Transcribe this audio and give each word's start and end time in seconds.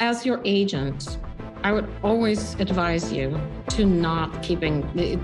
as 0.00 0.26
your 0.26 0.40
agent, 0.44 1.18
I 1.62 1.72
would 1.72 1.88
always 2.02 2.54
advise 2.54 3.12
you 3.12 3.40
to 3.70 3.86
not 3.86 4.42
keeping 4.42 4.84
eh, 4.98 5.16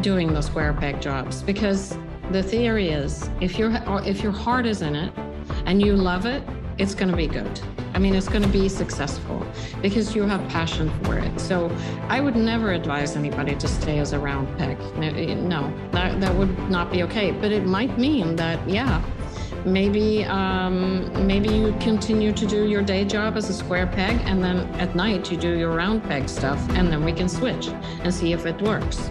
doing 0.00 0.32
the 0.32 0.42
square 0.42 0.72
peg 0.72 1.00
jobs 1.00 1.42
because 1.42 1.96
the 2.30 2.42
theory 2.42 2.90
is 2.90 3.30
if 3.40 3.58
your 3.58 3.72
if 4.04 4.22
your 4.22 4.32
heart 4.32 4.66
is 4.66 4.82
in 4.82 4.94
it 4.94 5.12
and 5.64 5.80
you 5.80 5.96
love 5.96 6.26
it, 6.26 6.42
it's 6.76 6.94
going 6.94 7.10
to 7.10 7.16
be 7.16 7.26
good. 7.26 7.60
I 7.94 7.98
mean, 7.98 8.14
it's 8.14 8.28
going 8.28 8.42
to 8.42 8.48
be 8.48 8.68
successful 8.68 9.44
because 9.80 10.14
you 10.14 10.22
have 10.24 10.46
passion 10.50 10.90
for 11.02 11.18
it. 11.18 11.40
So 11.40 11.74
I 12.08 12.20
would 12.20 12.36
never 12.36 12.72
advise 12.72 13.16
anybody 13.16 13.56
to 13.56 13.66
stay 13.66 13.98
as 13.98 14.12
a 14.12 14.18
round 14.18 14.46
peg. 14.58 14.78
No, 14.96 15.64
eh, 15.64 15.90
that, 15.92 16.20
that 16.20 16.34
would 16.34 16.56
not 16.70 16.92
be 16.92 17.02
okay. 17.04 17.32
But 17.32 17.50
it 17.50 17.64
might 17.64 17.98
mean 17.98 18.36
that, 18.36 18.68
yeah, 18.68 19.02
maybe 19.64 20.24
um, 20.24 21.26
maybe 21.26 21.48
you 21.48 21.74
continue 21.80 22.32
to 22.32 22.46
do 22.46 22.68
your 22.68 22.82
day 22.82 23.04
job 23.04 23.36
as 23.36 23.48
a 23.48 23.54
square 23.54 23.86
peg 23.86 24.20
and 24.24 24.42
then 24.42 24.58
at 24.74 24.94
night 24.94 25.30
you 25.30 25.36
do 25.36 25.56
your 25.56 25.74
round 25.74 26.02
peg 26.04 26.28
stuff 26.28 26.60
and 26.70 26.88
then 26.88 27.04
we 27.04 27.12
can 27.12 27.28
switch 27.28 27.68
and 28.02 28.14
see 28.14 28.32
if 28.32 28.46
it 28.46 28.60
works 28.62 29.10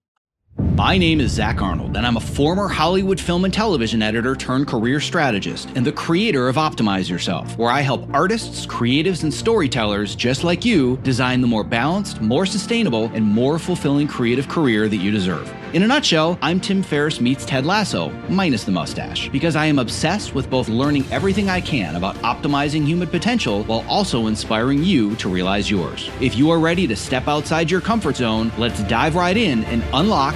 My 0.57 0.97
name 0.97 1.21
is 1.21 1.31
Zach 1.31 1.61
Arnold, 1.61 1.95
and 1.95 2.07
I'm 2.07 2.17
a 2.17 2.19
former 2.19 2.67
Hollywood 2.67 3.19
film 3.19 3.45
and 3.45 3.53
television 3.53 4.01
editor 4.01 4.35
turned 4.35 4.67
career 4.67 4.99
strategist 4.99 5.69
and 5.75 5.85
the 5.85 5.91
creator 5.91 6.49
of 6.49 6.55
Optimize 6.55 7.07
Yourself, 7.07 7.55
where 7.57 7.69
I 7.69 7.81
help 7.81 8.11
artists, 8.13 8.65
creatives, 8.65 9.21
and 9.21 9.33
storytellers 9.33 10.15
just 10.15 10.43
like 10.43 10.65
you 10.65 10.97
design 11.03 11.39
the 11.39 11.47
more 11.47 11.63
balanced, 11.63 12.19
more 12.19 12.45
sustainable, 12.45 13.11
and 13.13 13.23
more 13.23 13.59
fulfilling 13.59 14.07
creative 14.07 14.49
career 14.49 14.89
that 14.89 14.97
you 14.97 15.11
deserve. 15.11 15.53
In 15.73 15.83
a 15.83 15.87
nutshell, 15.87 16.37
I'm 16.41 16.59
Tim 16.59 16.83
Ferriss 16.83 17.21
meets 17.21 17.45
Ted 17.45 17.65
Lasso, 17.65 18.09
minus 18.27 18.65
the 18.65 18.71
mustache, 18.71 19.29
because 19.29 19.55
I 19.55 19.67
am 19.67 19.79
obsessed 19.79 20.35
with 20.35 20.49
both 20.49 20.67
learning 20.67 21.05
everything 21.11 21.47
I 21.49 21.61
can 21.61 21.95
about 21.95 22.15
optimizing 22.17 22.85
human 22.85 23.07
potential 23.07 23.63
while 23.63 23.85
also 23.87 24.27
inspiring 24.27 24.83
you 24.83 25.15
to 25.17 25.29
realize 25.29 25.71
yours. 25.71 26.09
If 26.19 26.35
you 26.35 26.49
are 26.49 26.59
ready 26.59 26.87
to 26.87 26.95
step 26.95 27.27
outside 27.27 27.71
your 27.71 27.81
comfort 27.81 28.17
zone, 28.17 28.51
let's 28.57 28.83
dive 28.83 29.15
right 29.15 29.37
in 29.37 29.63
and 29.65 29.81
unlock 29.93 30.35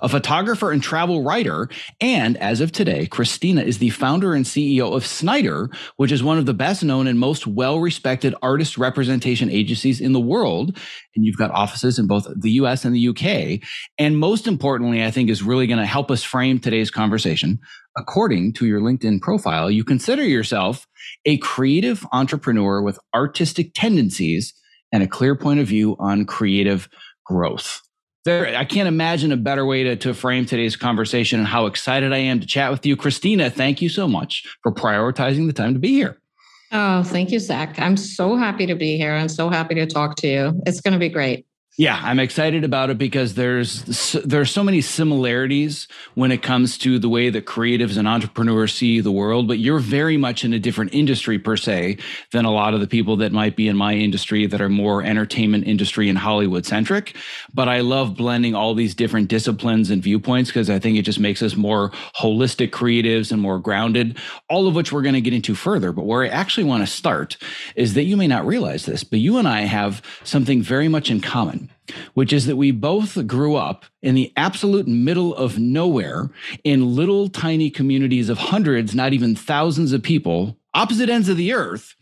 a 0.00 0.08
photographer 0.08 0.70
and 0.70 0.82
travel 0.82 1.22
writer. 1.22 1.68
And 2.00 2.36
as 2.38 2.60
of 2.60 2.72
today, 2.72 3.06
Kristina 3.06 3.64
is 3.64 3.78
the 3.78 3.90
founder 3.90 4.34
and 4.34 4.44
CEO 4.44 4.94
of 4.94 5.06
Snyder, 5.06 5.70
which 5.96 6.12
is 6.12 6.22
one 6.22 6.38
of 6.38 6.46
the 6.46 6.54
best 6.54 6.84
known 6.84 7.06
and 7.06 7.18
most 7.18 7.46
well 7.46 7.80
respected 7.80 8.34
artist 8.42 8.78
representation 8.78 9.50
agencies 9.50 10.00
in 10.00 10.12
the 10.12 10.20
world. 10.20 10.76
And 11.14 11.24
you've 11.24 11.36
got 11.36 11.50
offices 11.50 11.98
in 11.98 12.06
both 12.06 12.26
the 12.36 12.52
US 12.52 12.84
and 12.84 12.94
the 12.94 13.08
UK. 13.08 13.60
And 13.98 14.18
most 14.18 14.46
importantly, 14.46 15.04
I 15.04 15.10
think 15.10 15.30
is 15.30 15.42
really 15.42 15.66
going 15.66 15.78
to 15.78 15.86
help 15.86 16.10
us 16.10 16.22
frame 16.22 16.58
today's 16.58 16.90
conversation. 16.90 17.58
According 17.96 18.52
to 18.54 18.66
your 18.66 18.80
LinkedIn 18.80 19.20
profile, 19.20 19.70
you 19.70 19.82
consider 19.82 20.24
yourself 20.24 20.86
a 21.24 21.38
creative 21.38 22.06
entrepreneur 22.12 22.80
with 22.80 22.98
artistic 23.14 23.72
tendencies 23.74 24.54
and 24.92 25.02
a 25.02 25.08
clear 25.08 25.34
point 25.34 25.60
of 25.60 25.66
view 25.66 25.96
on 25.98 26.24
creative 26.24 26.88
growth 27.24 27.82
there 28.28 28.56
i 28.56 28.64
can't 28.64 28.88
imagine 28.88 29.32
a 29.32 29.36
better 29.36 29.64
way 29.64 29.82
to, 29.82 29.96
to 29.96 30.14
frame 30.14 30.44
today's 30.46 30.76
conversation 30.76 31.38
and 31.38 31.48
how 31.48 31.66
excited 31.66 32.12
i 32.12 32.18
am 32.18 32.40
to 32.40 32.46
chat 32.46 32.70
with 32.70 32.84
you. 32.86 32.96
Kristina 32.96 33.52
thank 33.52 33.82
you 33.82 33.88
so 33.88 34.06
much 34.06 34.44
for 34.62 34.72
prioritizing 34.72 35.46
the 35.46 35.52
time 35.52 35.74
to 35.74 35.80
be 35.80 35.88
here. 35.88 36.20
Oh 36.70 37.02
thank 37.02 37.30
you 37.30 37.38
zach. 37.38 37.78
I'm 37.78 37.96
so 37.96 38.36
happy 38.36 38.66
to 38.66 38.74
be 38.74 38.96
here 38.96 39.14
i'm 39.14 39.28
so 39.28 39.48
happy 39.48 39.74
to 39.74 39.86
talk 39.86 40.16
to 40.16 40.28
you. 40.28 40.62
It's 40.66 40.80
going 40.80 40.92
to 40.92 40.98
be 40.98 41.08
great 41.08 41.47
yeah, 41.78 42.00
I'm 42.02 42.18
excited 42.18 42.64
about 42.64 42.90
it 42.90 42.98
because 42.98 43.34
there's 43.34 44.12
there's 44.24 44.50
so 44.50 44.64
many 44.64 44.80
similarities 44.80 45.86
when 46.16 46.32
it 46.32 46.42
comes 46.42 46.76
to 46.78 46.98
the 46.98 47.08
way 47.08 47.30
that 47.30 47.46
creatives 47.46 47.96
and 47.96 48.08
entrepreneurs 48.08 48.74
see 48.74 48.98
the 48.98 49.12
world, 49.12 49.46
but 49.46 49.60
you're 49.60 49.78
very 49.78 50.16
much 50.16 50.44
in 50.44 50.52
a 50.52 50.58
different 50.58 50.92
industry 50.92 51.38
per 51.38 51.56
se 51.56 51.98
than 52.32 52.44
a 52.44 52.50
lot 52.50 52.74
of 52.74 52.80
the 52.80 52.88
people 52.88 53.16
that 53.18 53.30
might 53.30 53.54
be 53.54 53.68
in 53.68 53.76
my 53.76 53.94
industry 53.94 54.44
that 54.44 54.60
are 54.60 54.68
more 54.68 55.04
entertainment 55.04 55.68
industry 55.68 56.08
and 56.08 56.18
Hollywood 56.18 56.66
centric. 56.66 57.14
But 57.54 57.68
I 57.68 57.78
love 57.78 58.16
blending 58.16 58.56
all 58.56 58.74
these 58.74 58.96
different 58.96 59.28
disciplines 59.28 59.88
and 59.88 60.02
viewpoints 60.02 60.50
because 60.50 60.68
I 60.68 60.80
think 60.80 60.98
it 60.98 61.02
just 61.02 61.20
makes 61.20 61.42
us 61.42 61.54
more 61.54 61.90
holistic 62.16 62.70
creatives 62.70 63.30
and 63.30 63.40
more 63.40 63.60
grounded, 63.60 64.18
all 64.50 64.66
of 64.66 64.74
which 64.74 64.90
we're 64.90 65.02
going 65.02 65.14
to 65.14 65.20
get 65.20 65.32
into 65.32 65.54
further. 65.54 65.92
But 65.92 66.06
where 66.06 66.24
I 66.24 66.28
actually 66.28 66.64
want 66.64 66.82
to 66.82 66.92
start 66.92 67.36
is 67.76 67.94
that 67.94 68.02
you 68.02 68.16
may 68.16 68.26
not 68.26 68.44
realize 68.44 68.84
this, 68.84 69.04
but 69.04 69.20
you 69.20 69.38
and 69.38 69.46
I 69.46 69.60
have 69.60 70.02
something 70.24 70.60
very 70.60 70.88
much 70.88 71.08
in 71.08 71.20
common 71.20 71.67
which 72.14 72.32
is 72.32 72.46
that 72.46 72.56
we 72.56 72.70
both 72.70 73.26
grew 73.26 73.56
up 73.56 73.84
in 74.02 74.14
the 74.14 74.32
absolute 74.36 74.86
middle 74.86 75.34
of 75.34 75.58
nowhere 75.58 76.30
in 76.64 76.94
little 76.94 77.28
tiny 77.28 77.70
communities 77.70 78.28
of 78.28 78.38
hundreds, 78.38 78.94
not 78.94 79.12
even 79.12 79.34
thousands 79.34 79.92
of 79.92 80.02
people, 80.02 80.58
opposite 80.74 81.08
ends 81.08 81.28
of 81.28 81.36
the 81.36 81.52
earth. 81.52 81.94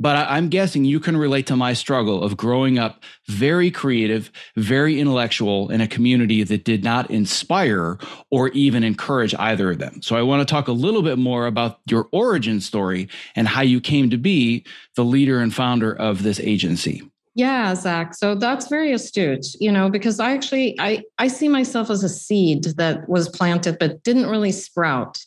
But 0.00 0.28
I'm 0.30 0.48
guessing 0.48 0.84
you 0.84 1.00
can 1.00 1.16
relate 1.16 1.48
to 1.48 1.56
my 1.56 1.72
struggle 1.72 2.22
of 2.22 2.36
growing 2.36 2.78
up 2.78 3.02
very 3.26 3.72
creative, 3.72 4.30
very 4.54 5.00
intellectual 5.00 5.70
in 5.70 5.80
a 5.80 5.88
community 5.88 6.44
that 6.44 6.64
did 6.64 6.84
not 6.84 7.10
inspire 7.10 7.98
or 8.30 8.48
even 8.50 8.84
encourage 8.84 9.34
either 9.34 9.72
of 9.72 9.78
them. 9.78 10.00
So 10.00 10.14
I 10.14 10.22
want 10.22 10.46
to 10.46 10.50
talk 10.50 10.68
a 10.68 10.72
little 10.72 11.02
bit 11.02 11.18
more 11.18 11.46
about 11.46 11.80
your 11.90 12.08
origin 12.12 12.60
story 12.60 13.08
and 13.34 13.48
how 13.48 13.62
you 13.62 13.80
came 13.80 14.08
to 14.10 14.16
be 14.16 14.64
the 14.94 15.04
leader 15.04 15.40
and 15.40 15.52
founder 15.52 15.92
of 15.92 16.22
this 16.22 16.38
agency. 16.38 17.02
Yeah, 17.38 17.72
Zach. 17.76 18.16
So 18.16 18.34
that's 18.34 18.66
very 18.66 18.92
astute, 18.92 19.46
you 19.60 19.70
know, 19.70 19.88
because 19.88 20.18
I 20.18 20.32
actually 20.32 20.74
I 20.80 21.04
I 21.18 21.28
see 21.28 21.46
myself 21.46 21.88
as 21.88 22.02
a 22.02 22.08
seed 22.08 22.64
that 22.78 23.08
was 23.08 23.28
planted 23.28 23.78
but 23.78 24.02
didn't 24.02 24.26
really 24.26 24.50
sprout 24.50 25.24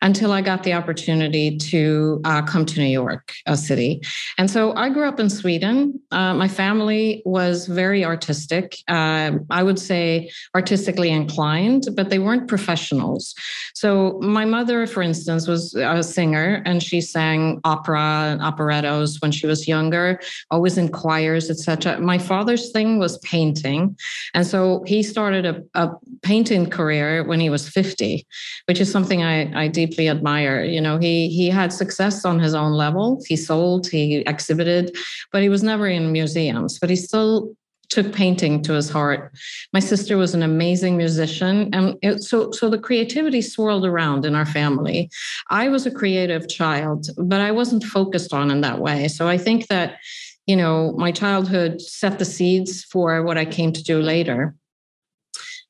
until 0.00 0.32
I 0.32 0.40
got 0.40 0.62
the 0.62 0.72
opportunity 0.72 1.56
to 1.56 2.20
uh, 2.24 2.42
come 2.42 2.66
to 2.66 2.80
New 2.80 2.86
York 2.86 3.34
a 3.46 3.56
City. 3.56 4.00
And 4.38 4.50
so 4.50 4.74
I 4.74 4.88
grew 4.88 5.08
up 5.08 5.20
in 5.20 5.30
Sweden. 5.30 6.00
Uh, 6.10 6.34
my 6.34 6.48
family 6.48 7.22
was 7.24 7.66
very 7.66 8.04
artistic. 8.04 8.78
Uh, 8.88 9.32
I 9.50 9.62
would 9.62 9.78
say 9.78 10.30
artistically 10.54 11.10
inclined, 11.10 11.88
but 11.94 12.10
they 12.10 12.18
weren't 12.18 12.48
professionals. 12.48 13.34
So 13.74 14.18
my 14.20 14.44
mother, 14.44 14.86
for 14.86 15.02
instance, 15.02 15.46
was 15.46 15.74
a 15.74 16.02
singer 16.02 16.62
and 16.64 16.82
she 16.82 17.00
sang 17.00 17.60
opera 17.64 18.30
and 18.32 18.40
operettos 18.40 19.20
when 19.22 19.32
she 19.32 19.46
was 19.46 19.68
younger, 19.68 20.20
always 20.50 20.78
in 20.78 20.88
choirs 20.88 21.50
etc. 21.50 22.00
My 22.00 22.18
father's 22.18 22.70
thing 22.70 22.98
was 22.98 23.18
painting, 23.18 23.96
and 24.34 24.46
so 24.46 24.82
he 24.86 25.02
started 25.02 25.46
a, 25.46 25.62
a, 25.74 25.90
painting 26.22 26.70
career 26.70 27.24
when 27.24 27.40
he 27.40 27.50
was 27.50 27.68
50, 27.68 28.26
which 28.66 28.80
is 28.80 28.90
something 28.90 29.22
I, 29.22 29.51
I 29.54 29.68
deeply 29.68 30.08
admire. 30.08 30.64
You 30.64 30.80
know, 30.80 30.98
he 30.98 31.28
he 31.28 31.48
had 31.48 31.72
success 31.72 32.24
on 32.24 32.38
his 32.38 32.54
own 32.54 32.72
level. 32.72 33.22
He 33.26 33.36
sold, 33.36 33.88
he 33.88 34.18
exhibited, 34.26 34.96
but 35.30 35.42
he 35.42 35.48
was 35.48 35.62
never 35.62 35.86
in 35.86 36.12
museums. 36.12 36.78
But 36.78 36.90
he 36.90 36.96
still 36.96 37.54
took 37.92 38.12
painting 38.12 38.62
to 38.62 38.72
his 38.72 38.88
heart. 38.88 39.32
My 39.72 39.80
sister 39.80 40.16
was 40.16 40.34
an 40.34 40.42
amazing 40.42 40.96
musician, 40.96 41.68
and 41.74 41.96
it, 42.02 42.22
so 42.22 42.50
so 42.50 42.70
the 42.70 42.78
creativity 42.78 43.42
swirled 43.42 43.84
around 43.84 44.24
in 44.24 44.34
our 44.34 44.46
family. 44.46 45.10
I 45.50 45.68
was 45.68 45.86
a 45.86 45.90
creative 45.90 46.48
child, 46.48 47.08
but 47.18 47.40
I 47.40 47.50
wasn't 47.50 47.84
focused 47.84 48.32
on 48.32 48.50
in 48.50 48.62
that 48.62 48.78
way. 48.78 49.08
So 49.08 49.28
I 49.28 49.36
think 49.36 49.66
that 49.68 49.98
you 50.46 50.56
know 50.56 50.92
my 50.96 51.12
childhood 51.12 51.80
set 51.80 52.18
the 52.18 52.24
seeds 52.24 52.82
for 52.84 53.22
what 53.22 53.38
I 53.38 53.44
came 53.44 53.72
to 53.72 53.82
do 53.82 54.00
later. 54.00 54.54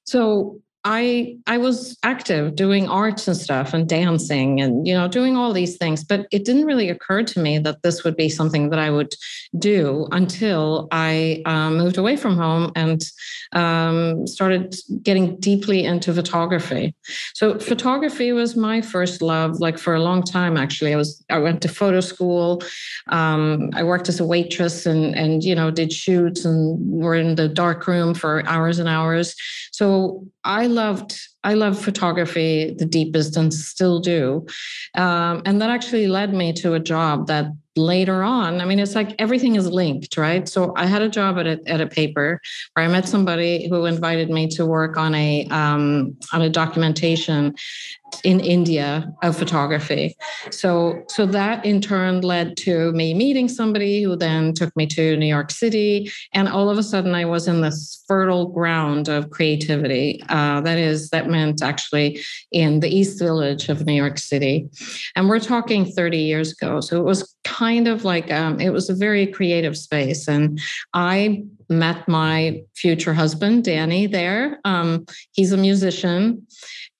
So 0.04 0.60
I 0.84 1.36
I 1.46 1.58
was 1.58 1.96
active 2.02 2.56
doing 2.56 2.88
arts 2.88 3.28
and 3.28 3.36
stuff 3.36 3.72
and 3.72 3.88
dancing 3.88 4.60
and 4.60 4.84
you 4.86 4.94
know 4.94 5.06
doing 5.06 5.36
all 5.36 5.52
these 5.52 5.76
things 5.76 6.02
but 6.02 6.26
it 6.32 6.44
didn't 6.44 6.64
really 6.64 6.88
occur 6.88 7.22
to 7.22 7.40
me 7.40 7.58
that 7.58 7.82
this 7.82 8.02
would 8.02 8.16
be 8.16 8.28
something 8.28 8.70
that 8.70 8.80
I 8.80 8.90
would 8.90 9.14
do 9.56 10.08
until 10.10 10.88
I 10.90 11.42
um, 11.46 11.78
moved 11.78 11.98
away 11.98 12.16
from 12.16 12.36
home 12.36 12.72
and 12.74 13.00
um, 13.52 14.26
started 14.26 14.74
getting 15.02 15.36
deeply 15.38 15.84
into 15.84 16.12
photography. 16.12 16.94
So 17.34 17.58
photography 17.60 18.32
was 18.32 18.56
my 18.56 18.80
first 18.80 19.22
love 19.22 19.60
like 19.60 19.78
for 19.78 19.94
a 19.94 20.02
long 20.02 20.24
time 20.24 20.56
actually 20.56 20.92
I 20.92 20.96
was 20.96 21.24
I 21.30 21.38
went 21.38 21.62
to 21.62 21.68
photo 21.68 22.00
school 22.00 22.60
um, 23.08 23.70
I 23.74 23.84
worked 23.84 24.08
as 24.08 24.18
a 24.18 24.26
waitress 24.26 24.84
and 24.84 25.14
and 25.14 25.44
you 25.44 25.54
know 25.54 25.70
did 25.70 25.92
shoots 25.92 26.44
and 26.44 26.78
were 26.90 27.14
in 27.14 27.36
the 27.36 27.46
dark 27.46 27.86
room 27.86 28.14
for 28.14 28.44
hours 28.48 28.80
and 28.80 28.88
hours 28.88 29.36
so 29.70 30.26
I 30.44 30.66
loved 30.66 31.16
I 31.44 31.54
love 31.54 31.78
photography 31.78 32.74
the 32.78 32.86
deepest 32.86 33.36
and 33.36 33.52
still 33.52 34.00
do. 34.00 34.46
Um, 34.94 35.42
and 35.44 35.60
that 35.60 35.70
actually 35.70 36.06
led 36.06 36.32
me 36.34 36.52
to 36.54 36.74
a 36.74 36.80
job 36.80 37.26
that 37.26 37.46
later 37.76 38.22
on, 38.22 38.60
I 38.60 38.64
mean, 38.64 38.78
it's 38.78 38.94
like 38.94 39.14
everything 39.18 39.56
is 39.56 39.66
linked, 39.70 40.16
right? 40.16 40.48
So 40.48 40.74
I 40.76 40.86
had 40.86 41.02
a 41.02 41.08
job 41.08 41.38
at 41.38 41.46
a, 41.46 41.60
at 41.66 41.80
a 41.80 41.86
paper 41.86 42.40
where 42.74 42.84
I 42.84 42.88
met 42.88 43.08
somebody 43.08 43.68
who 43.68 43.86
invited 43.86 44.30
me 44.30 44.48
to 44.48 44.66
work 44.66 44.96
on 44.96 45.14
a 45.14 45.46
um, 45.46 46.16
on 46.32 46.42
a 46.42 46.50
documentation 46.50 47.54
in 48.24 48.40
India 48.40 49.10
of 49.22 49.36
photography. 49.36 50.14
So 50.50 51.02
so 51.08 51.24
that 51.26 51.64
in 51.64 51.80
turn 51.80 52.20
led 52.20 52.56
to 52.58 52.92
me 52.92 53.14
meeting 53.14 53.48
somebody 53.48 54.02
who 54.02 54.16
then 54.16 54.52
took 54.52 54.74
me 54.76 54.86
to 54.88 55.16
New 55.16 55.26
York 55.26 55.50
City, 55.50 56.10
and 56.32 56.48
all 56.48 56.68
of 56.68 56.76
a 56.76 56.82
sudden 56.82 57.14
I 57.14 57.24
was 57.24 57.48
in 57.48 57.62
this 57.62 58.04
fertile 58.06 58.48
ground 58.48 59.08
of 59.08 59.30
creativity. 59.30 60.22
Uh, 60.28 60.60
that 60.60 60.76
is 60.76 61.08
that 61.10 61.28
meant 61.32 61.62
actually 61.62 62.20
in 62.52 62.80
the 62.80 62.88
East 62.88 63.18
Village 63.18 63.68
of 63.68 63.84
New 63.86 63.94
York 63.94 64.18
City, 64.18 64.68
and 65.16 65.28
we're 65.28 65.40
talking 65.40 65.84
30 65.84 66.18
years 66.18 66.52
ago. 66.52 66.80
So 66.80 67.00
it 67.00 67.04
was 67.04 67.34
kind 67.44 67.88
of 67.88 68.04
like 68.04 68.30
um, 68.30 68.60
it 68.60 68.70
was 68.70 68.88
a 68.88 68.94
very 68.94 69.26
creative 69.26 69.76
space, 69.76 70.28
and 70.28 70.60
I 70.94 71.44
met 71.68 72.06
my 72.06 72.62
future 72.76 73.14
husband 73.14 73.64
Danny 73.64 74.06
there. 74.06 74.60
Um, 74.64 75.06
he's 75.32 75.52
a 75.52 75.56
musician 75.56 76.46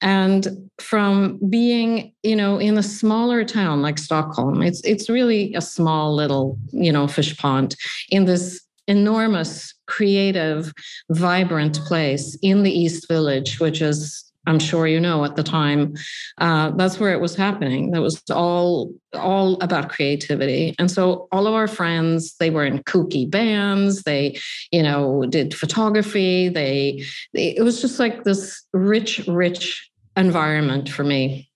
and 0.02 0.49
from 0.78 1.38
being 1.49 2.12
you 2.23 2.37
know 2.37 2.58
in 2.58 2.76
a 2.76 2.82
smaller 2.82 3.44
town 3.44 3.81
like 3.81 3.99
stockholm 3.99 4.61
it's 4.61 4.81
it's 4.85 5.08
really 5.08 5.55
a 5.55 5.61
small 5.61 6.14
little 6.14 6.58
you 6.73 6.93
know 6.93 7.06
fish 7.06 7.38
pond 7.38 7.76
in 8.11 8.25
this 8.25 8.61
enormous 8.88 9.75
creative 9.87 10.73
vibrant 11.11 11.79
place 11.81 12.37
in 12.43 12.62
the 12.62 12.73
east 12.73 13.06
village 13.08 13.61
which 13.61 13.81
is 13.81 14.32
i'm 14.46 14.58
sure 14.58 14.87
you 14.87 14.99
know 14.99 15.25
at 15.25 15.37
the 15.37 15.43
time 15.43 15.94
uh, 16.38 16.70
that's 16.70 16.99
where 16.99 17.12
it 17.12 17.20
was 17.20 17.37
happening. 17.37 17.93
That 17.93 18.02
was 18.02 18.23
all 18.31 18.93
all 19.12 19.55
about 19.62 19.90
creativity. 19.90 20.75
And 20.79 20.90
so 20.90 21.29
all 21.31 21.46
of 21.46 21.55
our 21.55 21.69
friends 21.69 22.34
they 22.40 22.50
were 22.50 22.64
in 22.64 22.82
kooky 22.82 23.31
bands. 23.31 24.02
They 24.02 24.38
you 24.73 24.82
know 24.82 25.25
did 25.28 25.55
photography. 25.55 26.49
They, 26.49 27.05
they 27.32 27.56
it 27.56 27.62
was 27.62 27.81
just 27.81 28.00
like 28.00 28.25
this 28.25 28.64
rich 28.73 29.26
rich 29.28 29.88
environment 30.17 30.88
for 30.88 31.05
me 31.05 31.49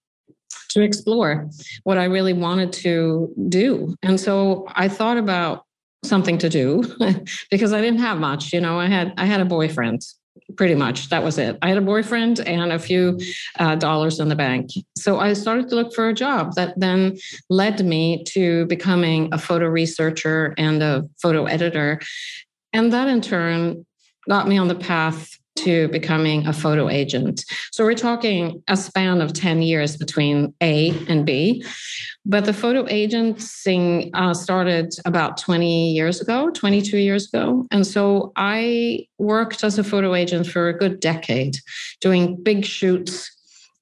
to 0.71 0.83
explore 0.83 1.49
what 1.85 1.99
I 1.99 2.05
really 2.05 2.33
wanted 2.33 2.73
to 2.85 3.33
do. 3.49 3.97
And 4.03 4.21
so 4.21 4.67
I 4.75 4.89
thought 4.89 5.17
about 5.17 5.66
something 6.07 6.39
to 6.39 6.49
do 6.49 6.83
because 7.51 7.73
I 7.73 7.81
didn't 7.81 8.01
have 8.01 8.19
much, 8.19 8.53
you 8.53 8.61
know, 8.61 8.79
I 8.79 8.87
had 8.87 9.15
I 9.17 9.27
had 9.27 9.41
a 9.41 9.45
boyfriend 9.45 10.03
pretty 10.57 10.75
much 10.75 11.09
that 11.09 11.25
was 11.25 11.39
it 11.39 11.59
i 11.63 11.69
had 11.69 11.79
a 11.79 11.83
boyfriend 11.83 12.41
and 12.41 12.71
a 12.71 12.79
few 12.79 13.19
uh, 13.59 13.75
dollars 13.75 14.21
in 14.21 14.29
the 14.29 14.37
bank 14.37 14.71
so 14.97 15.19
i 15.19 15.33
started 15.33 15.69
to 15.69 15.75
look 15.75 15.93
for 15.95 16.09
a 16.09 16.15
job 16.15 16.55
that 16.55 16.79
then 16.79 17.17
led 17.49 17.85
me 17.85 18.23
to 18.25 18.65
becoming 18.67 19.29
a 19.33 19.39
photo 19.39 19.67
researcher 19.67 20.55
and 20.57 20.83
a 20.83 21.09
photo 21.21 21.47
editor 21.47 22.01
and 22.73 22.93
that 22.93 23.09
in 23.09 23.21
turn 23.21 23.85
got 24.29 24.47
me 24.47 24.59
on 24.59 24.69
the 24.69 24.75
path 24.75 25.37
to 25.57 25.89
becoming 25.89 26.47
a 26.47 26.53
photo 26.53 26.89
agent. 26.89 27.45
So 27.73 27.85
we're 27.85 27.95
talking 27.95 28.63
a 28.69 28.77
span 28.77 29.21
of 29.21 29.33
10 29.33 29.63
years 29.63 29.97
between 29.97 30.55
A 30.63 30.91
and 31.09 31.25
B. 31.27 31.65
But 32.29 32.45
the 32.45 32.53
photo 32.53 32.85
agency 32.89 34.11
uh, 34.13 34.35
started 34.35 34.93
about 35.05 35.37
20 35.37 35.93
years 35.93 36.21
ago, 36.21 36.51
22 36.51 36.99
years 36.99 37.29
ago. 37.29 37.67
And 37.71 37.87
so 37.87 38.33
I 38.35 39.07
worked 39.19 39.63
as 39.63 39.79
a 39.79 39.85
photo 39.85 40.13
agent 40.13 40.49
for 40.49 40.69
a 40.69 40.77
good 40.77 40.99
decade, 40.99 41.59
doing 42.01 42.43
big 42.43 42.65
shoots 42.65 43.31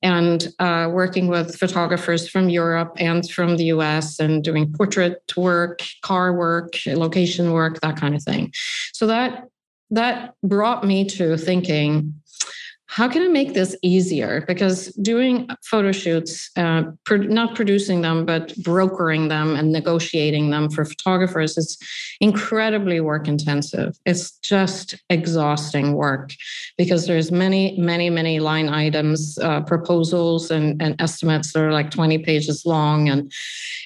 and 0.02 0.48
uh, 0.58 0.90
working 0.92 1.28
with 1.28 1.56
photographers 1.56 2.28
from 2.28 2.50
Europe 2.50 2.92
and 2.98 3.28
from 3.30 3.56
the 3.56 3.64
US 3.76 4.20
and 4.20 4.44
doing 4.44 4.70
portrait 4.70 5.22
work, 5.34 5.80
car 6.02 6.34
work, 6.34 6.74
location 6.86 7.52
work, 7.52 7.80
that 7.80 7.96
kind 7.96 8.14
of 8.14 8.22
thing. 8.22 8.52
So 8.92 9.06
that 9.06 9.48
that 9.90 10.34
brought 10.42 10.84
me 10.84 11.04
to 11.04 11.36
thinking 11.36 12.14
how 12.86 13.08
can 13.08 13.22
I 13.22 13.28
make 13.28 13.54
this 13.54 13.74
easier? 13.82 14.44
Because 14.46 14.88
doing 14.94 15.48
photo 15.64 15.90
shoots, 15.90 16.50
uh, 16.56 16.84
pro- 17.04 17.16
not 17.16 17.54
producing 17.54 18.02
them, 18.02 18.26
but 18.26 18.54
brokering 18.58 19.28
them 19.28 19.56
and 19.56 19.72
negotiating 19.72 20.50
them 20.50 20.70
for 20.70 20.84
photographers 20.84 21.56
is 21.56 21.78
incredibly 22.20 23.00
work 23.00 23.26
intensive. 23.26 23.96
It's 24.04 24.32
just 24.38 24.96
exhausting 25.08 25.94
work 25.94 26.32
because 26.76 27.06
there's 27.06 27.32
many, 27.32 27.76
many, 27.78 28.10
many 28.10 28.38
line 28.38 28.68
items, 28.68 29.38
uh, 29.38 29.62
proposals, 29.62 30.50
and, 30.50 30.80
and 30.80 30.94
estimates 31.00 31.52
that 31.52 31.62
are 31.62 31.72
like 31.72 31.90
20 31.90 32.18
pages 32.18 32.64
long. 32.66 33.08
And 33.08 33.32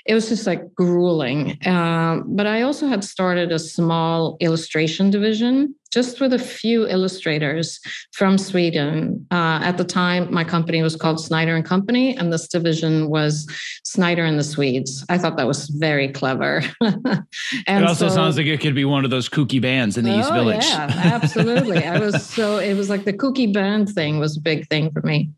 it 0.06 0.15
was 0.15 0.29
just 0.29 0.47
like 0.47 0.75
grueling. 0.75 1.56
Uh, 1.65 2.21
but 2.27 2.47
I 2.47 2.62
also 2.62 2.88
had 2.88 3.05
started 3.05 3.52
a 3.52 3.59
small 3.59 4.37
illustration 4.40 5.11
division 5.11 5.75
just 5.92 6.21
with 6.21 6.33
a 6.33 6.38
few 6.38 6.87
illustrators 6.87 7.80
from 8.12 8.38
Sweden. 8.38 9.26
Uh, 9.30 9.61
at 9.62 9.78
the 9.78 9.85
time, 9.85 10.33
my 10.33 10.45
company 10.45 10.83
was 10.83 10.97
called 10.97 11.21
Snyder 11.21 11.54
and 11.57 11.64
Company, 11.64 12.16
and 12.16 12.33
this 12.33 12.49
division 12.49 13.09
was 13.09 13.47
Snyder 13.85 14.25
and 14.25 14.38
the 14.38 14.45
Swedes. 14.45 15.04
I 15.09 15.18
thought 15.18 15.37
that 15.37 15.47
was 15.47 15.68
very 15.68 16.09
clever. 16.09 16.62
and 16.80 17.25
it 17.66 17.85
also 17.85 18.09
so, 18.09 18.14
sounds 18.14 18.37
like 18.37 18.47
it 18.47 18.61
could 18.61 18.75
be 18.75 18.85
one 18.85 19.04
of 19.04 19.11
those 19.11 19.28
kooky 19.28 19.61
bands 19.61 19.97
in 19.97 20.04
the 20.04 20.14
oh, 20.14 20.21
East 20.21 20.33
Village. 20.33 20.64
Yeah, 20.64 20.90
absolutely. 21.14 21.85
I 21.85 21.99
was 21.99 22.25
so 22.25 22.59
it 22.59 22.75
was 22.75 22.90
like 22.90 23.04
the 23.04 23.12
kooky 23.12 23.52
band 23.52 23.88
thing 23.90 24.18
was 24.18 24.37
a 24.37 24.40
big 24.40 24.68
thing 24.68 24.90
for 24.90 25.02
me. 25.02 25.30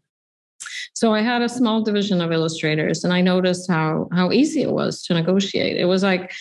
So 0.94 1.14
I 1.14 1.22
had 1.22 1.42
a 1.42 1.48
small 1.48 1.82
division 1.82 2.20
of 2.20 2.32
illustrators, 2.32 3.04
and 3.04 3.12
I 3.12 3.20
noticed 3.20 3.70
how 3.70 4.08
how 4.12 4.32
easy 4.32 4.62
it 4.62 4.72
was 4.72 5.02
to 5.04 5.14
negotiate. 5.14 5.76
It 5.76 5.86
was 5.86 6.02
like 6.02 6.32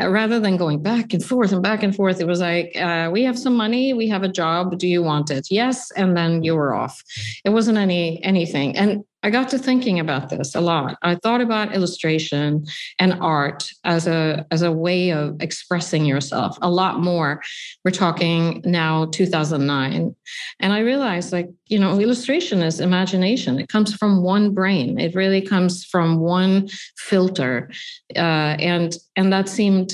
uh, 0.00 0.08
rather 0.08 0.40
than 0.40 0.56
going 0.56 0.82
back 0.82 1.12
and 1.14 1.24
forth 1.24 1.52
and 1.52 1.62
back 1.62 1.82
and 1.82 1.94
forth, 1.94 2.20
it 2.20 2.26
was 2.26 2.40
like 2.40 2.76
uh, 2.76 3.10
we 3.12 3.22
have 3.22 3.38
some 3.38 3.54
money, 3.54 3.92
we 3.92 4.08
have 4.08 4.22
a 4.22 4.28
job. 4.28 4.78
Do 4.78 4.88
you 4.88 5.02
want 5.02 5.30
it? 5.30 5.46
Yes, 5.50 5.90
and 5.92 6.16
then 6.16 6.42
you 6.42 6.54
were 6.54 6.74
off. 6.74 7.02
It 7.44 7.50
wasn't 7.50 7.78
any 7.78 8.22
anything, 8.24 8.76
and 8.76 9.04
I 9.22 9.30
got 9.30 9.48
to 9.50 9.58
thinking 9.58 10.00
about 10.00 10.30
this 10.30 10.54
a 10.54 10.60
lot. 10.60 10.98
I 11.02 11.14
thought 11.14 11.40
about 11.40 11.74
illustration 11.74 12.64
and 12.98 13.12
art 13.20 13.70
as 13.84 14.06
a 14.06 14.46
as 14.50 14.62
a 14.62 14.72
way 14.72 15.10
of 15.10 15.40
expressing 15.40 16.04
yourself 16.04 16.58
a 16.60 16.70
lot 16.70 17.00
more. 17.00 17.40
We're 17.84 17.92
talking 17.92 18.62
now 18.64 19.06
2009, 19.06 20.16
and 20.58 20.72
I 20.72 20.80
realized 20.80 21.32
like 21.32 21.50
you 21.68 21.78
know 21.78 22.00
illustration 22.00 22.62
is 22.62 22.80
imagination. 22.80 23.60
It 23.60 23.68
comes 23.68 23.94
from 23.94 24.22
one 24.22 24.54
brain. 24.54 24.98
It 24.98 25.14
really 25.14 25.40
comes 25.40 25.84
from 25.84 26.18
one 26.18 26.68
filter, 26.96 27.70
uh, 28.16 28.56
and 28.58 28.96
and 29.16 29.32
that 29.32 29.48
seemed 29.48 29.92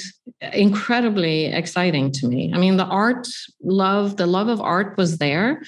incredibly 0.53 1.47
exciting 1.47 2.13
to 2.13 2.29
me. 2.29 2.53
I 2.55 2.59
mean, 2.59 2.77
the 2.77 2.85
art 2.85 3.27
love, 3.63 4.17
the 4.17 4.27
love 4.27 4.49
of 4.49 4.61
art 4.61 4.97
was 4.97 5.19
there 5.19 5.63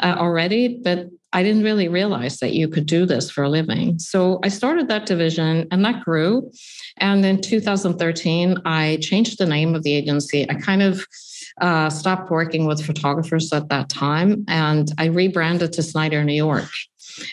uh, 0.00 0.14
already, 0.16 0.80
but 0.82 1.08
I 1.32 1.42
didn't 1.42 1.64
really 1.64 1.88
realize 1.88 2.38
that 2.38 2.54
you 2.54 2.68
could 2.68 2.86
do 2.86 3.04
this 3.04 3.30
for 3.30 3.44
a 3.44 3.48
living. 3.48 3.98
So 3.98 4.38
I 4.42 4.48
started 4.48 4.88
that 4.88 5.06
division 5.06 5.66
and 5.70 5.84
that 5.84 6.04
grew. 6.04 6.50
And 6.98 7.24
in 7.26 7.42
2013, 7.42 8.58
I 8.64 8.98
changed 9.02 9.38
the 9.38 9.46
name 9.46 9.74
of 9.74 9.82
the 9.82 9.92
agency. 9.92 10.48
I 10.48 10.54
kind 10.54 10.82
of 10.82 11.04
uh, 11.60 11.90
stopped 11.90 12.30
working 12.30 12.66
with 12.66 12.84
photographers 12.84 13.52
at 13.52 13.68
that 13.68 13.88
time 13.88 14.44
and 14.48 14.90
I 14.96 15.06
rebranded 15.06 15.72
to 15.74 15.82
Snyder 15.82 16.24
New 16.24 16.34
York. 16.34 16.68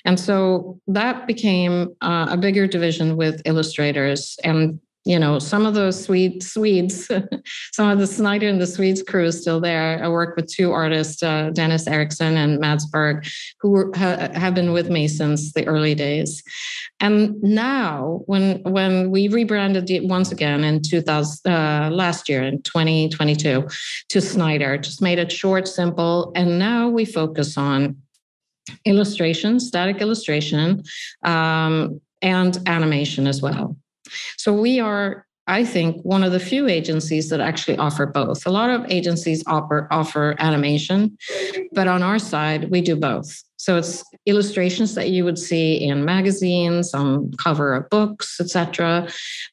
And 0.03 0.19
so 0.19 0.79
that 0.87 1.27
became 1.27 1.95
uh, 2.01 2.27
a 2.29 2.37
bigger 2.37 2.67
division 2.67 3.17
with 3.17 3.41
illustrators. 3.45 4.37
And 4.43 4.79
you 5.03 5.17
know, 5.17 5.39
some 5.39 5.65
of 5.65 5.73
those 5.73 6.03
Swede 6.03 6.43
Swedes, 6.43 7.09
some 7.73 7.89
of 7.89 7.97
the 7.97 8.05
Snyder 8.05 8.47
and 8.47 8.61
the 8.61 8.67
Swedes 8.67 9.01
crew 9.01 9.25
is 9.25 9.41
still 9.41 9.59
there. 9.59 10.03
I 10.03 10.07
work 10.07 10.35
with 10.35 10.47
two 10.47 10.71
artists, 10.71 11.23
uh, 11.23 11.49
Dennis 11.53 11.87
Eriksson 11.87 12.37
and 12.37 12.59
Mads 12.59 12.85
Berg, 12.85 13.25
who 13.59 13.71
were, 13.71 13.91
ha, 13.95 14.29
have 14.33 14.53
been 14.53 14.73
with 14.73 14.89
me 14.89 15.07
since 15.07 15.53
the 15.53 15.65
early 15.65 15.95
days. 15.95 16.43
And 16.99 17.41
now, 17.41 18.21
when 18.27 18.61
when 18.61 19.09
we 19.09 19.27
rebranded 19.27 19.89
it 19.89 20.03
once 20.03 20.31
again 20.31 20.63
in 20.63 20.83
2000 20.83 21.51
uh, 21.51 21.89
last 21.91 22.29
year 22.29 22.43
in 22.43 22.61
2022 22.61 23.67
to 24.09 24.21
Snyder, 24.21 24.77
just 24.77 25.01
made 25.01 25.17
it 25.17 25.31
short, 25.31 25.67
simple, 25.67 26.31
and 26.35 26.59
now 26.59 26.89
we 26.89 27.05
focus 27.05 27.57
on 27.57 27.97
illustration, 28.85 29.59
static 29.59 29.99
illustration, 29.99 30.83
um, 31.23 31.99
and 32.21 32.59
animation 32.67 33.25
as 33.25 33.41
well. 33.41 33.75
So 34.37 34.53
we 34.53 34.79
are, 34.79 35.25
I 35.47 35.65
think, 35.65 36.01
one 36.03 36.23
of 36.23 36.31
the 36.31 36.39
few 36.39 36.67
agencies 36.67 37.29
that 37.29 37.39
actually 37.39 37.77
offer 37.77 38.05
both. 38.05 38.45
A 38.45 38.51
lot 38.51 38.69
of 38.69 38.89
agencies 38.89 39.43
offer 39.47 39.87
offer 39.91 40.35
animation, 40.39 41.17
but 41.73 41.87
on 41.87 42.03
our 42.03 42.19
side, 42.19 42.69
we 42.71 42.81
do 42.81 42.95
both. 42.95 43.43
So 43.61 43.77
it's 43.77 44.03
illustrations 44.25 44.95
that 44.95 45.09
you 45.09 45.23
would 45.23 45.37
see 45.37 45.75
in 45.75 46.03
magazines, 46.03 46.95
on 46.95 47.31
cover 47.33 47.75
of 47.75 47.87
books, 47.91 48.39
etc., 48.39 49.07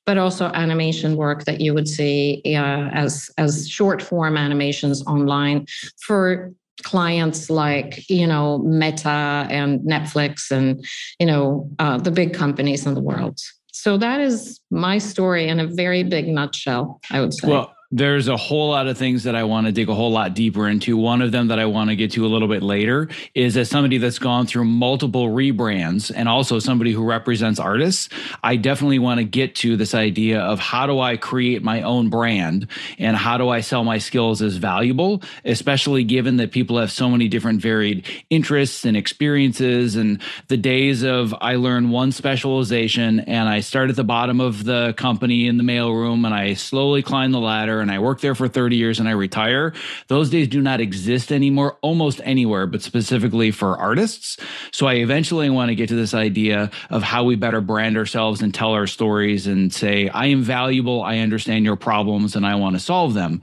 but 0.06 0.16
also 0.16 0.46
animation 0.46 1.16
work 1.16 1.44
that 1.44 1.60
you 1.60 1.74
would 1.74 1.86
see 1.86 2.40
uh, 2.46 2.88
as 2.92 3.30
as 3.36 3.68
short 3.68 4.00
form 4.00 4.38
animations 4.38 5.06
online 5.06 5.66
for 6.00 6.52
clients 6.84 7.50
like 7.50 8.08
you 8.08 8.26
know 8.26 8.58
Meta 8.58 9.46
and 9.50 9.80
Netflix 9.80 10.50
and 10.50 10.82
you 11.18 11.26
know 11.26 11.68
uh, 11.78 11.98
the 11.98 12.10
big 12.10 12.32
companies 12.32 12.86
in 12.86 12.94
the 12.94 13.02
world. 13.02 13.38
So 13.78 13.97
that 13.97 14.20
is 14.20 14.58
my 14.73 14.99
story 14.99 15.47
in 15.47 15.61
a 15.61 15.66
very 15.68 16.02
big 16.02 16.26
nutshell, 16.26 17.00
I 17.12 17.20
would 17.20 17.32
say. 17.32 17.47
Well, 17.47 17.73
there's 17.90 18.28
a 18.28 18.37
whole 18.37 18.68
lot 18.68 18.87
of 18.87 18.99
things 18.99 19.25
that 19.25 19.35
I 19.35 19.45
want 19.45 19.66
to 19.66 19.73
dig 19.73 19.88
a 19.88 19.95
whole 19.95 20.11
lot 20.11 20.35
deeper 20.35 20.68
into. 20.68 20.95
One 20.99 21.23
of 21.23 21.33
them 21.33 21.49
that 21.49 21.59
I 21.59 21.64
want 21.64 21.88
to 21.88 21.97
get 21.97 22.12
to 22.12 22.26
a 22.26 22.28
little 22.28 22.49
bit 22.49 22.62
later 22.62 23.09
is 23.35 23.57
as 23.57 23.71
somebody 23.71 23.97
that's 23.97 24.18
gone 24.18 24.47
through 24.47 24.66
multiple 24.66 25.28
rebrands 25.28 26.12
and 26.14 26.28
also 26.28 26.59
somebody 26.59 26.92
who 26.92 27.02
represents 27.02 27.59
artists, 27.59 28.11
I 28.42 28.57
definitely 28.57 28.99
want 28.99 29.18
to 29.18 29.25
get 29.25 29.54
to 29.57 29.78
this 29.78 29.95
idea 29.95 30.40
of 30.40 30.59
how 30.59 30.87
do 30.87 31.00
I 31.00 31.16
create 31.16 31.62
my 31.62 31.80
own 31.80 32.11
brand 32.11 32.66
and 32.99 33.16
how 33.16 33.38
do 33.38 33.49
I 33.49 33.62
sell 33.62 33.85
my 33.85 33.97
skills 33.97 34.42
as 34.42 34.57
valuable, 34.57 35.23
especially 35.47 36.04
given 36.04 36.37
that 36.37 36.52
people 36.52 36.78
have 36.78 36.92
so 36.92 37.09
many 37.09 37.26
different 37.26 37.62
varied 37.62 38.04
interests 38.28 38.85
and 38.85 38.99
experiences 38.99 39.97
and 39.97 40.21
the 40.49 40.59
days 40.59 41.04
of 41.04 41.35
I 41.40 41.54
learn 41.54 41.88
one 41.88 42.12
specialization 42.12 43.21
and 43.21 43.49
I 43.49 43.61
start 43.61 43.88
at 43.88 43.97
the 43.97 44.04
bottom 44.04 44.42
of 44.42 44.64
the 44.64 44.92
company 44.99 45.47
in 45.47 45.57
the 45.57 45.64
mailroom 45.64 46.26
and 46.26 46.35
I 46.35 46.52
slowly 46.52 47.02
climb 47.02 47.33
the 47.33 47.40
ladder 47.40 47.77
and 47.80 47.90
I 47.90 47.99
work 47.99 48.20
there 48.20 48.35
for 48.35 48.49
30 48.49 48.76
years 48.76 49.00
and 49.00 49.08
I 49.08 49.12
retire. 49.12 49.73
Those 50.08 50.30
days 50.30 50.49
do 50.49 50.61
not 50.61 50.80
exist 50.80 51.32
anymore 51.32 51.78
almost 51.82 52.20
anywhere, 52.25 52.66
but 52.66 52.82
specifically 52.82 53.50
for 53.50 53.76
artists. 53.76 54.37
So 54.73 54.87
I 54.87 54.94
eventually 54.94 55.50
want 55.50 55.70
to 55.70 55.75
get 55.75 55.88
to 55.90 55.97
this 55.97 56.14
idea 56.14 56.70
of 56.90 57.02
how 57.02 57.25
we 57.25 57.37
better 57.37 57.61
brand 57.61 57.97
ourselves 57.97 58.42
and 58.42 58.52
tell 58.52 58.73
our 58.73 58.87
stories 58.87 59.47
and 59.47 59.73
say, 59.73 60.08
I 60.08 60.26
am 60.26 60.42
valuable, 60.42 61.02
I 61.02 61.18
understand 61.18 61.64
your 61.64 61.76
problems, 61.76 62.37
and 62.37 62.47
I 62.47 62.54
want 62.56 62.76
to 62.76 62.80
solve 62.80 63.14
them. 63.14 63.42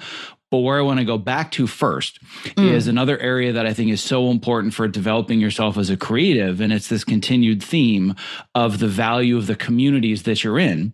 But 0.51 0.59
where 0.59 0.77
I 0.77 0.83
want 0.83 0.99
to 0.99 1.05
go 1.05 1.17
back 1.17 1.51
to 1.51 1.67
first 1.67 2.23
mm. 2.43 2.71
is 2.71 2.87
another 2.87 3.17
area 3.19 3.51
that 3.53 3.65
I 3.65 3.73
think 3.73 3.91
is 3.91 4.01
so 4.01 4.29
important 4.29 4.73
for 4.73 4.87
developing 4.87 5.39
yourself 5.39 5.77
as 5.77 5.89
a 5.89 5.97
creative. 5.97 6.61
And 6.61 6.71
it's 6.71 6.87
this 6.87 7.03
continued 7.03 7.63
theme 7.63 8.15
of 8.53 8.79
the 8.79 8.87
value 8.87 9.37
of 9.37 9.47
the 9.47 9.55
communities 9.55 10.23
that 10.23 10.43
you're 10.43 10.59
in. 10.59 10.93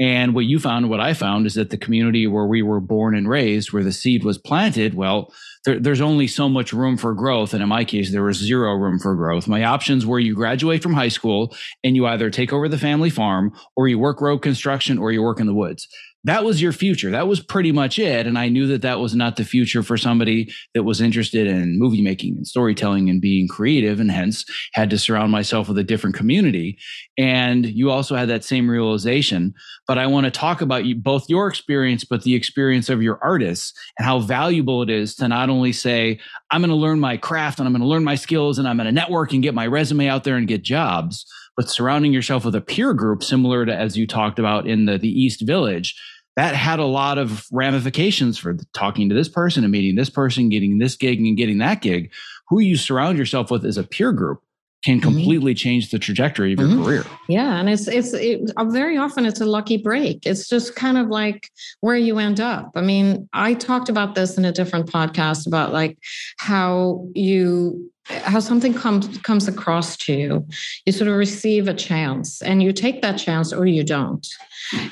And 0.00 0.34
what 0.34 0.44
you 0.44 0.60
found, 0.60 0.88
what 0.88 1.00
I 1.00 1.12
found, 1.12 1.46
is 1.46 1.54
that 1.54 1.70
the 1.70 1.76
community 1.76 2.26
where 2.26 2.46
we 2.46 2.62
were 2.62 2.80
born 2.80 3.16
and 3.16 3.28
raised, 3.28 3.72
where 3.72 3.82
the 3.82 3.92
seed 3.92 4.22
was 4.22 4.38
planted, 4.38 4.94
well, 4.94 5.32
there, 5.64 5.80
there's 5.80 6.00
only 6.00 6.28
so 6.28 6.48
much 6.48 6.72
room 6.72 6.96
for 6.96 7.14
growth. 7.14 7.52
And 7.52 7.62
in 7.62 7.68
my 7.68 7.84
case, 7.84 8.12
there 8.12 8.22
was 8.22 8.36
zero 8.36 8.74
room 8.74 8.98
for 9.00 9.16
growth. 9.16 9.48
My 9.48 9.64
options 9.64 10.06
were 10.06 10.20
you 10.20 10.34
graduate 10.34 10.82
from 10.82 10.94
high 10.94 11.08
school 11.08 11.54
and 11.82 11.96
you 11.96 12.06
either 12.06 12.30
take 12.30 12.52
over 12.52 12.68
the 12.68 12.78
family 12.78 13.10
farm 13.10 13.52
or 13.76 13.88
you 13.88 13.98
work 13.98 14.20
road 14.20 14.38
construction 14.38 14.98
or 14.98 15.10
you 15.10 15.22
work 15.22 15.40
in 15.40 15.46
the 15.46 15.54
woods 15.54 15.88
that 16.24 16.44
was 16.44 16.60
your 16.60 16.72
future. 16.72 17.10
That 17.10 17.28
was 17.28 17.40
pretty 17.40 17.70
much 17.70 17.98
it. 17.98 18.26
And 18.26 18.38
I 18.38 18.48
knew 18.48 18.66
that 18.66 18.82
that 18.82 18.98
was 18.98 19.14
not 19.14 19.36
the 19.36 19.44
future 19.44 19.82
for 19.82 19.96
somebody 19.96 20.52
that 20.74 20.82
was 20.82 21.00
interested 21.00 21.46
in 21.46 21.78
movie 21.78 22.02
making 22.02 22.36
and 22.36 22.46
storytelling 22.46 23.08
and 23.08 23.20
being 23.20 23.46
creative, 23.46 24.00
and 24.00 24.10
hence 24.10 24.44
had 24.72 24.90
to 24.90 24.98
surround 24.98 25.30
myself 25.30 25.68
with 25.68 25.78
a 25.78 25.84
different 25.84 26.16
community. 26.16 26.78
And 27.16 27.64
you 27.66 27.90
also 27.90 28.16
had 28.16 28.28
that 28.28 28.44
same 28.44 28.68
realization. 28.68 29.54
But 29.86 29.98
I 29.98 30.06
want 30.06 30.24
to 30.24 30.30
talk 30.30 30.60
about 30.60 30.84
you, 30.84 30.96
both 30.96 31.28
your 31.28 31.46
experience, 31.46 32.04
but 32.04 32.22
the 32.22 32.34
experience 32.34 32.88
of 32.88 33.02
your 33.02 33.18
artists 33.22 33.72
and 33.98 34.04
how 34.04 34.18
valuable 34.18 34.82
it 34.82 34.90
is 34.90 35.14
to 35.16 35.28
not 35.28 35.50
only 35.50 35.72
say, 35.72 36.18
I'm 36.50 36.60
going 36.60 36.70
to 36.70 36.76
learn 36.76 37.00
my 37.00 37.16
craft 37.16 37.58
and 37.58 37.66
I'm 37.66 37.72
going 37.72 37.82
to 37.82 37.88
learn 37.88 38.04
my 38.04 38.16
skills 38.16 38.58
and 38.58 38.66
I'm 38.66 38.76
going 38.76 38.86
to 38.86 38.92
network 38.92 39.32
and 39.32 39.42
get 39.42 39.54
my 39.54 39.66
resume 39.66 40.08
out 40.08 40.24
there 40.24 40.36
and 40.36 40.48
get 40.48 40.62
jobs 40.62 41.26
but 41.58 41.68
surrounding 41.68 42.12
yourself 42.12 42.44
with 42.44 42.54
a 42.54 42.60
peer 42.60 42.94
group 42.94 43.24
similar 43.24 43.66
to 43.66 43.74
as 43.74 43.96
you 43.96 44.06
talked 44.06 44.38
about 44.38 44.68
in 44.68 44.86
the, 44.86 44.96
the 44.96 45.08
East 45.08 45.44
Village, 45.44 46.00
that 46.36 46.54
had 46.54 46.78
a 46.78 46.84
lot 46.84 47.18
of 47.18 47.46
ramifications 47.50 48.38
for 48.38 48.56
talking 48.74 49.08
to 49.08 49.14
this 49.16 49.28
person 49.28 49.64
and 49.64 49.72
meeting 49.72 49.96
this 49.96 50.08
person, 50.08 50.50
getting 50.50 50.78
this 50.78 50.94
gig 50.94 51.18
and 51.18 51.36
getting 51.36 51.58
that 51.58 51.82
gig. 51.82 52.12
Who 52.48 52.60
you 52.60 52.76
surround 52.76 53.18
yourself 53.18 53.50
with 53.50 53.66
as 53.66 53.76
a 53.76 53.82
peer 53.82 54.12
group 54.12 54.40
can 54.84 55.00
mm-hmm. 55.00 55.10
completely 55.10 55.52
mm-hmm. 55.52 55.58
change 55.58 55.90
the 55.90 55.98
trajectory 55.98 56.52
of 56.52 56.60
your 56.60 56.68
mm-hmm. 56.68 56.84
career. 56.84 57.04
Yeah, 57.28 57.58
and 57.58 57.68
it's 57.68 57.88
it's 57.88 58.14
it, 58.14 58.52
uh, 58.56 58.64
very 58.66 58.96
often 58.96 59.26
it's 59.26 59.40
a 59.40 59.44
lucky 59.44 59.78
break. 59.78 60.24
It's 60.26 60.48
just 60.48 60.76
kind 60.76 60.96
of 60.96 61.08
like 61.08 61.50
where 61.80 61.96
you 61.96 62.20
end 62.20 62.38
up. 62.38 62.70
I 62.76 62.82
mean, 62.82 63.28
I 63.32 63.54
talked 63.54 63.88
about 63.88 64.14
this 64.14 64.38
in 64.38 64.44
a 64.44 64.52
different 64.52 64.86
podcast 64.86 65.48
about 65.48 65.72
like 65.72 65.98
how 66.38 67.08
you 67.16 67.90
how 68.08 68.40
something 68.40 68.72
comes 68.72 69.18
comes 69.18 69.48
across 69.48 69.96
to 69.96 70.14
you 70.14 70.46
you 70.86 70.92
sort 70.92 71.08
of 71.08 71.16
receive 71.16 71.68
a 71.68 71.74
chance 71.74 72.40
and 72.42 72.62
you 72.62 72.72
take 72.72 73.02
that 73.02 73.18
chance 73.18 73.52
or 73.52 73.66
you 73.66 73.84
don't. 73.84 74.26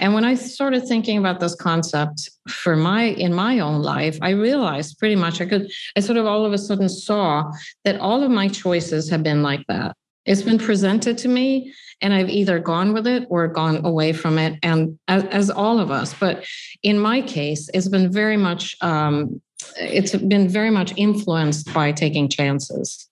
And 0.01 0.15
when 0.15 0.25
i 0.25 0.35
started 0.35 0.87
thinking 0.87 1.19
about 1.19 1.41
this 1.41 1.55
concept 1.55 2.31
for 2.49 2.77
my 2.77 3.05
in 3.05 3.33
my 3.33 3.59
own 3.59 3.83
life 3.83 4.19
i 4.23 4.31
realized 4.31 4.99
pretty 4.99 5.17
much 5.17 5.41
i 5.41 5.47
could 5.47 5.71
i 5.97 6.01
sort 6.01 6.19
of 6.19 6.27
all 6.27 6.45
of 6.45 6.53
a 6.53 6.59
sudden 6.59 6.89
saw 6.89 7.51
that 7.85 8.01
all 8.01 8.23
of 8.23 8.31
my 8.31 8.49
choices 8.49 9.09
have 9.11 9.23
been 9.23 9.43
like 9.43 9.65
that. 9.69 9.97
It's 10.25 10.43
been 10.43 10.59
presented 10.59 11.17
to 11.19 11.29
me 11.29 11.73
and 12.03 12.13
i've 12.13 12.29
either 12.29 12.59
gone 12.59 12.93
with 12.93 13.07
it 13.07 13.27
or 13.31 13.49
gone 13.49 13.85
away 13.87 14.13
from 14.13 14.39
it 14.39 14.59
and 14.63 14.99
as, 15.09 15.25
as 15.25 15.51
all 15.51 15.79
of 15.79 15.91
us. 15.91 16.15
But 16.15 16.45
in 16.83 16.99
my 16.99 17.23
case 17.23 17.71
it's 17.73 17.89
been 17.89 18.13
very 18.13 18.37
much 18.37 18.77
um, 18.83 19.41
it's 19.79 20.15
been 20.17 20.49
very 20.49 20.71
much 20.71 20.93
influenced 20.97 21.73
by 21.73 21.93
taking 21.93 22.29
chances. 22.29 23.09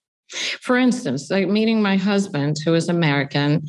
For 0.61 0.77
instance, 0.77 1.29
like 1.29 1.47
meeting 1.47 1.81
my 1.81 1.97
husband, 1.97 2.57
who 2.63 2.73
is 2.73 2.89
American, 2.89 3.67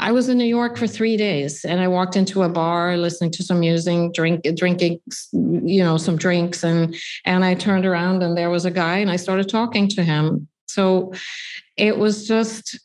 I 0.00 0.12
was 0.12 0.30
in 0.30 0.38
New 0.38 0.46
York 0.46 0.78
for 0.78 0.86
three 0.86 1.16
days, 1.18 1.64
and 1.64 1.78
I 1.78 1.86
walked 1.86 2.16
into 2.16 2.42
a 2.42 2.48
bar, 2.48 2.96
listening 2.96 3.30
to 3.32 3.44
some 3.44 3.60
music, 3.60 4.14
drink, 4.14 4.40
drinking, 4.56 4.98
you 5.32 5.84
know, 5.84 5.98
some 5.98 6.16
drinks, 6.16 6.64
and 6.64 6.96
and 7.26 7.44
I 7.44 7.54
turned 7.54 7.84
around, 7.84 8.22
and 8.22 8.36
there 8.36 8.48
was 8.48 8.64
a 8.64 8.70
guy, 8.70 8.98
and 8.98 9.10
I 9.10 9.16
started 9.16 9.48
talking 9.48 9.88
to 9.88 10.02
him. 10.02 10.48
So 10.68 11.12
it 11.76 11.98
was 11.98 12.26
just 12.26 12.80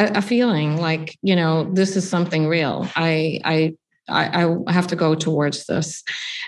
a, 0.00 0.18
a 0.18 0.22
feeling 0.22 0.78
like, 0.78 1.16
you 1.22 1.36
know, 1.36 1.72
this 1.72 1.94
is 1.94 2.08
something 2.08 2.48
real. 2.48 2.88
I 2.96 3.40
I 3.44 3.74
I, 4.08 4.44
I 4.66 4.72
have 4.72 4.86
to 4.88 4.96
go 4.96 5.14
towards 5.14 5.66
this, 5.66 6.02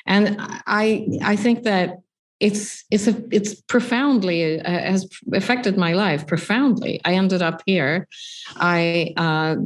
and 0.06 0.36
I 0.66 1.06
I 1.22 1.36
think 1.36 1.64
that 1.64 1.98
it's 2.40 2.84
it's 2.90 3.06
a, 3.06 3.22
it's 3.30 3.54
profoundly 3.54 4.60
uh, 4.60 4.70
has 4.70 5.08
affected 5.34 5.76
my 5.76 5.92
life 5.92 6.26
profoundly. 6.26 7.00
I 7.04 7.14
ended 7.14 7.42
up 7.42 7.62
here. 7.66 8.08
I 8.56 9.12
uh, 9.16 9.56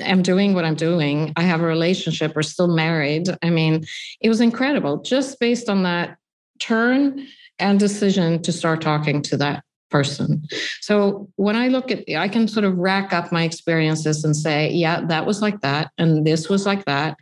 am 0.00 0.22
doing 0.22 0.54
what 0.54 0.66
I'm 0.66 0.74
doing. 0.74 1.32
I 1.36 1.42
have 1.42 1.62
a 1.62 1.66
relationship. 1.66 2.36
We're 2.36 2.42
still 2.42 2.68
married. 2.68 3.28
I 3.42 3.50
mean, 3.50 3.86
it 4.20 4.28
was 4.28 4.42
incredible 4.42 4.98
just 5.02 5.40
based 5.40 5.70
on 5.70 5.82
that 5.84 6.18
turn 6.60 7.26
and 7.58 7.80
decision 7.80 8.42
to 8.42 8.52
start 8.52 8.82
talking 8.82 9.22
to 9.22 9.36
that 9.38 9.64
person. 9.90 10.42
So 10.80 11.28
when 11.36 11.56
I 11.56 11.68
look 11.68 11.90
at, 11.90 12.04
I 12.16 12.28
can 12.28 12.48
sort 12.48 12.64
of 12.64 12.76
rack 12.76 13.12
up 13.12 13.32
my 13.32 13.44
experiences 13.44 14.24
and 14.24 14.36
say, 14.36 14.70
yeah, 14.70 15.04
that 15.06 15.26
was 15.26 15.42
like 15.42 15.60
that, 15.60 15.90
and 15.98 16.26
this 16.26 16.48
was 16.48 16.66
like 16.66 16.84
that. 16.84 17.16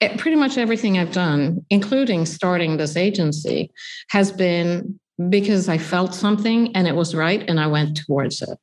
It, 0.00 0.16
pretty 0.18 0.36
much 0.36 0.58
everything 0.58 0.96
I've 0.96 1.12
done, 1.12 1.64
including 1.70 2.24
starting 2.24 2.76
this 2.76 2.96
agency, 2.96 3.70
has 4.10 4.30
been 4.30 4.98
because 5.28 5.68
I 5.68 5.78
felt 5.78 6.14
something 6.14 6.74
and 6.76 6.86
it 6.86 6.94
was 6.94 7.14
right, 7.14 7.48
and 7.48 7.58
I 7.58 7.66
went 7.66 7.96
towards 7.96 8.42
it. 8.42 8.58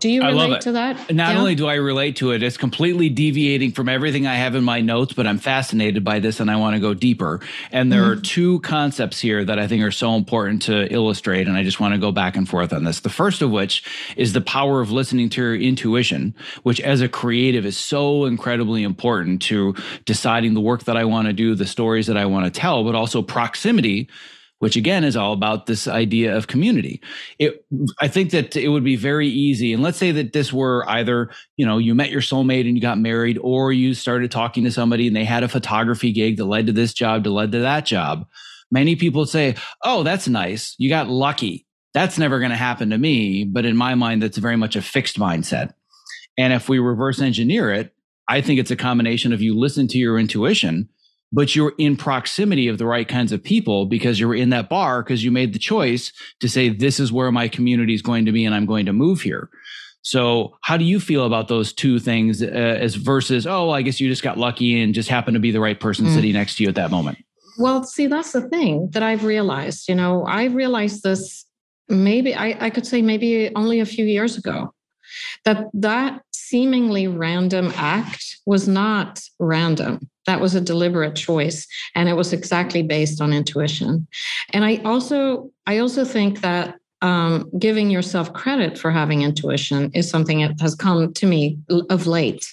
Do 0.00 0.08
you 0.08 0.22
relate 0.22 0.62
to 0.62 0.72
that? 0.72 1.14
Not 1.14 1.34
yeah. 1.34 1.38
only 1.38 1.54
do 1.54 1.66
I 1.66 1.74
relate 1.74 2.16
to 2.16 2.32
it, 2.32 2.42
it's 2.42 2.56
completely 2.56 3.08
deviating 3.08 3.72
from 3.72 3.88
everything 3.88 4.26
I 4.26 4.34
have 4.34 4.54
in 4.54 4.64
my 4.64 4.80
notes, 4.80 5.12
but 5.12 5.26
I'm 5.26 5.38
fascinated 5.38 6.04
by 6.04 6.20
this 6.20 6.40
and 6.40 6.50
I 6.50 6.56
want 6.56 6.74
to 6.74 6.80
go 6.80 6.94
deeper. 6.94 7.40
And 7.72 7.92
there 7.92 8.02
mm-hmm. 8.02 8.18
are 8.18 8.22
two 8.22 8.60
concepts 8.60 9.20
here 9.20 9.44
that 9.44 9.58
I 9.58 9.66
think 9.66 9.82
are 9.82 9.90
so 9.90 10.14
important 10.14 10.62
to 10.62 10.92
illustrate. 10.92 11.46
And 11.46 11.56
I 11.56 11.62
just 11.62 11.80
want 11.80 11.94
to 11.94 11.98
go 11.98 12.12
back 12.12 12.36
and 12.36 12.48
forth 12.48 12.72
on 12.72 12.84
this. 12.84 13.00
The 13.00 13.10
first 13.10 13.42
of 13.42 13.50
which 13.50 13.84
is 14.16 14.32
the 14.32 14.40
power 14.40 14.80
of 14.80 14.90
listening 14.90 15.28
to 15.30 15.40
your 15.40 15.54
intuition, 15.54 16.34
which 16.62 16.80
as 16.80 17.00
a 17.00 17.08
creative 17.08 17.66
is 17.66 17.76
so 17.76 18.24
incredibly 18.24 18.82
important 18.82 19.42
to 19.42 19.74
deciding 20.04 20.54
the 20.54 20.60
work 20.60 20.84
that 20.84 20.96
I 20.96 21.04
want 21.04 21.26
to 21.28 21.32
do, 21.32 21.54
the 21.54 21.66
stories 21.66 22.06
that 22.06 22.16
I 22.16 22.26
want 22.26 22.44
to 22.44 22.60
tell, 22.60 22.84
but 22.84 22.94
also 22.94 23.22
proximity 23.22 24.08
which 24.58 24.76
again 24.76 25.04
is 25.04 25.16
all 25.16 25.32
about 25.32 25.66
this 25.66 25.86
idea 25.86 26.36
of 26.36 26.46
community. 26.46 27.00
It, 27.38 27.64
I 28.00 28.08
think 28.08 28.30
that 28.30 28.56
it 28.56 28.68
would 28.68 28.84
be 28.84 28.96
very 28.96 29.28
easy. 29.28 29.72
And 29.72 29.82
let's 29.82 29.98
say 29.98 30.10
that 30.12 30.32
this 30.32 30.52
were 30.52 30.88
either, 30.88 31.30
you 31.56 31.66
know, 31.66 31.78
you 31.78 31.94
met 31.94 32.10
your 32.10 32.20
soulmate 32.20 32.66
and 32.66 32.76
you 32.76 32.80
got 32.80 32.98
married, 32.98 33.38
or 33.42 33.72
you 33.72 33.94
started 33.94 34.30
talking 34.30 34.64
to 34.64 34.70
somebody 34.70 35.06
and 35.06 35.16
they 35.16 35.24
had 35.24 35.42
a 35.42 35.48
photography 35.48 36.12
gig 36.12 36.36
that 36.38 36.46
led 36.46 36.66
to 36.66 36.72
this 36.72 36.94
job, 36.94 37.24
to 37.24 37.30
led 37.30 37.52
to 37.52 37.60
that 37.60 37.84
job. 37.84 38.26
Many 38.70 38.96
people 38.96 39.26
say, 39.26 39.56
Oh, 39.82 40.02
that's 40.02 40.28
nice. 40.28 40.74
You 40.78 40.88
got 40.88 41.08
lucky. 41.08 41.66
That's 41.92 42.18
never 42.18 42.38
going 42.38 42.50
to 42.50 42.56
happen 42.56 42.90
to 42.90 42.98
me. 42.98 43.44
But 43.44 43.66
in 43.66 43.76
my 43.76 43.94
mind, 43.94 44.22
that's 44.22 44.38
very 44.38 44.56
much 44.56 44.76
a 44.76 44.82
fixed 44.82 45.18
mindset. 45.18 45.74
And 46.36 46.52
if 46.52 46.68
we 46.68 46.78
reverse 46.78 47.20
engineer 47.20 47.70
it, 47.70 47.94
I 48.28 48.40
think 48.40 48.58
it's 48.58 48.70
a 48.70 48.76
combination 48.76 49.32
of 49.32 49.42
you 49.42 49.56
listen 49.56 49.86
to 49.88 49.98
your 49.98 50.18
intuition 50.18 50.88
but 51.34 51.56
you're 51.56 51.74
in 51.78 51.96
proximity 51.96 52.68
of 52.68 52.78
the 52.78 52.86
right 52.86 53.08
kinds 53.08 53.32
of 53.32 53.42
people 53.42 53.86
because 53.86 54.20
you're 54.20 54.36
in 54.36 54.50
that 54.50 54.68
bar 54.68 55.02
because 55.02 55.24
you 55.24 55.32
made 55.32 55.52
the 55.52 55.58
choice 55.58 56.12
to 56.38 56.48
say, 56.48 56.68
this 56.68 57.00
is 57.00 57.10
where 57.10 57.32
my 57.32 57.48
community 57.48 57.92
is 57.92 58.02
going 58.02 58.24
to 58.24 58.32
be 58.32 58.44
and 58.44 58.54
I'm 58.54 58.66
going 58.66 58.86
to 58.86 58.92
move 58.92 59.20
here. 59.20 59.50
So, 60.02 60.56
how 60.60 60.76
do 60.76 60.84
you 60.84 61.00
feel 61.00 61.24
about 61.24 61.48
those 61.48 61.72
two 61.72 61.98
things 61.98 62.42
uh, 62.42 62.46
as 62.46 62.94
versus, 62.94 63.46
oh, 63.46 63.70
I 63.70 63.82
guess 63.82 64.00
you 64.00 64.08
just 64.08 64.22
got 64.22 64.38
lucky 64.38 64.80
and 64.80 64.94
just 64.94 65.08
happened 65.08 65.34
to 65.34 65.40
be 65.40 65.50
the 65.50 65.60
right 65.60 65.80
person 65.80 66.04
mm. 66.06 66.14
sitting 66.14 66.34
next 66.34 66.56
to 66.56 66.62
you 66.62 66.68
at 66.68 66.74
that 66.76 66.90
moment? 66.90 67.18
Well, 67.58 67.82
see, 67.84 68.06
that's 68.06 68.32
the 68.32 68.46
thing 68.48 68.90
that 68.92 69.02
I've 69.02 69.24
realized. 69.24 69.88
You 69.88 69.94
know, 69.94 70.24
I 70.24 70.44
realized 70.44 71.02
this 71.02 71.46
maybe, 71.88 72.34
I, 72.34 72.66
I 72.66 72.70
could 72.70 72.86
say 72.86 73.02
maybe 73.02 73.50
only 73.56 73.80
a 73.80 73.86
few 73.86 74.04
years 74.04 74.36
ago 74.36 74.74
that 75.46 75.68
that 75.72 76.20
seemingly 76.32 77.08
random 77.08 77.72
act 77.74 78.40
was 78.44 78.68
not 78.68 79.22
random 79.40 80.10
that 80.26 80.40
was 80.40 80.54
a 80.54 80.60
deliberate 80.60 81.16
choice 81.16 81.66
and 81.94 82.08
it 82.08 82.14
was 82.14 82.32
exactly 82.32 82.82
based 82.82 83.20
on 83.20 83.32
intuition. 83.32 84.06
And 84.52 84.64
i 84.64 84.76
also 84.84 85.50
i 85.66 85.78
also 85.78 86.04
think 86.04 86.40
that 86.40 86.76
um, 87.02 87.50
giving 87.58 87.90
yourself 87.90 88.32
credit 88.32 88.78
for 88.78 88.90
having 88.90 89.22
intuition 89.22 89.90
is 89.92 90.08
something 90.08 90.40
that 90.40 90.58
has 90.60 90.74
come 90.74 91.12
to 91.12 91.26
me 91.26 91.58
of 91.90 92.06
late. 92.06 92.46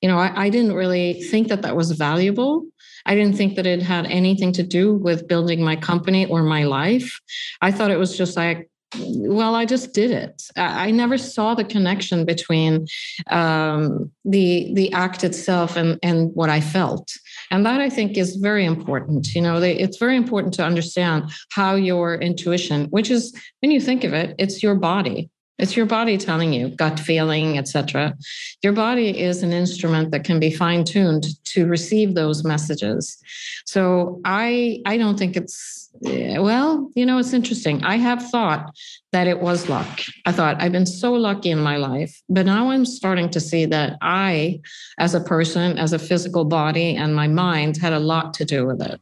You 0.00 0.08
know 0.08 0.18
I, 0.18 0.44
I 0.44 0.48
didn't 0.48 0.74
really 0.74 1.22
think 1.24 1.48
that 1.48 1.62
that 1.62 1.76
was 1.76 1.92
valuable. 1.92 2.64
I 3.06 3.14
didn't 3.14 3.36
think 3.36 3.56
that 3.56 3.66
it 3.66 3.82
had 3.82 4.06
anything 4.06 4.52
to 4.52 4.62
do 4.62 4.94
with 4.94 5.28
building 5.28 5.62
my 5.62 5.76
company 5.76 6.26
or 6.26 6.42
my 6.42 6.64
life. 6.64 7.20
I 7.62 7.70
thought 7.70 7.90
it 7.90 7.98
was 7.98 8.16
just 8.16 8.36
like 8.36 8.68
well 8.96 9.54
i 9.54 9.64
just 9.64 9.92
did 9.92 10.10
it. 10.10 10.42
I 10.56 10.90
never 10.90 11.18
saw 11.18 11.54
the 11.54 11.64
connection 11.64 12.24
between 12.24 12.86
um, 13.30 14.10
the 14.24 14.72
the 14.74 14.92
act 14.92 15.24
itself 15.24 15.76
and 15.76 15.98
and 16.02 16.34
what 16.34 16.50
i 16.50 16.60
felt. 16.60 17.12
And 17.50 17.64
that 17.66 17.80
i 17.80 17.90
think 17.90 18.16
is 18.16 18.36
very 18.36 18.64
important 18.64 19.34
you 19.34 19.42
know 19.42 19.60
they, 19.60 19.76
it's 19.78 19.98
very 19.98 20.16
important 20.16 20.54
to 20.54 20.64
understand 20.64 21.30
how 21.50 21.74
your 21.74 22.14
intuition 22.16 22.86
which 22.86 23.10
is 23.10 23.34
when 23.60 23.70
you 23.70 23.80
think 23.80 24.04
of 24.04 24.12
it 24.12 24.34
it's 24.38 24.62
your 24.62 24.74
body 24.74 25.30
it's 25.58 25.76
your 25.76 25.86
body 25.86 26.16
telling 26.16 26.52
you 26.52 26.68
gut 26.68 26.98
feeling 26.98 27.58
etc 27.58 28.14
your 28.62 28.72
body 28.72 29.20
is 29.20 29.42
an 29.42 29.52
instrument 29.52 30.10
that 30.10 30.24
can 30.24 30.38
be 30.38 30.50
fine 30.50 30.84
tuned 30.84 31.26
to 31.44 31.66
receive 31.66 32.14
those 32.14 32.44
messages 32.44 33.18
so 33.64 34.20
i 34.24 34.80
i 34.86 34.96
don't 34.96 35.18
think 35.18 35.36
it's 35.36 35.78
eh, 36.06 36.38
well, 36.38 36.90
you 36.94 37.04
know, 37.04 37.18
it's 37.18 37.32
interesting. 37.32 37.84
I 37.84 37.96
have 37.96 38.22
thought 38.30 38.74
that 39.12 39.26
it 39.26 39.40
was 39.40 39.68
luck. 39.68 40.00
I 40.26 40.32
thought 40.32 40.60
I've 40.60 40.72
been 40.72 40.86
so 40.86 41.12
lucky 41.12 41.50
in 41.50 41.58
my 41.58 41.76
life, 41.76 42.20
but 42.28 42.46
now 42.46 42.70
I'm 42.70 42.84
starting 42.84 43.30
to 43.30 43.40
see 43.40 43.64
that 43.66 43.96
I, 44.02 44.60
as 44.98 45.14
a 45.14 45.20
person, 45.20 45.78
as 45.78 45.92
a 45.92 45.98
physical 45.98 46.44
body, 46.44 46.94
and 46.94 47.14
my 47.14 47.28
mind 47.28 47.76
had 47.76 47.92
a 47.92 47.98
lot 47.98 48.34
to 48.34 48.44
do 48.44 48.66
with 48.66 48.82
it. 48.82 49.00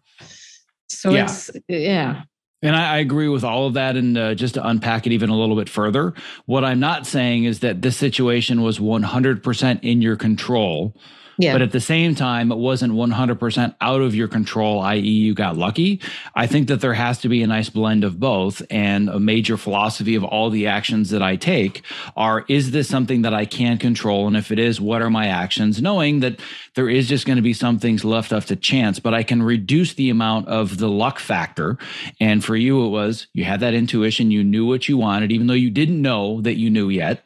So 0.88 1.10
yeah. 1.10 1.24
it's, 1.24 1.50
yeah. 1.68 2.22
And 2.62 2.74
I, 2.74 2.94
I, 2.94 2.98
agree 2.98 3.28
with 3.28 3.44
all 3.44 3.66
of 3.66 3.74
that. 3.74 3.96
And 3.96 4.16
uh, 4.16 4.34
just 4.34 4.54
to 4.54 4.66
unpack 4.66 5.06
it 5.06 5.12
even 5.12 5.28
a 5.28 5.36
little 5.36 5.56
bit 5.56 5.68
further, 5.68 6.14
what 6.46 6.64
I'm 6.64 6.80
not 6.80 7.06
saying 7.06 7.44
is 7.44 7.60
that 7.60 7.82
this 7.82 7.96
situation 7.96 8.62
was 8.62 8.78
100% 8.78 9.80
in 9.82 10.02
your 10.02 10.16
control 10.16 10.96
yeah. 11.38 11.52
But 11.52 11.62
at 11.62 11.72
the 11.72 11.80
same 11.80 12.14
time, 12.14 12.50
it 12.50 12.56
wasn't 12.56 12.94
100% 12.94 13.74
out 13.80 14.00
of 14.00 14.14
your 14.14 14.28
control, 14.28 14.80
i.e., 14.80 15.00
you 15.00 15.34
got 15.34 15.56
lucky. 15.56 16.00
I 16.34 16.46
think 16.46 16.68
that 16.68 16.80
there 16.80 16.94
has 16.94 17.18
to 17.20 17.28
be 17.28 17.42
a 17.42 17.46
nice 17.46 17.68
blend 17.68 18.04
of 18.04 18.18
both. 18.18 18.62
And 18.70 19.08
a 19.08 19.20
major 19.20 19.56
philosophy 19.56 20.14
of 20.14 20.24
all 20.24 20.48
the 20.50 20.66
actions 20.66 21.10
that 21.10 21.22
I 21.22 21.36
take 21.36 21.82
are 22.16 22.44
is 22.48 22.70
this 22.70 22.88
something 22.88 23.22
that 23.22 23.34
I 23.34 23.44
can 23.44 23.78
control? 23.78 24.26
And 24.26 24.36
if 24.36 24.50
it 24.50 24.58
is, 24.58 24.80
what 24.80 25.02
are 25.02 25.10
my 25.10 25.26
actions? 25.26 25.82
Knowing 25.82 26.20
that 26.20 26.40
there 26.74 26.88
is 26.88 27.08
just 27.08 27.26
going 27.26 27.36
to 27.36 27.42
be 27.42 27.52
some 27.52 27.78
things 27.78 28.04
left 28.04 28.32
up 28.32 28.44
to 28.46 28.56
chance, 28.56 28.98
but 28.98 29.14
I 29.14 29.22
can 29.22 29.42
reduce 29.42 29.94
the 29.94 30.10
amount 30.10 30.48
of 30.48 30.78
the 30.78 30.88
luck 30.88 31.18
factor. 31.18 31.78
And 32.18 32.44
for 32.44 32.56
you, 32.56 32.84
it 32.86 32.88
was 32.88 33.26
you 33.34 33.44
had 33.44 33.60
that 33.60 33.74
intuition, 33.74 34.30
you 34.30 34.42
knew 34.42 34.66
what 34.66 34.88
you 34.88 34.96
wanted, 34.96 35.32
even 35.32 35.46
though 35.46 35.54
you 35.54 35.70
didn't 35.70 36.00
know 36.00 36.40
that 36.42 36.56
you 36.56 36.70
knew 36.70 36.88
yet 36.88 37.24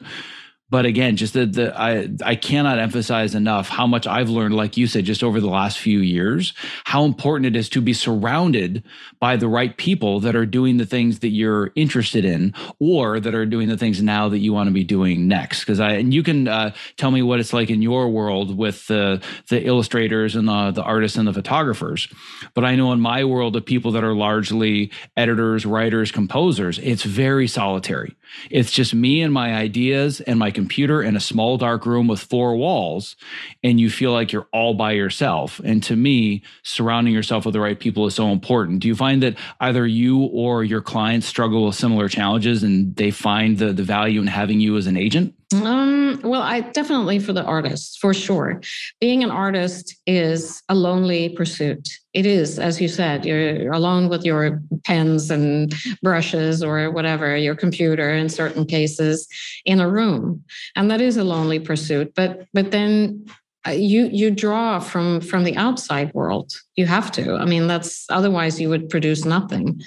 but 0.71 0.85
again 0.85 1.15
just 1.15 1.33
the, 1.33 1.45
the 1.45 1.79
i 1.79 2.09
i 2.25 2.35
cannot 2.35 2.79
emphasize 2.79 3.35
enough 3.35 3.69
how 3.69 3.85
much 3.85 4.07
i've 4.07 4.29
learned 4.29 4.55
like 4.55 4.77
you 4.77 4.87
said 4.87 5.05
just 5.05 5.23
over 5.23 5.39
the 5.39 5.47
last 5.47 5.77
few 5.77 5.99
years 5.99 6.53
how 6.85 7.05
important 7.05 7.45
it 7.45 7.55
is 7.55 7.69
to 7.69 7.81
be 7.81 7.93
surrounded 7.93 8.83
by 9.19 9.35
the 9.35 9.47
right 9.47 9.77
people 9.77 10.19
that 10.19 10.35
are 10.35 10.45
doing 10.45 10.77
the 10.77 10.85
things 10.85 11.19
that 11.19 11.29
you're 11.29 11.71
interested 11.75 12.25
in 12.25 12.53
or 12.79 13.19
that 13.19 13.35
are 13.35 13.45
doing 13.45 13.67
the 13.67 13.77
things 13.77 14.01
now 14.01 14.27
that 14.27 14.39
you 14.39 14.51
want 14.51 14.67
to 14.67 14.73
be 14.73 14.83
doing 14.83 15.27
next. 15.27 15.61
Because 15.61 15.79
i 15.79 15.91
and 15.91 16.13
you 16.13 16.23
can 16.23 16.47
uh, 16.47 16.73
tell 16.97 17.11
me 17.11 17.21
what 17.21 17.39
it's 17.39 17.53
like 17.53 17.69
in 17.69 17.81
your 17.81 18.09
world 18.09 18.57
with 18.57 18.87
the 18.87 19.21
the 19.49 19.63
illustrators 19.65 20.35
and 20.35 20.47
the, 20.47 20.71
the 20.71 20.83
artists 20.83 21.17
and 21.17 21.27
the 21.27 21.33
photographers. 21.33 22.07
But 22.53 22.65
i 22.65 22.75
know 22.75 22.91
in 22.91 22.99
my 22.99 23.23
world 23.23 23.55
of 23.55 23.65
people 23.65 23.91
that 23.91 24.03
are 24.03 24.15
largely 24.15 24.91
editors 25.15 25.65
writers 25.65 26.11
composers 26.11 26.79
it's 26.79 27.03
very 27.03 27.47
solitary. 27.47 28.15
It's 28.49 28.71
just 28.71 28.93
me 28.93 29.21
and 29.21 29.33
my 29.33 29.53
ideas 29.53 30.21
and 30.21 30.39
my 30.39 30.51
computer 30.61 31.01
in 31.01 31.15
a 31.15 31.19
small 31.19 31.57
dark 31.57 31.85
room 31.85 32.07
with 32.07 32.19
four 32.19 32.55
walls, 32.55 33.15
and 33.63 33.79
you 33.79 33.89
feel 33.89 34.11
like 34.11 34.31
you're 34.31 34.47
all 34.53 34.73
by 34.73 34.91
yourself. 34.91 35.59
And 35.63 35.81
to 35.83 35.95
me, 35.95 36.43
surrounding 36.63 37.13
yourself 37.13 37.45
with 37.45 37.53
the 37.53 37.59
right 37.59 37.79
people 37.79 38.05
is 38.05 38.15
so 38.15 38.27
important. 38.29 38.79
Do 38.81 38.87
you 38.87 38.95
find 38.95 39.23
that 39.23 39.37
either 39.59 39.87
you 39.87 40.19
or 40.43 40.63
your 40.63 40.81
clients 40.81 41.27
struggle 41.27 41.65
with 41.65 41.75
similar 41.75 42.07
challenges 42.07 42.63
and 42.63 42.95
they 42.95 43.11
find 43.11 43.57
the, 43.57 43.73
the 43.73 43.83
value 43.83 44.21
in 44.21 44.27
having 44.27 44.59
you 44.59 44.77
as 44.77 44.87
an 44.87 44.97
agent? 44.97 45.33
Um, 45.53 46.21
well, 46.23 46.41
I 46.41 46.61
definitely 46.61 47.19
for 47.19 47.33
the 47.33 47.43
artists, 47.43 47.97
for 47.97 48.13
sure. 48.13 48.61
Being 48.99 49.23
an 49.23 49.31
artist 49.31 49.95
is 50.05 50.61
a 50.69 50.75
lonely 50.75 51.29
pursuit. 51.29 51.87
It 52.13 52.25
is, 52.25 52.59
as 52.59 52.81
you 52.81 52.89
said, 52.89 53.25
you're 53.25 53.71
alone 53.71 54.09
with 54.09 54.25
your 54.25 54.61
pens 54.83 55.31
and 55.31 55.73
brushes 56.03 56.61
or 56.61 56.91
whatever, 56.91 57.37
your 57.37 57.55
computer 57.55 58.11
in 58.11 58.27
certain 58.27 58.65
cases 58.65 59.27
in 59.63 59.79
a 59.79 59.89
room. 59.89 60.43
And 60.75 60.91
that 60.91 60.99
is 60.99 61.15
a 61.15 61.23
lonely 61.23 61.59
pursuit. 61.59 62.13
But 62.15 62.47
but 62.53 62.71
then 62.71 63.25
uh, 63.67 63.71
you 63.71 64.09
you 64.11 64.31
draw 64.31 64.79
from 64.79 65.21
from 65.21 65.43
the 65.43 65.55
outside 65.55 66.11
world 66.15 66.51
you 66.77 66.87
have 66.87 67.11
to 67.11 67.35
i 67.35 67.45
mean 67.45 67.67
that's 67.67 68.07
otherwise 68.09 68.59
you 68.59 68.67
would 68.67 68.89
produce 68.89 69.23
nothing 69.23 69.79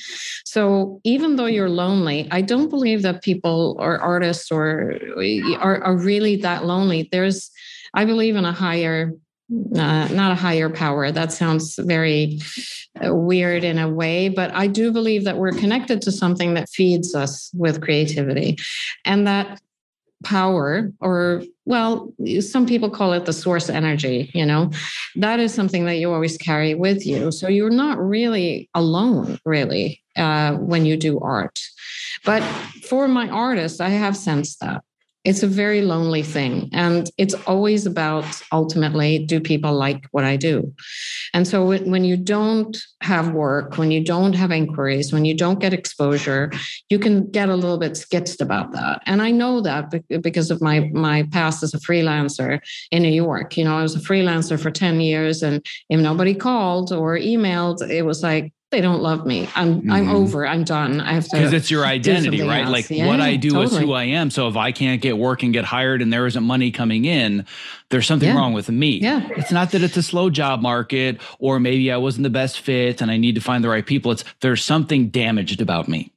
so 0.44 1.00
even 1.02 1.34
though 1.34 1.46
you're 1.46 1.68
lonely 1.68 2.28
i 2.30 2.40
don't 2.40 2.68
believe 2.70 3.02
that 3.02 3.20
people 3.24 3.74
or 3.80 3.98
artists 3.98 4.52
or 4.52 4.94
are, 5.58 5.82
are 5.82 5.96
really 5.96 6.36
that 6.36 6.64
lonely 6.64 7.08
there's 7.10 7.50
i 7.94 8.04
believe 8.04 8.36
in 8.36 8.44
a 8.44 8.52
higher 8.52 9.12
uh, 9.76 10.08
not 10.08 10.32
a 10.32 10.34
higher 10.34 10.70
power. 10.70 11.10
That 11.10 11.32
sounds 11.32 11.76
very 11.76 12.40
uh, 13.04 13.14
weird 13.14 13.64
in 13.64 13.76
a 13.76 13.88
way 13.88 14.28
but 14.28 14.54
i 14.54 14.68
do 14.68 14.92
believe 14.92 15.24
that 15.24 15.36
we're 15.36 15.50
connected 15.50 16.00
to 16.00 16.12
something 16.12 16.54
that 16.54 16.68
feeds 16.68 17.12
us 17.12 17.50
with 17.52 17.80
creativity. 17.80 18.56
And 19.04 19.26
that 19.26 19.60
power 20.22 20.92
or 21.00 21.42
well 21.64 22.12
some 22.40 22.66
people 22.66 22.88
call 22.88 23.12
it 23.12 23.26
the 23.26 23.32
source 23.32 23.68
energy 23.68 24.30
you 24.32 24.46
know? 24.46 24.70
That 25.16 25.40
is 25.40 25.52
something 25.52 25.86
that 25.86 25.96
you 25.96 26.12
always 26.12 26.38
carry 26.38 26.74
with 26.74 27.04
you. 27.04 27.32
So 27.32 27.48
you're 27.48 27.68
not 27.68 27.98
really 27.98 28.70
alone 28.74 29.38
really 29.44 30.00
uh, 30.16 30.54
when 30.54 30.86
you 30.86 30.96
do 30.96 31.18
art. 31.18 31.58
But 32.24 32.42
for 32.88 33.08
my 33.08 33.28
artists 33.28 33.80
i 33.80 33.88
have 33.88 34.16
sensed 34.16 34.60
that 34.60 34.84
it's 35.24 35.42
a 35.42 35.46
very 35.46 35.82
lonely 35.82 36.22
thing 36.22 36.68
and 36.72 37.10
it's 37.18 37.34
always 37.46 37.86
about 37.86 38.24
ultimately 38.52 39.24
do 39.24 39.40
people 39.40 39.72
like 39.72 40.06
what 40.12 40.24
i 40.24 40.36
do 40.36 40.72
And 41.34 41.48
so 41.48 41.66
when, 41.66 42.04
you 42.04 42.16
don't 42.16 42.76
have 43.00 43.32
work, 43.32 43.76
when 43.76 43.90
you 43.90 44.04
don't 44.04 44.34
have 44.34 44.52
inquiries, 44.52 45.12
when 45.12 45.24
you 45.24 45.36
don't 45.36 45.58
get 45.58 45.74
exposure, 45.74 46.52
you 46.88 46.98
can 47.00 47.28
get 47.28 47.48
a 47.48 47.56
little 47.56 47.76
bit 47.76 47.92
skitzed 47.92 48.40
about 48.40 48.70
that. 48.72 49.02
And 49.04 49.20
I 49.20 49.32
know 49.32 49.60
that 49.62 49.92
because 50.22 50.52
of 50.52 50.62
my 50.62 50.90
my 50.92 51.24
past 51.32 51.62
as 51.64 51.74
a 51.74 51.80
freelancer 51.80 52.60
in 52.92 53.02
New 53.02 53.16
York. 53.26 53.56
You 53.56 53.64
know, 53.64 53.76
I 53.76 53.82
was 53.82 53.96
a 53.96 54.06
freelancer 54.08 54.58
for 54.60 54.70
10 54.70 55.00
years 55.00 55.42
and 55.42 55.64
if 55.88 56.00
nobody 56.00 56.34
called 56.34 56.92
or 56.92 57.18
emailed, 57.18 57.78
it 57.88 58.02
was 58.02 58.22
like 58.22 58.52
they 58.74 58.80
don't 58.80 59.02
love 59.02 59.24
me. 59.24 59.48
I'm 59.54 59.82
mm-hmm. 59.82 59.92
I'm 59.92 60.10
over. 60.10 60.44
I'm 60.44 60.64
done. 60.64 61.00
I 61.00 61.12
have 61.12 61.28
to 61.28 61.36
because 61.36 61.52
it's 61.52 61.70
your 61.70 61.86
identity, 61.86 62.42
right? 62.42 62.64
Else. 62.64 62.72
Like 62.72 62.90
yeah, 62.90 63.06
what 63.06 63.20
I 63.20 63.36
do 63.36 63.50
totally. 63.50 63.76
is 63.76 63.78
who 63.78 63.92
I 63.92 64.04
am. 64.04 64.30
So 64.30 64.48
if 64.48 64.56
I 64.56 64.72
can't 64.72 65.00
get 65.00 65.16
work 65.16 65.44
and 65.44 65.52
get 65.52 65.64
hired 65.64 66.02
and 66.02 66.12
there 66.12 66.26
isn't 66.26 66.42
money 66.42 66.72
coming 66.72 67.04
in, 67.04 67.46
there's 67.90 68.06
something 68.06 68.28
yeah. 68.28 68.36
wrong 68.36 68.52
with 68.52 68.68
me. 68.68 68.98
Yeah. 68.98 69.28
It's 69.36 69.52
not 69.52 69.70
that 69.70 69.82
it's 69.82 69.96
a 69.96 70.02
slow 70.02 70.28
job 70.28 70.60
market 70.60 71.20
or 71.38 71.60
maybe 71.60 71.92
I 71.92 71.98
wasn't 71.98 72.24
the 72.24 72.30
best 72.30 72.60
fit 72.60 73.00
and 73.00 73.12
I 73.12 73.16
need 73.16 73.36
to 73.36 73.40
find 73.40 73.62
the 73.62 73.68
right 73.68 73.86
people. 73.86 74.10
It's 74.10 74.24
there's 74.40 74.64
something 74.64 75.08
damaged 75.08 75.60
about 75.60 75.86
me. 75.86 76.10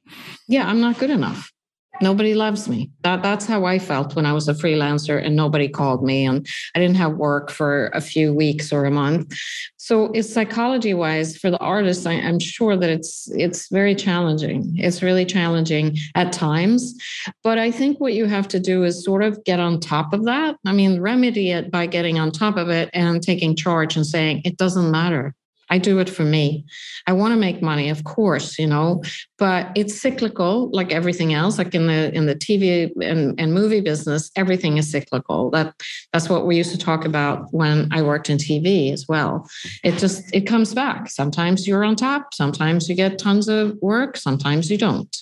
Yeah, 0.48 0.68
I'm 0.68 0.80
not 0.80 0.98
good 0.98 1.10
enough 1.10 1.52
nobody 2.00 2.34
loves 2.34 2.68
me. 2.68 2.90
That 3.02 3.22
that's 3.22 3.46
how 3.46 3.64
i 3.64 3.78
felt 3.78 4.14
when 4.16 4.26
i 4.26 4.32
was 4.32 4.48
a 4.48 4.54
freelancer 4.54 5.24
and 5.24 5.34
nobody 5.36 5.68
called 5.68 6.04
me 6.04 6.26
and 6.26 6.46
i 6.74 6.78
didn't 6.78 6.96
have 6.96 7.14
work 7.14 7.50
for 7.50 7.86
a 7.94 8.00
few 8.00 8.34
weeks 8.34 8.72
or 8.72 8.84
a 8.84 8.90
month. 8.90 9.34
So 9.76 10.12
it's 10.12 10.32
psychology 10.32 10.92
wise 10.92 11.36
for 11.36 11.50
the 11.50 11.58
artist 11.58 12.06
I, 12.06 12.14
i'm 12.14 12.38
sure 12.38 12.76
that 12.76 12.90
it's 12.90 13.28
it's 13.32 13.68
very 13.70 13.94
challenging. 13.94 14.74
It's 14.76 15.02
really 15.02 15.24
challenging 15.24 15.96
at 16.14 16.32
times. 16.32 16.94
But 17.42 17.58
i 17.58 17.70
think 17.70 18.00
what 18.00 18.14
you 18.14 18.26
have 18.26 18.48
to 18.48 18.60
do 18.60 18.84
is 18.84 19.04
sort 19.04 19.22
of 19.22 19.42
get 19.44 19.60
on 19.60 19.80
top 19.80 20.12
of 20.12 20.24
that. 20.24 20.56
I 20.66 20.72
mean 20.72 21.00
remedy 21.00 21.50
it 21.50 21.70
by 21.70 21.86
getting 21.86 22.18
on 22.18 22.30
top 22.30 22.56
of 22.56 22.68
it 22.68 22.90
and 22.92 23.22
taking 23.22 23.56
charge 23.56 23.96
and 23.96 24.06
saying 24.06 24.42
it 24.44 24.56
doesn't 24.56 24.90
matter 24.90 25.34
I 25.70 25.78
do 25.78 25.98
it 25.98 26.08
for 26.08 26.24
me. 26.24 26.64
I 27.06 27.12
want 27.12 27.32
to 27.32 27.36
make 27.36 27.62
money, 27.62 27.90
of 27.90 28.04
course, 28.04 28.58
you 28.58 28.66
know, 28.66 29.02
but 29.38 29.70
it's 29.74 30.00
cyclical 30.00 30.70
like 30.72 30.92
everything 30.92 31.34
else. 31.34 31.58
Like 31.58 31.74
in 31.74 31.86
the 31.86 32.14
in 32.14 32.26
the 32.26 32.34
TV 32.34 32.90
and, 33.02 33.38
and 33.38 33.52
movie 33.52 33.80
business, 33.80 34.30
everything 34.36 34.78
is 34.78 34.90
cyclical. 34.90 35.50
That 35.50 35.74
that's 36.12 36.28
what 36.28 36.46
we 36.46 36.56
used 36.56 36.72
to 36.72 36.78
talk 36.78 37.04
about 37.04 37.52
when 37.52 37.88
I 37.92 38.02
worked 38.02 38.30
in 38.30 38.38
TV 38.38 38.92
as 38.92 39.06
well. 39.08 39.48
It 39.84 39.98
just 39.98 40.34
it 40.34 40.42
comes 40.42 40.74
back. 40.74 41.10
Sometimes 41.10 41.66
you're 41.66 41.84
on 41.84 41.96
top, 41.96 42.34
sometimes 42.34 42.88
you 42.88 42.94
get 42.94 43.18
tons 43.18 43.48
of 43.48 43.76
work, 43.82 44.16
sometimes 44.16 44.70
you 44.70 44.78
don't. 44.78 45.14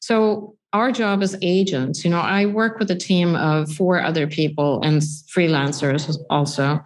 So 0.00 0.54
our 0.72 0.92
job 0.92 1.22
as 1.22 1.34
agents, 1.40 2.04
you 2.04 2.10
know, 2.10 2.20
I 2.20 2.46
work 2.46 2.78
with 2.78 2.90
a 2.90 2.96
team 2.96 3.34
of 3.34 3.72
four 3.72 4.02
other 4.02 4.26
people 4.26 4.82
and 4.82 5.00
freelancers 5.00 6.18
also. 6.28 6.80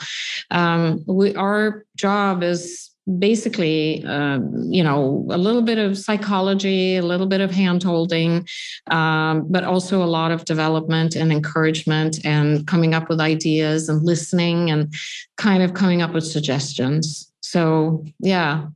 Um, 0.52 1.04
we, 1.06 1.34
our 1.34 1.84
job 1.96 2.44
is 2.44 2.91
basically 3.18 4.04
um, 4.04 4.54
you 4.70 4.82
know 4.82 5.26
a 5.30 5.38
little 5.38 5.62
bit 5.62 5.78
of 5.78 5.98
psychology 5.98 6.96
a 6.96 7.02
little 7.02 7.26
bit 7.26 7.40
of 7.40 7.50
hand 7.50 7.82
holding 7.82 8.46
um, 8.90 9.46
but 9.50 9.64
also 9.64 10.02
a 10.02 10.06
lot 10.06 10.30
of 10.30 10.44
development 10.44 11.16
and 11.16 11.32
encouragement 11.32 12.24
and 12.24 12.66
coming 12.66 12.94
up 12.94 13.08
with 13.08 13.20
ideas 13.20 13.88
and 13.88 14.04
listening 14.04 14.70
and 14.70 14.94
kind 15.36 15.62
of 15.62 15.74
coming 15.74 16.00
up 16.00 16.12
with 16.12 16.24
suggestions. 16.24 17.32
So 17.40 18.04
yeah 18.20 18.66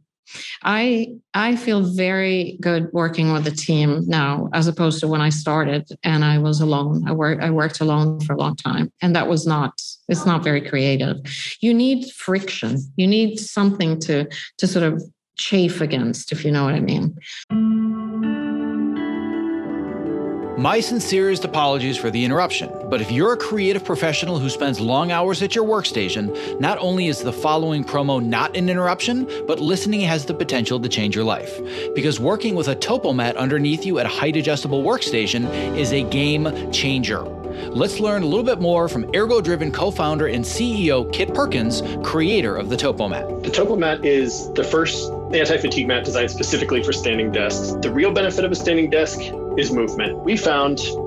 I 0.63 1.09
I 1.35 1.57
feel 1.57 1.95
very 1.95 2.59
good 2.61 2.89
working 2.93 3.33
with 3.33 3.47
a 3.47 3.51
team 3.51 4.03
now 4.07 4.49
as 4.53 4.67
opposed 4.67 5.01
to 5.01 5.09
when 5.09 5.21
I 5.21 5.29
started 5.29 5.89
and 6.03 6.25
I 6.25 6.39
was 6.39 6.61
alone. 6.61 7.07
I 7.09 7.13
worked 7.13 7.43
I 7.43 7.51
worked 7.51 7.81
alone 7.81 8.21
for 8.21 8.33
a 8.33 8.39
long 8.39 8.57
time 8.57 8.93
and 9.03 9.15
that 9.15 9.29
was 9.29 9.47
not 9.47 9.81
it's 10.09 10.27
not 10.27 10.45
very 10.45 10.61
creative. 10.61 11.17
You 11.61 11.75
need 11.75 12.11
friction. 12.13 12.79
You 12.97 13.07
need 13.07 13.39
something 13.39 14.01
to 14.01 14.27
to 14.59 14.67
sort 14.67 14.85
of 14.85 15.03
chafe 15.37 15.81
against 15.81 16.33
if 16.33 16.45
you 16.45 16.51
know 16.51 16.65
what 16.65 16.75
I 16.75 16.81
mean. 16.81 17.17
My 20.59 20.81
sincerest 20.81 21.45
apologies 21.45 21.99
for 21.99 22.11
the 22.11 22.25
interruption, 22.25 22.71
but 22.89 23.03
if 23.03 23.13
you're 23.13 23.35
a 23.35 23.37
creative 23.37 23.85
professional 23.85 24.39
who 24.39 24.49
spends 24.49 24.81
long 24.81 25.13
hours 25.13 25.43
at 25.43 25.55
your 25.55 25.67
workstation, 25.67 26.59
not 26.59 26.79
only 26.79 27.09
is 27.09 27.21
the 27.21 27.33
following 27.33 27.85
promo 27.85 28.25
not 28.25 28.57
an 28.57 28.71
interruption, 28.71 29.29
but 29.47 29.61
listening 29.61 30.01
has 30.01 30.25
the 30.25 30.33
potential 30.33 30.81
to 30.81 30.89
change 30.89 31.15
your 31.15 31.27
life. 31.27 31.61
Because 31.95 32.19
working 32.19 32.55
with 32.55 32.69
a 32.69 32.75
Topomat 32.75 33.37
underneath 33.37 33.85
you 33.85 33.99
at 33.99 34.07
a 34.07 34.09
height 34.09 34.35
adjustable 34.35 34.83
workstation 34.83 35.45
is 35.77 35.93
a 35.93 36.05
game 36.05 36.73
changer. 36.73 37.21
Let's 37.69 38.01
learn 38.01 38.23
a 38.23 38.27
little 38.27 38.45
bit 38.45 38.61
more 38.61 38.89
from 38.89 39.11
Ergo 39.15 39.43
Driven 39.43 39.71
co 39.71 39.91
founder 39.91 40.27
and 40.27 40.43
CEO 40.43 41.13
Kit 41.13 41.35
Perkins, 41.35 41.83
creator 42.03 42.57
of 42.57 42.71
the 42.71 42.77
Topomat. 42.77 43.43
The 43.43 43.51
Topomat 43.51 44.07
is 44.07 44.51
the 44.55 44.65
first 44.65 45.11
anti 45.33 45.59
fatigue 45.59 45.89
mat 45.89 46.05
designed 46.05 46.31
specifically 46.31 46.83
for 46.83 46.93
standing 46.93 47.33
desks. 47.33 47.73
The 47.81 47.91
real 47.91 48.13
benefit 48.13 48.45
of 48.45 48.53
a 48.53 48.55
standing 48.55 48.91
desk 48.91 49.19
is 49.57 49.73
movement. 49.73 50.25
We 50.25 50.37
found 50.37 50.81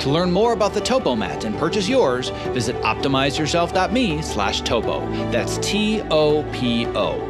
To 0.00 0.10
learn 0.10 0.32
more 0.32 0.52
about 0.52 0.74
the 0.74 0.80
Topo 0.80 1.14
Mat 1.16 1.44
and 1.44 1.56
purchase 1.56 1.88
yours, 1.88 2.30
visit 2.52 2.76
optimizeyourself.me 2.76 4.22
slash 4.22 4.60
topo. 4.62 5.00
That's 5.30 5.58
T-O-P-O. 5.58 7.29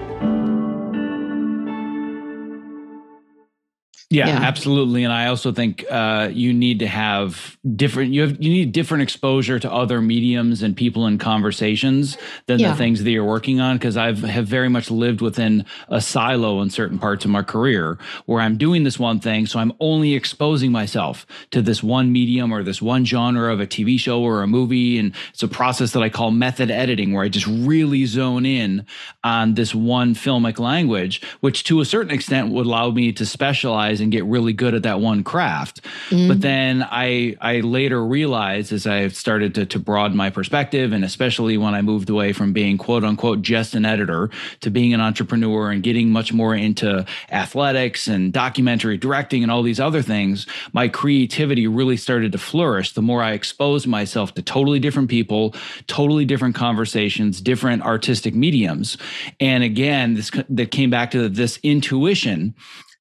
Yeah, 4.12 4.26
yeah, 4.26 4.40
absolutely. 4.40 5.04
And 5.04 5.12
I 5.12 5.28
also 5.28 5.52
think 5.52 5.84
uh, 5.88 6.30
you 6.32 6.52
need 6.52 6.80
to 6.80 6.88
have 6.88 7.56
different. 7.76 8.12
You 8.12 8.22
have 8.22 8.42
you 8.42 8.50
need 8.50 8.72
different 8.72 9.04
exposure 9.04 9.60
to 9.60 9.72
other 9.72 10.00
mediums 10.00 10.64
and 10.64 10.76
people 10.76 11.06
and 11.06 11.20
conversations 11.20 12.18
than 12.46 12.58
yeah. 12.58 12.72
the 12.72 12.76
things 12.76 13.04
that 13.04 13.10
you're 13.12 13.24
working 13.24 13.60
on. 13.60 13.76
Because 13.76 13.96
I've 13.96 14.18
have 14.22 14.48
very 14.48 14.68
much 14.68 14.90
lived 14.90 15.20
within 15.20 15.64
a 15.88 16.00
silo 16.00 16.60
in 16.60 16.70
certain 16.70 16.98
parts 16.98 17.24
of 17.24 17.30
my 17.30 17.42
career 17.42 17.98
where 18.26 18.40
I'm 18.40 18.56
doing 18.56 18.82
this 18.82 18.98
one 18.98 19.20
thing, 19.20 19.46
so 19.46 19.60
I'm 19.60 19.72
only 19.78 20.14
exposing 20.14 20.72
myself 20.72 21.24
to 21.52 21.62
this 21.62 21.80
one 21.80 22.10
medium 22.10 22.50
or 22.50 22.64
this 22.64 22.82
one 22.82 23.04
genre 23.04 23.52
of 23.52 23.60
a 23.60 23.66
TV 23.66 23.96
show 23.96 24.20
or 24.20 24.42
a 24.42 24.48
movie, 24.48 24.98
and 24.98 25.14
it's 25.28 25.44
a 25.44 25.48
process 25.48 25.92
that 25.92 26.02
I 26.02 26.08
call 26.08 26.32
method 26.32 26.68
editing, 26.68 27.12
where 27.12 27.22
I 27.22 27.28
just 27.28 27.46
really 27.46 28.06
zone 28.06 28.44
in 28.44 28.84
on 29.22 29.54
this 29.54 29.72
one 29.72 30.16
filmic 30.16 30.58
language, 30.58 31.22
which 31.38 31.62
to 31.64 31.80
a 31.80 31.84
certain 31.84 32.12
extent 32.12 32.50
would 32.50 32.66
allow 32.66 32.90
me 32.90 33.12
to 33.12 33.24
specialize 33.24 33.99
and 34.00 34.12
get 34.12 34.24
really 34.24 34.52
good 34.52 34.74
at 34.74 34.82
that 34.82 35.00
one 35.00 35.22
craft. 35.24 35.82
Mm-hmm. 36.10 36.28
But 36.28 36.40
then 36.40 36.86
I 36.90 37.36
I 37.40 37.60
later 37.60 38.04
realized 38.04 38.72
as 38.72 38.86
I 38.86 39.08
started 39.08 39.54
to, 39.56 39.66
to 39.66 39.78
broaden 39.78 40.16
my 40.16 40.30
perspective, 40.30 40.92
and 40.92 41.04
especially 41.04 41.56
when 41.56 41.74
I 41.74 41.82
moved 41.82 42.10
away 42.10 42.32
from 42.32 42.52
being 42.52 42.78
quote 42.78 43.04
unquote 43.04 43.42
just 43.42 43.74
an 43.74 43.84
editor 43.84 44.30
to 44.60 44.70
being 44.70 44.94
an 44.94 45.00
entrepreneur 45.00 45.70
and 45.70 45.82
getting 45.82 46.10
much 46.10 46.32
more 46.32 46.54
into 46.54 47.04
athletics 47.30 48.06
and 48.06 48.32
documentary 48.32 48.96
directing 48.96 49.42
and 49.42 49.50
all 49.50 49.62
these 49.62 49.80
other 49.80 50.02
things, 50.02 50.46
my 50.72 50.88
creativity 50.88 51.66
really 51.66 51.96
started 51.96 52.32
to 52.32 52.38
flourish 52.38 52.92
the 52.92 53.02
more 53.02 53.22
I 53.22 53.32
exposed 53.32 53.86
myself 53.86 54.34
to 54.34 54.42
totally 54.42 54.78
different 54.78 55.10
people, 55.10 55.54
totally 55.86 56.24
different 56.24 56.54
conversations, 56.54 57.40
different 57.40 57.82
artistic 57.82 58.34
mediums. 58.34 58.96
And 59.38 59.64
again, 59.64 60.14
this 60.14 60.30
that 60.48 60.70
came 60.70 60.90
back 60.90 61.10
to 61.12 61.28
this 61.28 61.58
intuition 61.62 62.54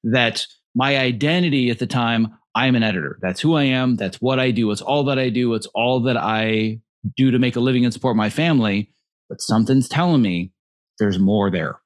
that 0.04 0.46
my 0.74 0.96
identity 0.96 1.70
at 1.70 1.78
the 1.78 1.86
time, 1.86 2.36
I'm 2.54 2.74
an 2.74 2.82
editor. 2.82 3.18
That's 3.22 3.40
who 3.40 3.54
I 3.54 3.64
am. 3.64 3.96
That's 3.96 4.20
what 4.20 4.38
I 4.38 4.50
do. 4.50 4.70
It's 4.70 4.82
all 4.82 5.04
that 5.04 5.18
I 5.18 5.28
do. 5.28 5.54
It's 5.54 5.66
all 5.74 6.00
that 6.00 6.16
I 6.16 6.80
do 7.16 7.30
to 7.30 7.38
make 7.38 7.56
a 7.56 7.60
living 7.60 7.84
and 7.84 7.92
support 7.92 8.16
my 8.16 8.30
family. 8.30 8.90
But 9.28 9.40
something's 9.40 9.88
telling 9.88 10.22
me 10.22 10.52
there's 10.98 11.18
more 11.18 11.50
there. 11.50 11.80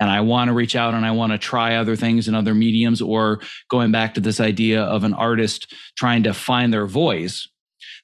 And 0.00 0.10
I 0.10 0.20
want 0.20 0.48
to 0.48 0.54
reach 0.54 0.76
out 0.76 0.94
and 0.94 1.04
I 1.04 1.10
want 1.10 1.32
to 1.32 1.38
try 1.38 1.76
other 1.76 1.96
things 1.96 2.28
in 2.28 2.34
other 2.34 2.54
mediums 2.54 3.02
or 3.02 3.40
going 3.68 3.90
back 3.90 4.14
to 4.14 4.20
this 4.20 4.40
idea 4.40 4.82
of 4.82 5.04
an 5.04 5.14
artist 5.14 5.74
trying 5.96 6.22
to 6.24 6.34
find 6.34 6.72
their 6.72 6.86
voice. 6.86 7.48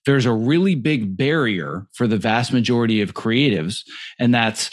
There's 0.07 0.27
a 0.27 0.33
really 0.33 0.75
big 0.75 1.17
barrier 1.17 1.87
for 1.93 2.07
the 2.07 2.17
vast 2.17 2.53
majority 2.53 3.01
of 3.01 3.15
creatives. 3.15 3.83
And 4.19 4.35
that's, 4.35 4.71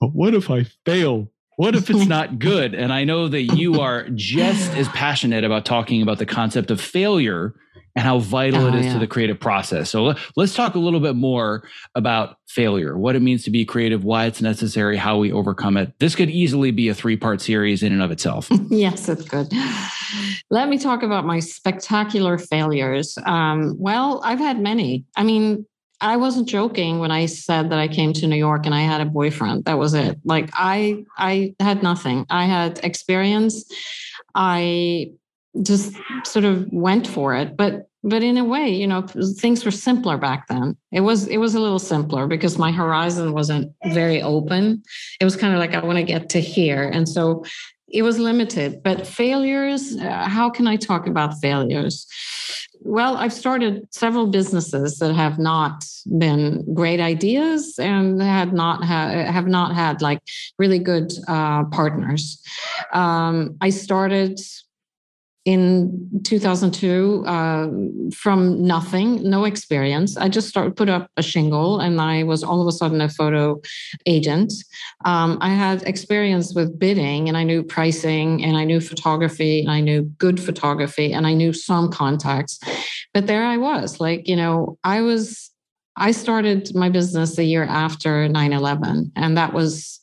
but 0.00 0.10
what 0.12 0.34
if 0.34 0.50
I 0.50 0.66
fail? 0.86 1.30
What 1.58 1.74
if 1.74 1.90
it's 1.90 2.06
not 2.06 2.38
good? 2.38 2.72
And 2.72 2.92
I 2.92 3.02
know 3.02 3.26
that 3.26 3.42
you 3.42 3.80
are 3.80 4.08
just 4.10 4.72
as 4.74 4.86
passionate 4.90 5.42
about 5.42 5.64
talking 5.64 6.02
about 6.02 6.18
the 6.18 6.26
concept 6.26 6.70
of 6.70 6.80
failure 6.80 7.52
and 7.96 8.04
how 8.04 8.20
vital 8.20 8.62
oh, 8.62 8.68
it 8.68 8.76
is 8.76 8.86
yeah. 8.86 8.92
to 8.92 8.98
the 9.00 9.08
creative 9.08 9.40
process. 9.40 9.90
So 9.90 10.14
let's 10.36 10.54
talk 10.54 10.76
a 10.76 10.78
little 10.78 11.00
bit 11.00 11.16
more 11.16 11.68
about 11.96 12.36
failure, 12.46 12.96
what 12.96 13.16
it 13.16 13.22
means 13.22 13.42
to 13.42 13.50
be 13.50 13.64
creative, 13.64 14.04
why 14.04 14.26
it's 14.26 14.40
necessary, 14.40 14.96
how 14.96 15.18
we 15.18 15.32
overcome 15.32 15.76
it. 15.76 15.92
This 15.98 16.14
could 16.14 16.30
easily 16.30 16.70
be 16.70 16.88
a 16.90 16.94
three 16.94 17.16
part 17.16 17.40
series 17.40 17.82
in 17.82 17.92
and 17.92 18.02
of 18.02 18.12
itself. 18.12 18.48
yes, 18.70 19.08
it 19.08 19.28
could. 19.28 19.52
Let 20.48 20.68
me 20.68 20.78
talk 20.78 21.02
about 21.02 21.26
my 21.26 21.40
spectacular 21.40 22.38
failures. 22.38 23.18
Um, 23.26 23.74
well, 23.80 24.20
I've 24.22 24.38
had 24.38 24.60
many. 24.60 25.04
I 25.16 25.24
mean, 25.24 25.66
I 26.00 26.16
wasn't 26.16 26.48
joking 26.48 26.98
when 26.98 27.10
I 27.10 27.26
said 27.26 27.70
that 27.70 27.78
I 27.78 27.88
came 27.88 28.12
to 28.14 28.26
New 28.26 28.36
York 28.36 28.66
and 28.66 28.74
I 28.74 28.82
had 28.82 29.00
a 29.00 29.06
boyfriend. 29.06 29.64
That 29.64 29.78
was 29.78 29.94
it. 29.94 30.18
Like 30.24 30.50
I 30.52 31.04
I 31.16 31.54
had 31.60 31.82
nothing. 31.82 32.26
I 32.30 32.46
had 32.46 32.80
experience. 32.84 33.64
I 34.34 35.12
just 35.62 35.96
sort 36.24 36.44
of 36.44 36.68
went 36.72 37.06
for 37.06 37.34
it. 37.34 37.56
But 37.56 37.88
but 38.04 38.22
in 38.22 38.38
a 38.38 38.44
way, 38.44 38.68
you 38.68 38.86
know, 38.86 39.02
things 39.38 39.64
were 39.64 39.72
simpler 39.72 40.16
back 40.16 40.46
then. 40.46 40.76
It 40.92 41.00
was 41.00 41.26
it 41.26 41.38
was 41.38 41.54
a 41.54 41.60
little 41.60 41.80
simpler 41.80 42.28
because 42.28 42.58
my 42.58 42.70
horizon 42.70 43.32
wasn't 43.32 43.72
very 43.86 44.22
open. 44.22 44.82
It 45.20 45.24
was 45.24 45.36
kind 45.36 45.52
of 45.52 45.58
like 45.58 45.74
I 45.74 45.84
want 45.84 45.98
to 45.98 46.04
get 46.04 46.28
to 46.30 46.40
here. 46.40 46.88
And 46.88 47.08
so 47.08 47.44
it 47.90 48.02
was 48.02 48.18
limited. 48.18 48.82
But 48.82 49.06
failures, 49.06 49.96
uh, 49.96 50.28
how 50.28 50.50
can 50.50 50.66
I 50.66 50.76
talk 50.76 51.06
about 51.06 51.40
failures? 51.40 52.06
Well, 52.80 53.16
I've 53.16 53.32
started 53.32 53.88
several 53.90 54.28
businesses 54.28 54.98
that 54.98 55.12
have 55.14 55.38
not 55.38 55.84
been 56.18 56.74
great 56.74 57.00
ideas 57.00 57.78
and 57.78 58.22
had 58.22 58.52
not 58.52 58.84
ha- 58.84 59.30
have 59.30 59.48
not 59.48 59.74
had 59.74 60.00
like 60.00 60.20
really 60.58 60.78
good 60.78 61.12
uh, 61.26 61.64
partners. 61.64 62.40
Um, 62.92 63.56
I 63.60 63.70
started 63.70 64.38
in 65.48 66.22
2002 66.24 67.24
uh, 67.26 67.68
from 68.14 68.62
nothing, 68.62 69.22
no 69.22 69.46
experience. 69.46 70.14
I 70.18 70.28
just 70.28 70.46
started 70.46 70.76
put 70.76 70.90
up 70.90 71.10
a 71.16 71.22
shingle, 71.22 71.80
and 71.80 72.02
I 72.02 72.22
was 72.24 72.44
all 72.44 72.60
of 72.60 72.66
a 72.68 72.72
sudden 72.72 73.00
a 73.00 73.08
photo 73.08 73.58
agent. 74.04 74.52
Um, 75.06 75.38
I 75.40 75.48
had 75.54 75.82
experience 75.84 76.54
with 76.54 76.78
bidding, 76.78 77.28
and 77.28 77.36
I 77.38 77.44
knew 77.44 77.62
pricing, 77.62 78.44
and 78.44 78.58
I 78.58 78.64
knew 78.64 78.78
photography, 78.78 79.62
and 79.62 79.70
I 79.70 79.80
knew 79.80 80.02
good 80.18 80.38
photography, 80.38 81.14
and 81.14 81.26
I 81.26 81.32
knew 81.32 81.54
some 81.54 81.90
contacts. 81.90 82.60
But 83.14 83.26
there 83.26 83.44
I 83.44 83.56
was, 83.56 84.00
like 84.00 84.28
you 84.28 84.36
know, 84.36 84.78
I 84.84 85.00
was. 85.00 85.50
I 86.00 86.12
started 86.12 86.72
my 86.76 86.90
business 86.90 87.38
a 87.38 87.42
year 87.42 87.64
after 87.64 88.28
9 88.28 88.52
11, 88.52 89.12
and 89.16 89.36
that 89.36 89.52
was 89.54 89.98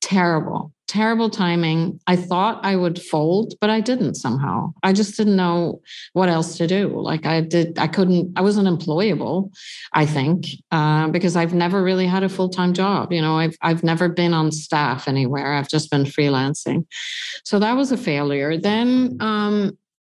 terrible 0.00 0.72
terrible 0.88 1.28
timing. 1.28 2.00
I 2.06 2.16
thought 2.16 2.64
I 2.64 2.76
would 2.76 3.00
fold, 3.02 3.54
but 3.60 3.70
I 3.70 3.80
didn't 3.80 4.14
somehow. 4.14 4.72
I 4.82 4.92
just 4.92 5.16
didn't 5.16 5.36
know 5.36 5.80
what 6.12 6.28
else 6.28 6.56
to 6.58 6.66
do. 6.66 6.88
Like 7.00 7.26
I 7.26 7.40
did, 7.40 7.78
I 7.78 7.88
couldn't, 7.88 8.32
I 8.36 8.40
wasn't 8.40 8.68
employable, 8.68 9.52
I 9.92 10.06
think, 10.06 10.46
uh, 10.70 11.08
because 11.08 11.36
I've 11.36 11.54
never 11.54 11.82
really 11.82 12.06
had 12.06 12.22
a 12.22 12.28
full 12.28 12.48
time 12.48 12.72
job. 12.72 13.12
You 13.12 13.20
know, 13.20 13.36
I've, 13.36 13.56
I've 13.62 13.82
never 13.82 14.08
been 14.08 14.32
on 14.32 14.52
staff 14.52 15.08
anywhere. 15.08 15.54
I've 15.54 15.68
just 15.68 15.90
been 15.90 16.04
freelancing. 16.04 16.86
So 17.44 17.58
that 17.58 17.76
was 17.76 17.90
a 17.90 17.96
failure. 17.96 18.56
Then, 18.56 19.16
um, 19.20 19.76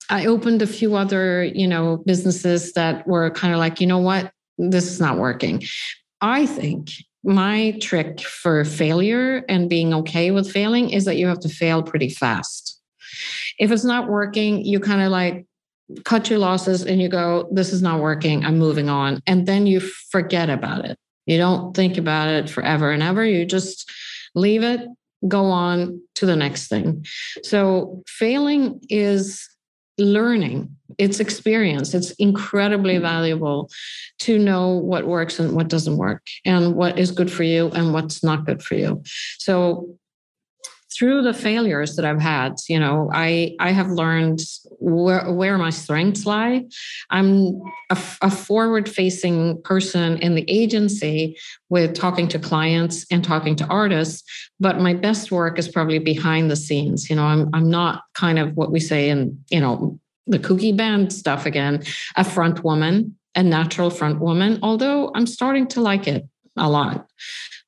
I 0.10 0.26
opened 0.26 0.62
a 0.62 0.68
few 0.68 0.96
other, 0.96 1.44
you 1.44 1.68
know, 1.68 1.98
businesses 2.06 2.74
that 2.74 3.06
were 3.08 3.30
kind 3.32 3.54
of 3.54 3.60
like, 3.60 3.82
you 3.82 3.88
know 3.88 3.98
what, 3.98 4.32
this 4.58 4.86
is 4.90 5.02
not 5.02 5.18
working. 5.18 5.64
I 6.22 6.46
think 6.46 6.92
my 7.28 7.78
trick 7.82 8.22
for 8.22 8.64
failure 8.64 9.44
and 9.50 9.70
being 9.70 9.94
okay 9.94 10.32
with 10.32 10.50
failing 10.50 10.90
is 10.90 11.06
that 11.06 11.18
you 11.18 11.28
have 11.28 11.42
to 11.42 11.50
fail 11.50 11.84
pretty 11.84 12.10
fast. 12.10 12.82
If 13.60 13.70
it's 13.70 13.84
not 13.84 14.08
working, 14.08 14.64
you 14.64 14.80
kind 14.80 15.02
of 15.02 15.12
like 15.12 15.46
cut 16.06 16.30
your 16.30 16.40
losses 16.40 16.86
and 16.86 17.02
you 17.02 17.10
go, 17.10 17.50
This 17.52 17.74
is 17.74 17.82
not 17.82 18.00
working. 18.00 18.46
I'm 18.46 18.58
moving 18.58 18.90
on. 18.90 19.22
And 19.28 19.46
then 19.46 19.68
you 19.68 19.82
forget 20.12 20.50
about 20.50 20.86
it. 20.86 20.98
You 21.26 21.38
don't 21.38 21.76
think 21.76 21.98
about 21.98 22.30
it 22.30 22.50
forever 22.50 22.92
and 22.92 23.04
ever. 23.04 23.26
You 23.26 23.46
just 23.46 23.92
leave 24.34 24.64
it, 24.64 24.88
go 25.28 25.46
on 25.46 26.02
to 26.16 26.26
the 26.26 26.36
next 26.36 26.70
thing. 26.70 27.06
So, 27.44 28.04
failing 28.08 28.80
is 28.90 29.48
learning. 29.98 30.76
It's 30.98 31.20
experience. 31.20 31.94
It's 31.94 32.12
incredibly 32.12 32.96
mm. 32.96 33.02
valuable 33.02 33.70
to 34.20 34.40
know 34.40 34.70
what 34.70 35.06
works 35.06 35.40
and 35.40 35.54
what 35.54 35.68
doesn't 35.68 35.98
work 35.98 36.24
and 36.46 36.76
what 36.76 36.98
is 36.98 37.12
good 37.12 37.32
for 37.32 37.44
you 37.44 37.70
and 37.70 37.94
what's 37.94 38.24
not 38.24 38.46
good 38.46 38.64
for 38.64 38.76
you. 38.76 39.04
So 39.38 39.98
through 40.98 41.22
the 41.22 41.34
failures 41.34 41.96
that 41.96 42.06
i've 42.06 42.22
had 42.22 42.56
you 42.68 42.80
know 42.80 43.10
i 43.14 43.56
i 43.60 43.72
have 43.72 43.90
learned 43.90 44.40
where, 44.80 45.32
where 45.32 45.58
my 45.58 45.70
strengths 45.70 46.26
lie. 46.26 46.64
I'm 47.10 47.62
a, 47.90 47.98
a 48.22 48.30
forward 48.30 48.88
facing 48.88 49.62
person 49.64 50.18
in 50.18 50.36
the 50.36 50.46
agency 50.48 51.38
with 51.70 51.96
talking 51.96 52.28
to 52.30 52.40
clients 52.40 53.06
and 53.12 53.24
talking 53.24 53.56
to 53.58 53.66
artists 53.68 54.24
but 54.60 54.80
my 54.80 54.94
best 54.94 55.32
work 55.32 55.58
is 55.60 55.68
probably 55.68 56.00
behind 56.00 56.50
the 56.52 56.56
scenes. 56.56 57.10
You 57.10 57.16
know 57.16 57.26
i'm 57.26 57.50
i'm 57.54 57.70
not 57.70 58.04
kind 58.14 58.40
of 58.40 58.56
what 58.56 58.72
we 58.72 58.80
say 58.80 59.10
in 59.10 59.44
you 59.50 59.60
know 59.60 60.00
the 60.28 60.40
kooky 60.40 60.76
band 60.76 61.14
stuff 61.14 61.46
again 61.46 61.84
a 62.16 62.24
front 62.24 62.64
woman 62.64 63.16
a 63.36 63.44
natural 63.44 63.90
front 63.90 64.20
woman 64.20 64.60
although 64.62 65.12
i'm 65.16 65.28
starting 65.28 65.68
to 65.68 65.82
like 65.82 66.08
it 66.08 66.28
a 66.58 66.70
lot. 66.70 67.08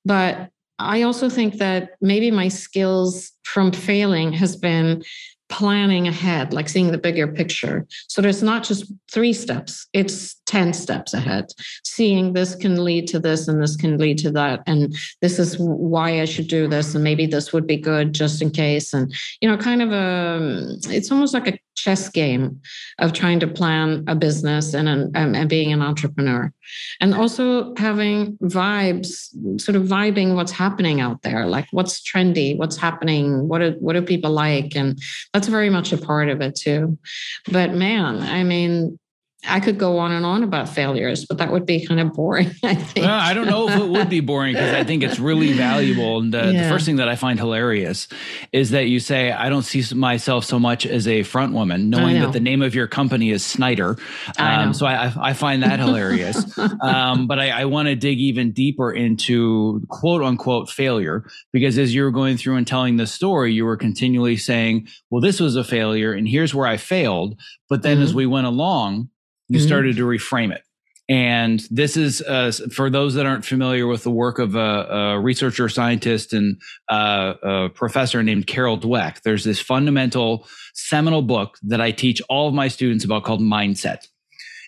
But 0.05 0.49
i 0.79 1.01
also 1.01 1.29
think 1.29 1.55
that 1.55 1.91
maybe 2.01 2.31
my 2.31 2.47
skills 2.47 3.31
from 3.43 3.71
failing 3.71 4.31
has 4.31 4.55
been 4.55 5.03
planning 5.49 6.07
ahead, 6.07 6.53
like 6.53 6.69
seeing 6.69 6.91
the 6.91 6.97
bigger 6.97 7.27
picture. 7.27 7.85
So 8.07 8.21
there's 8.21 8.43
not 8.43 8.63
just 8.63 8.91
three 9.11 9.33
steps, 9.33 9.87
it's 9.93 10.35
10 10.45 10.73
steps 10.73 11.13
ahead, 11.13 11.45
seeing 11.83 12.33
this 12.33 12.55
can 12.55 12.83
lead 12.83 13.07
to 13.07 13.19
this 13.19 13.47
and 13.47 13.61
this 13.61 13.75
can 13.75 13.97
lead 13.97 14.19
to 14.19 14.31
that. 14.31 14.61
And 14.67 14.95
this 15.21 15.39
is 15.39 15.57
why 15.57 16.21
I 16.21 16.25
should 16.25 16.47
do 16.47 16.67
this. 16.67 16.93
And 16.93 17.03
maybe 17.03 17.25
this 17.25 17.51
would 17.51 17.65
be 17.67 17.77
good 17.77 18.13
just 18.13 18.41
in 18.41 18.51
case. 18.51 18.93
And, 18.93 19.13
you 19.41 19.49
know, 19.49 19.57
kind 19.57 19.81
of 19.81 19.91
a, 19.91 20.77
it's 20.87 21.11
almost 21.11 21.33
like 21.33 21.47
a 21.47 21.57
chess 21.81 22.09
game 22.09 22.61
of 22.99 23.13
trying 23.13 23.39
to 23.39 23.47
plan 23.47 24.03
a 24.07 24.15
business 24.15 24.73
and, 24.73 24.89
an, 24.89 25.11
um, 25.15 25.35
and 25.35 25.49
being 25.49 25.71
an 25.73 25.81
entrepreneur. 25.81 26.51
And 27.01 27.15
also 27.15 27.73
having 27.75 28.37
vibes, 28.37 29.29
sort 29.59 29.75
of 29.75 29.83
vibing 29.83 30.35
what's 30.35 30.51
happening 30.51 31.01
out 31.01 31.21
there, 31.21 31.47
like 31.47 31.67
what's 31.71 32.01
trendy, 32.01 32.57
what's 32.57 32.77
happening, 32.77 33.47
what 33.47 33.59
do, 33.59 33.75
what 33.79 33.93
do 33.93 34.01
people 34.01 34.31
like? 34.31 34.75
And 34.75 34.99
that's 35.33 35.47
very 35.47 35.69
much 35.69 35.93
a 35.93 35.97
part 35.97 36.29
of 36.29 36.41
it 36.41 36.55
too. 36.55 36.97
But 37.51 37.73
man, 37.73 38.21
I 38.21 38.43
mean, 38.43 38.98
I 39.47 39.61
could 39.61 39.77
go 39.77 39.97
on 39.99 40.11
and 40.11 40.25
on 40.25 40.43
about 40.43 40.67
failures, 40.67 41.25
but 41.25 41.37
that 41.37 41.49
would 41.49 41.65
be 41.65 41.85
kind 41.85 42.01
of 42.01 42.11
boring. 42.11 42.51
I 42.63 42.75
think. 42.75 43.05
Well, 43.05 43.19
I 43.19 43.33
don't 43.33 43.47
know 43.47 43.69
if 43.69 43.79
it 43.79 43.87
would 43.87 44.09
be 44.09 44.19
boring 44.19 44.53
because 44.53 44.73
I 44.73 44.83
think 44.83 45.01
it's 45.01 45.17
really 45.17 45.53
valuable. 45.69 46.19
And 46.19 46.33
the, 46.33 46.51
yeah. 46.51 46.63
the, 46.63 46.69
first 46.69 46.85
thing 46.85 46.97
that 46.97 47.07
I 47.07 47.15
find 47.15 47.39
hilarious 47.39 48.09
is 48.51 48.71
that 48.71 48.87
you 48.87 48.99
say, 48.99 49.31
I 49.31 49.47
don't 49.47 49.61
see 49.61 49.81
myself 49.95 50.43
so 50.43 50.59
much 50.59 50.85
as 50.85 51.07
a 51.07 51.23
front 51.23 51.53
woman, 51.53 51.89
knowing 51.89 52.19
that 52.19 52.33
the 52.33 52.41
name 52.41 52.61
of 52.61 52.75
your 52.75 52.87
company 52.87 53.31
is 53.31 53.45
Snyder. 53.45 53.91
Um, 54.37 54.69
I 54.69 54.71
so 54.73 54.85
I, 54.85 55.13
I, 55.17 55.33
find 55.33 55.63
that 55.63 55.79
hilarious. 55.79 56.57
um, 56.81 57.25
but 57.25 57.39
I, 57.39 57.61
I 57.61 57.65
want 57.65 57.87
to 57.87 57.95
dig 57.95 58.19
even 58.19 58.51
deeper 58.51 58.91
into 58.91 59.81
quote 59.87 60.21
unquote 60.21 60.69
failure 60.69 61.25
because 61.53 61.77
as 61.77 61.95
you 61.95 62.03
were 62.03 62.11
going 62.11 62.35
through 62.35 62.57
and 62.57 62.67
telling 62.67 62.97
the 62.97 63.07
story, 63.07 63.53
you 63.53 63.63
were 63.63 63.77
continually 63.77 64.35
saying, 64.35 64.87
well, 65.09 65.21
this 65.21 65.39
was 65.39 65.55
a 65.55 65.63
failure 65.63 66.11
and 66.11 66.27
here's 66.27 66.53
where 66.53 66.67
I 66.67 66.75
failed. 66.75 67.39
But 67.69 67.83
then 67.83 67.97
mm-hmm. 67.97 68.03
as 68.03 68.13
we 68.13 68.25
went 68.25 68.47
along, 68.47 69.09
you 69.49 69.57
mm-hmm. 69.57 69.67
started 69.67 69.97
to 69.97 70.05
reframe 70.05 70.53
it. 70.53 70.63
And 71.09 71.59
this 71.71 71.97
is 71.97 72.21
uh, 72.21 72.51
for 72.71 72.91
those 72.91 73.15
that 73.15 73.25
aren't 73.25 73.43
familiar 73.43 73.87
with 73.87 74.03
the 74.03 74.11
work 74.11 74.37
of 74.37 74.55
a, 74.55 74.59
a 74.59 75.19
researcher, 75.19 75.67
scientist, 75.67 76.33
and 76.33 76.61
uh, 76.87 77.33
a 77.41 77.69
professor 77.69 78.21
named 78.21 78.45
Carol 78.45 78.77
Dweck. 78.77 79.23
There's 79.23 79.43
this 79.43 79.59
fundamental 79.59 80.47
seminal 80.75 81.23
book 81.23 81.57
that 81.63 81.81
I 81.81 81.91
teach 81.91 82.21
all 82.29 82.47
of 82.47 82.53
my 82.53 82.67
students 82.67 83.03
about 83.03 83.23
called 83.23 83.41
Mindset. 83.41 84.07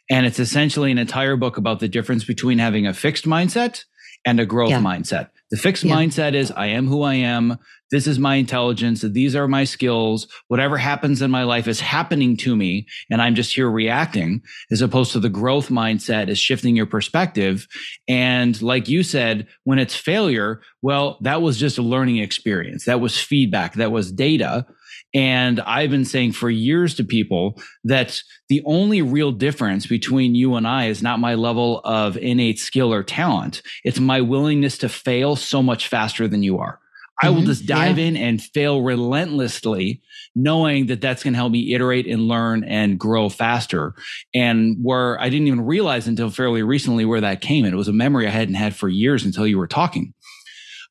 And 0.10 0.26
it's 0.26 0.39
essentially 0.39 0.91
an 0.91 0.98
entire 0.98 1.36
book 1.36 1.58
about 1.58 1.80
the 1.80 1.88
difference 1.88 2.24
between 2.24 2.58
having 2.58 2.88
a 2.88 2.94
fixed 2.94 3.26
mindset 3.26 3.84
and 4.26 4.39
a 4.39 4.46
growth 4.46 4.72
yeah. 4.72 4.80
mindset. 4.80 5.30
The 5.52 5.58
fixed 5.58 5.84
yeah. 5.84 5.96
mindset 5.96 6.34
is 6.34 6.52
I 6.52 6.67
am 6.67 6.88
who 6.88 7.04
I 7.04 7.15
am. 7.15 7.60
This 7.91 8.08
is 8.08 8.17
my 8.17 8.36
intelligence. 8.36 9.01
These 9.01 9.36
are 9.36 9.47
my 9.47 9.65
skills. 9.65 10.27
Whatever 10.47 10.77
happens 10.77 11.21
in 11.21 11.30
my 11.30 11.43
life 11.43 11.67
is 11.67 11.80
happening 11.80 12.38
to 12.38 12.56
me 12.56 12.88
and 13.10 13.21
I'm 13.21 13.36
just 13.36 13.54
here 13.54 13.69
reacting 13.69 14.41
as 14.71 14.82
opposed 14.82 15.12
to 15.12 15.19
the 15.19 15.30
growth 15.30 15.69
mindset 15.69 16.30
is 16.30 16.39
shifting 16.39 16.75
your 16.75 16.86
perspective. 16.86 17.67
And 18.08 18.60
like 18.62 18.88
you 18.88 19.04
said, 19.04 19.47
when 19.65 19.80
it's 19.80 19.95
failure, 19.95 20.62
well, 20.82 21.17
that 21.21 21.41
was 21.41 21.58
just 21.58 21.77
a 21.77 21.84
learning 21.84 22.17
experience. 22.17 22.86
That 22.86 23.01
was 23.01 23.19
feedback. 23.19 23.73
That 23.73 23.91
was 23.91 24.12
data. 24.12 24.65
And 25.13 25.60
I've 25.62 25.89
been 25.89 26.06
saying 26.06 26.32
for 26.34 26.49
years 26.49 26.95
to 26.95 27.04
people 27.04 27.62
that 27.84 28.21
the 28.47 28.62
only 28.65 29.01
real 29.01 29.32
difference 29.32 29.86
between 29.86 30.36
you 30.36 30.56
and 30.56 30.67
I 30.67 30.86
is 30.86 31.01
not 31.01 31.19
my 31.19 31.36
level 31.36 31.82
of 31.84 32.15
innate 32.17 32.60
skill 32.60 32.93
or 32.93 33.04
talent. 33.04 33.62
It's 33.84 33.99
my 33.99 34.21
willingness 34.21 34.77
to 34.80 34.89
fail 34.89 35.36
so 35.36 35.62
much 35.62 35.88
faster 35.88 36.27
than 36.27 36.43
you 36.43 36.60
are. 36.60 36.81
I 37.22 37.30
will 37.30 37.38
mm-hmm. 37.38 37.46
just 37.48 37.66
dive 37.66 38.00
yeah. 38.00 38.06
in 38.06 38.18
and 38.18 38.42
fail 38.42 38.82
relentlessly, 38.82 40.02
knowing 40.36 40.88
that 40.88 41.02
that's 41.02 41.24
going 41.24 41.34
to 41.34 41.38
help 41.38 41.52
me 41.52 41.74
iterate 41.74 42.08
and 42.08 42.28
learn 42.28 42.64
and 42.64 43.00
grow 43.00 43.30
faster. 43.30 43.94
And 44.34 44.78
where 44.82 45.20
I 45.20 45.30
didn't 45.30 45.48
even 45.48 45.62
realize 45.62 46.08
until 46.08 46.30
fairly 46.30 46.64
recently 46.64 47.06
where 47.06 47.22
that 47.22 47.42
came. 47.42 47.66
And 47.66 47.74
it 47.74 47.78
was 47.78 47.88
a 47.88 47.94
memory 47.94 48.28
I 48.28 48.32
hadn't 48.32 48.56
had 48.56 48.76
for 48.76 48.90
years 48.90 49.24
until 49.24 49.46
you 49.46 49.58
were 49.58 49.68
talking. 49.68 50.14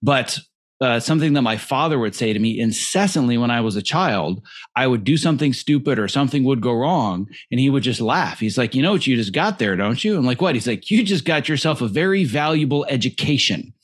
But 0.03 0.39
uh, 0.81 0.99
something 0.99 1.35
that 1.35 1.43
my 1.43 1.59
father 1.59 1.99
would 1.99 2.15
say 2.15 2.33
to 2.33 2.39
me 2.39 2.59
incessantly 2.59 3.37
when 3.37 3.51
I 3.51 3.61
was 3.61 3.77
a 3.77 3.83
child. 3.83 4.43
I 4.75 4.87
would 4.87 5.05
do 5.05 5.19
something 5.19 5.53
stupid 5.53 5.99
or 5.99 6.09
something 6.09 6.43
would 6.45 6.63
go 6.63 6.73
wrong, 6.73 7.29
and 7.51 7.61
he 7.61 7.69
would 7.69 7.83
just 7.83 8.01
laugh. 8.01 8.41
He's 8.41 8.57
like, 8.57 8.75
"You 8.75 8.81
know 8.81 8.93
what 8.93 9.07
you 9.07 9.15
just 9.15 9.35
got 9.35 9.59
there, 9.59 9.77
don't 9.77 10.03
you?" 10.03 10.17
I'm 10.17 10.25
like, 10.25 10.41
"What?" 10.41 10.55
He's 10.55 10.67
like, 10.67 10.91
"You 10.91 11.05
just 11.05 11.27
got 11.27 11.51
yourself 11.51 11.83
a 11.83 11.89
very 11.89 12.25
valuable 12.25 12.87
education." 12.89 13.75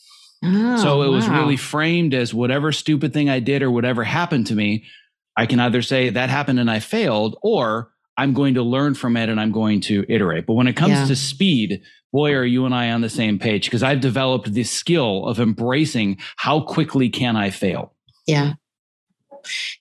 Oh, 0.44 0.76
so 0.82 1.02
it 1.02 1.08
wow. 1.08 1.14
was 1.14 1.28
really 1.28 1.56
framed 1.56 2.14
as 2.14 2.34
whatever 2.34 2.72
stupid 2.72 3.12
thing 3.12 3.28
I 3.30 3.40
did 3.40 3.62
or 3.62 3.70
whatever 3.70 4.04
happened 4.04 4.46
to 4.48 4.54
me, 4.54 4.84
I 5.36 5.46
can 5.46 5.60
either 5.60 5.82
say 5.82 6.10
that 6.10 6.30
happened 6.30 6.60
and 6.60 6.70
I 6.70 6.80
failed, 6.80 7.36
or 7.42 7.90
I'm 8.16 8.32
going 8.32 8.54
to 8.54 8.62
learn 8.62 8.94
from 8.94 9.16
it 9.16 9.28
and 9.28 9.40
I'm 9.40 9.52
going 9.52 9.80
to 9.82 10.04
iterate. 10.08 10.46
But 10.46 10.54
when 10.54 10.66
it 10.66 10.76
comes 10.76 10.92
yeah. 10.92 11.06
to 11.06 11.16
speed, 11.16 11.82
boy, 12.12 12.32
are 12.32 12.44
you 12.44 12.64
and 12.64 12.74
I 12.74 12.90
on 12.90 13.02
the 13.02 13.10
same 13.10 13.38
page 13.38 13.64
because 13.64 13.82
I've 13.82 14.00
developed 14.00 14.54
this 14.54 14.70
skill 14.70 15.26
of 15.26 15.38
embracing 15.38 16.18
how 16.36 16.60
quickly 16.60 17.10
can 17.10 17.36
I 17.36 17.50
fail. 17.50 17.94
Yeah. 18.26 18.54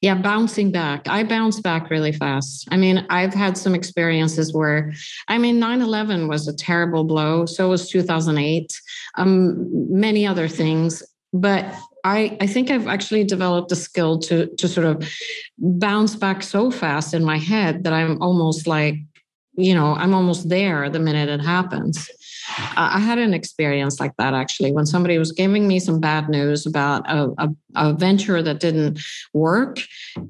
Yeah, 0.01 0.15
bouncing 0.15 0.71
back. 0.71 1.08
I 1.08 1.23
bounce 1.23 1.60
back 1.60 1.89
really 1.89 2.12
fast. 2.12 2.67
I 2.71 2.78
mean, 2.78 3.06
I've 3.10 3.34
had 3.34 3.58
some 3.58 3.75
experiences 3.75 4.54
where, 4.54 4.93
I 5.28 5.38
mean, 5.38 5.60
9 5.60 5.82
11 5.82 6.28
was 6.28 6.47
a 6.47 6.56
terrible 6.56 7.04
blow. 7.04 7.45
So 7.45 7.69
was 7.69 7.89
2008, 7.89 8.71
um, 9.17 9.67
many 9.89 10.25
other 10.28 10.47
things. 10.47 11.04
But 11.34 11.65
I, 12.04 12.38
I 12.39 12.47
think 12.47 12.69
I've 12.69 12.88
actually 12.88 13.23
developed 13.23 13.71
a 13.71 13.75
skill 13.75 14.19
to, 14.19 14.47
to 14.58 14.67
sort 14.67 14.86
of 14.86 15.12
bounce 15.58 16.15
back 16.15 16.43
so 16.43 16.69
fast 16.69 17.13
in 17.13 17.23
my 17.23 17.38
head 17.38 17.84
that 17.84 17.93
I'm 17.93 18.21
almost 18.21 18.67
like, 18.67 18.95
you 19.58 19.73
know, 19.73 19.95
I'm 19.95 20.13
almost 20.13 20.49
there 20.49 20.89
the 20.89 20.99
minute 20.99 21.30
it 21.30 21.43
happens. 21.43 22.10
I 22.57 22.99
had 22.99 23.17
an 23.17 23.33
experience 23.33 23.99
like 23.99 24.15
that 24.17 24.33
actually 24.33 24.71
when 24.71 24.85
somebody 24.85 25.17
was 25.17 25.31
giving 25.31 25.67
me 25.67 25.79
some 25.79 25.99
bad 25.99 26.29
news 26.29 26.65
about 26.65 27.09
a, 27.09 27.31
a, 27.37 27.49
a 27.75 27.93
venture 27.93 28.41
that 28.41 28.59
didn't 28.59 28.99
work. 29.33 29.79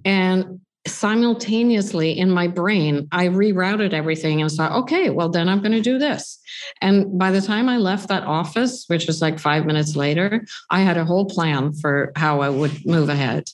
And 0.03 0.59
simultaneously 0.87 2.17
in 2.17 2.29
my 2.29 2.47
brain, 2.47 3.07
I 3.11 3.27
rerouted 3.27 3.93
everything 3.93 4.41
and 4.41 4.51
thought, 4.51 4.71
okay, 4.83 5.09
well, 5.09 5.29
then 5.29 5.49
I'm 5.49 5.59
going 5.59 5.71
to 5.71 5.81
do 5.81 5.97
this. 5.97 6.39
And 6.81 7.17
by 7.17 7.31
the 7.31 7.41
time 7.41 7.69
I 7.69 7.77
left 7.77 8.07
that 8.09 8.23
office, 8.23 8.85
which 8.87 9.07
was 9.07 9.21
like 9.21 9.39
five 9.39 9.65
minutes 9.65 9.95
later, 9.95 10.45
I 10.69 10.81
had 10.81 10.97
a 10.97 11.05
whole 11.05 11.25
plan 11.25 11.73
for 11.73 12.11
how 12.15 12.41
I 12.41 12.49
would 12.49 12.85
move 12.85 13.09
ahead. 13.09 13.45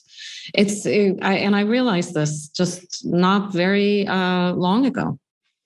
It's, 0.54 0.86
I, 0.86 1.34
and 1.34 1.56
I 1.56 1.60
realized 1.60 2.14
this 2.14 2.48
just 2.48 3.06
not 3.06 3.52
very 3.52 4.06
uh, 4.06 4.52
long 4.52 4.86
ago. 4.86 5.18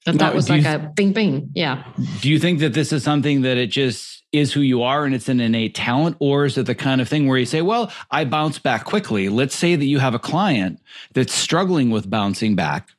That 0.07 0.19
that 0.19 0.35
was 0.35 0.49
like 0.49 0.63
you, 0.63 0.71
a 0.71 0.79
bing 0.79 1.13
bing. 1.13 1.51
Yeah. 1.55 1.85
Do 2.21 2.31
you 2.31 2.39
think 2.39 2.61
that 2.61 2.73
this 2.73 2.93
is 2.93 3.03
something 3.03 3.43
that 3.43 3.57
it 3.57 3.67
just 3.67 4.25
is 4.33 4.53
who 4.53 4.61
you 4.61 4.83
are 4.83 5.05
and 5.05 5.15
it's 5.15 5.29
an 5.29 5.41
innate 5.41 5.75
talent? 5.75 6.17
Or 6.21 6.45
is 6.45 6.57
it 6.57 6.67
the 6.67 6.77
kind 6.77 7.01
of 7.01 7.09
thing 7.09 7.27
where 7.27 7.39
you 7.39 7.45
say, 7.45 7.61
well, 7.61 7.93
I 8.11 8.25
bounce 8.25 8.59
back 8.59 8.85
quickly? 8.85 9.29
Let's 9.29 9.57
say 9.57 9.75
that 9.75 9.85
you 9.85 9.99
have 9.99 10.15
a 10.15 10.19
client 10.21 10.81
that's 11.13 11.35
struggling 11.35 11.91
with 11.91 12.09
bouncing 12.09 12.55
back. 12.55 12.91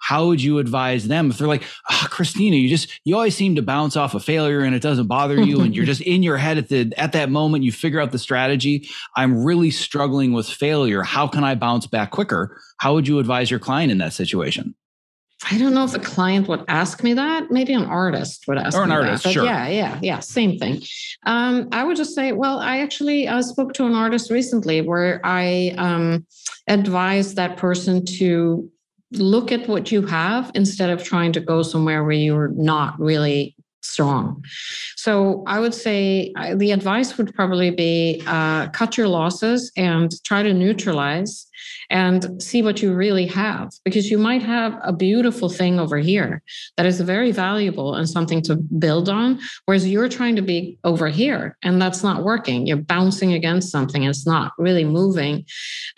How 0.00 0.26
would 0.26 0.42
you 0.42 0.58
advise 0.58 1.08
them 1.08 1.30
if 1.30 1.38
they're 1.38 1.48
like, 1.48 1.62
oh, 1.90 2.06
Kristina, 2.10 2.60
you 2.60 2.68
just 2.68 3.00
you 3.04 3.14
always 3.14 3.34
seem 3.34 3.54
to 3.54 3.62
bounce 3.62 3.96
off 3.96 4.14
a 4.14 4.20
failure 4.20 4.60
and 4.60 4.74
it 4.74 4.82
doesn't 4.82 5.06
bother 5.06 5.40
you, 5.40 5.62
and 5.62 5.74
you're 5.74 5.86
just 5.92 6.02
in 6.02 6.22
your 6.22 6.36
head 6.36 6.58
at 6.58 6.68
the 6.68 6.92
at 6.98 7.12
that 7.12 7.30
moment, 7.30 7.64
you 7.64 7.72
figure 7.72 8.00
out 8.00 8.12
the 8.12 8.18
strategy. 8.18 8.86
I'm 9.16 9.42
really 9.44 9.70
struggling 9.70 10.34
with 10.34 10.46
failure. 10.46 11.02
How 11.02 11.26
can 11.26 11.42
I 11.42 11.54
bounce 11.54 11.86
back 11.86 12.10
quicker? 12.10 12.60
How 12.76 12.92
would 12.92 13.08
you 13.08 13.18
advise 13.18 13.50
your 13.50 13.60
client 13.60 13.92
in 13.92 13.98
that 13.98 14.12
situation? 14.12 14.74
I 15.50 15.58
don't 15.58 15.74
know 15.74 15.84
if 15.84 15.94
a 15.94 15.98
client 15.98 16.48
would 16.48 16.64
ask 16.68 17.02
me 17.02 17.14
that. 17.14 17.50
Maybe 17.50 17.74
an 17.74 17.84
artist 17.84 18.46
would 18.48 18.58
ask 18.58 18.76
or 18.76 18.84
an 18.84 18.92
artist, 18.92 19.28
sure. 19.28 19.44
Yeah, 19.44 19.68
yeah, 19.68 19.98
yeah. 20.02 20.20
Same 20.20 20.58
thing. 20.58 20.82
Um, 21.26 21.68
I 21.72 21.84
would 21.84 21.96
just 21.96 22.14
say, 22.14 22.32
well, 22.32 22.60
I 22.60 22.78
actually 22.78 23.28
uh, 23.28 23.42
spoke 23.42 23.74
to 23.74 23.86
an 23.86 23.94
artist 23.94 24.30
recently 24.30 24.80
where 24.80 25.20
I 25.24 25.74
um, 25.76 26.26
advised 26.66 27.36
that 27.36 27.56
person 27.56 28.04
to 28.18 28.70
look 29.12 29.52
at 29.52 29.68
what 29.68 29.92
you 29.92 30.02
have 30.06 30.50
instead 30.54 30.90
of 30.90 31.04
trying 31.04 31.32
to 31.32 31.40
go 31.40 31.62
somewhere 31.62 32.02
where 32.02 32.12
you're 32.12 32.48
not 32.48 32.98
really 32.98 33.54
strong. 33.82 34.42
So 34.96 35.44
I 35.46 35.60
would 35.60 35.74
say 35.74 36.32
uh, 36.36 36.54
the 36.56 36.72
advice 36.72 37.18
would 37.18 37.34
probably 37.34 37.70
be 37.70 38.22
uh, 38.26 38.68
cut 38.68 38.96
your 38.96 39.08
losses 39.08 39.70
and 39.76 40.10
try 40.24 40.42
to 40.42 40.54
neutralize 40.54 41.46
and 41.90 42.42
see 42.42 42.62
what 42.62 42.82
you 42.82 42.94
really 42.94 43.26
have 43.26 43.72
because 43.84 44.10
you 44.10 44.18
might 44.18 44.42
have 44.42 44.78
a 44.82 44.92
beautiful 44.92 45.48
thing 45.48 45.78
over 45.78 45.98
here 45.98 46.42
that 46.76 46.86
is 46.86 47.00
very 47.00 47.32
valuable 47.32 47.94
and 47.94 48.08
something 48.08 48.42
to 48.42 48.56
build 48.56 49.08
on 49.08 49.38
whereas 49.64 49.88
you're 49.88 50.08
trying 50.08 50.36
to 50.36 50.42
be 50.42 50.78
over 50.84 51.08
here 51.08 51.56
and 51.62 51.80
that's 51.80 52.02
not 52.02 52.22
working. 52.22 52.66
You're 52.66 52.76
bouncing 52.76 53.32
against 53.32 53.70
something 53.70 54.04
it's 54.04 54.26
not 54.26 54.52
really 54.58 54.84
moving. 54.84 55.44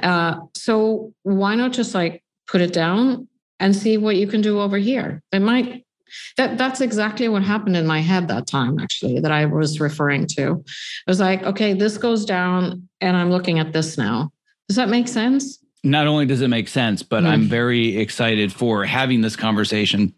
Uh, 0.03 0.37
so 0.55 1.12
why 1.22 1.55
not 1.55 1.72
just 1.72 1.94
like 1.94 2.22
put 2.46 2.61
it 2.61 2.72
down 2.72 3.29
and 3.61 3.75
see 3.75 3.96
what 3.96 4.16
you 4.16 4.27
can 4.27 4.40
do 4.40 4.61
over 4.61 4.79
here? 4.79 5.22
It 5.33 5.40
might 5.40 5.85
that 6.37 6.57
that's 6.57 6.81
exactly 6.81 7.29
what 7.29 7.42
happened 7.42 7.77
in 7.77 7.85
my 7.85 8.01
head 8.01 8.29
that 8.29 8.46
time 8.46 8.79
actually 8.79 9.18
that 9.18 9.33
i 9.33 9.44
was 9.44 9.81
referring 9.81 10.25
to. 10.25 10.53
It 10.53 11.09
was 11.09 11.20
like 11.20 11.42
okay 11.42 11.72
this 11.72 11.99
goes 11.99 12.25
down 12.25 12.88
and 13.01 13.16
i'm 13.16 13.31
looking 13.31 13.59
at 13.59 13.72
this 13.72 13.99
now. 13.99 14.33
Does 14.68 14.77
that 14.77 14.88
make 14.88 15.09
sense 15.09 15.59
not 15.85 16.07
only 16.07 16.27
does 16.27 16.41
it 16.41 16.49
make 16.49 16.69
sense, 16.69 17.03
but 17.03 17.23
mm. 17.23 17.29
I'm 17.29 17.45
very 17.45 17.97
excited 17.97 18.53
for 18.53 18.85
having 18.85 19.21
this 19.21 19.37
conversation 19.37 20.15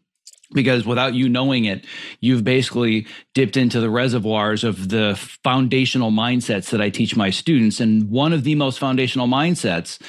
because 0.53 0.87
without 0.87 1.14
you 1.14 1.29
knowing 1.29 1.66
it, 1.66 1.85
you've 2.21 2.44
basically 2.44 3.07
dipped 3.35 3.57
into 3.57 3.81
the 3.81 3.90
reservoirs 3.90 4.64
of 4.64 4.88
the 4.88 5.14
foundational 5.44 6.11
mindsets 6.11 6.71
that 6.71 6.81
I 6.81 6.88
teach 6.90 7.16
my 7.16 7.31
students. 7.31 7.81
And 7.81 8.09
one 8.11 8.33
of 8.33 8.44
the 8.44 8.55
most 8.55 8.79
foundational 8.79 9.27
mindsets 9.27 10.01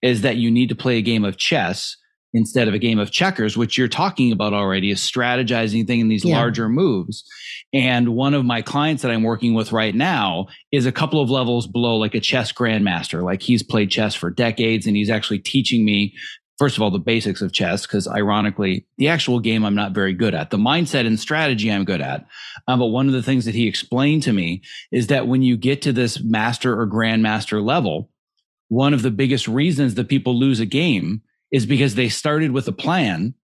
is 0.00 0.22
that 0.22 0.36
you 0.36 0.50
need 0.50 0.68
to 0.68 0.76
play 0.76 0.98
a 0.98 1.02
game 1.02 1.24
of 1.24 1.36
chess 1.36 1.96
instead 2.34 2.68
of 2.68 2.74
a 2.74 2.78
game 2.78 2.98
of 2.98 3.10
checkers, 3.10 3.56
which 3.56 3.78
you're 3.78 3.88
talking 3.88 4.32
about 4.32 4.52
already, 4.52 4.90
is 4.90 5.00
strategizing 5.00 5.86
thing 5.86 6.00
in 6.00 6.08
these 6.08 6.24
yeah. 6.24 6.36
larger 6.36 6.68
moves. 6.68 7.24
And 7.72 8.10
one 8.14 8.34
of 8.34 8.44
my 8.44 8.62
clients 8.62 9.02
that 9.02 9.10
I'm 9.10 9.22
working 9.22 9.54
with 9.54 9.72
right 9.72 9.94
now 9.94 10.48
is 10.72 10.86
a 10.86 10.92
couple 10.92 11.20
of 11.20 11.30
levels 11.30 11.66
below, 11.66 11.96
like 11.96 12.14
a 12.14 12.20
chess 12.20 12.52
grandmaster. 12.52 13.22
Like 13.22 13.42
he's 13.42 13.62
played 13.62 13.90
chess 13.90 14.14
for 14.14 14.30
decades 14.30 14.86
and 14.86 14.96
he's 14.96 15.10
actually 15.10 15.40
teaching 15.40 15.84
me 15.84 16.14
first 16.58 16.76
of 16.76 16.82
all, 16.82 16.90
the 16.90 16.98
basics 16.98 17.40
of 17.40 17.52
chess, 17.52 17.86
because 17.86 18.08
ironically, 18.08 18.84
the 18.98 19.08
actual 19.08 19.38
game 19.38 19.64
I'm 19.64 19.76
not 19.76 19.92
very 19.92 20.12
good 20.12 20.34
at. 20.34 20.50
The 20.50 20.58
mindset 20.58 21.06
and 21.06 21.18
strategy 21.18 21.70
I'm 21.70 21.84
good 21.84 22.00
at. 22.00 22.26
Um, 22.66 22.80
but 22.80 22.86
one 22.86 23.06
of 23.06 23.12
the 23.12 23.22
things 23.22 23.44
that 23.44 23.54
he 23.54 23.68
explained 23.68 24.24
to 24.24 24.32
me 24.32 24.62
is 24.90 25.06
that 25.06 25.28
when 25.28 25.42
you 25.42 25.56
get 25.56 25.82
to 25.82 25.92
this 25.92 26.20
master 26.20 26.78
or 26.78 26.86
grandmaster 26.86 27.64
level, 27.64 28.10
one 28.68 28.92
of 28.92 29.02
the 29.02 29.10
biggest 29.10 29.48
reasons 29.48 29.94
that 29.94 30.08
people 30.08 30.38
lose 30.38 30.60
a 30.60 30.66
game 30.66 31.22
is 31.50 31.66
because 31.66 31.94
they 31.94 32.08
started 32.08 32.52
with 32.52 32.68
a 32.68 32.72
plan 32.72 33.34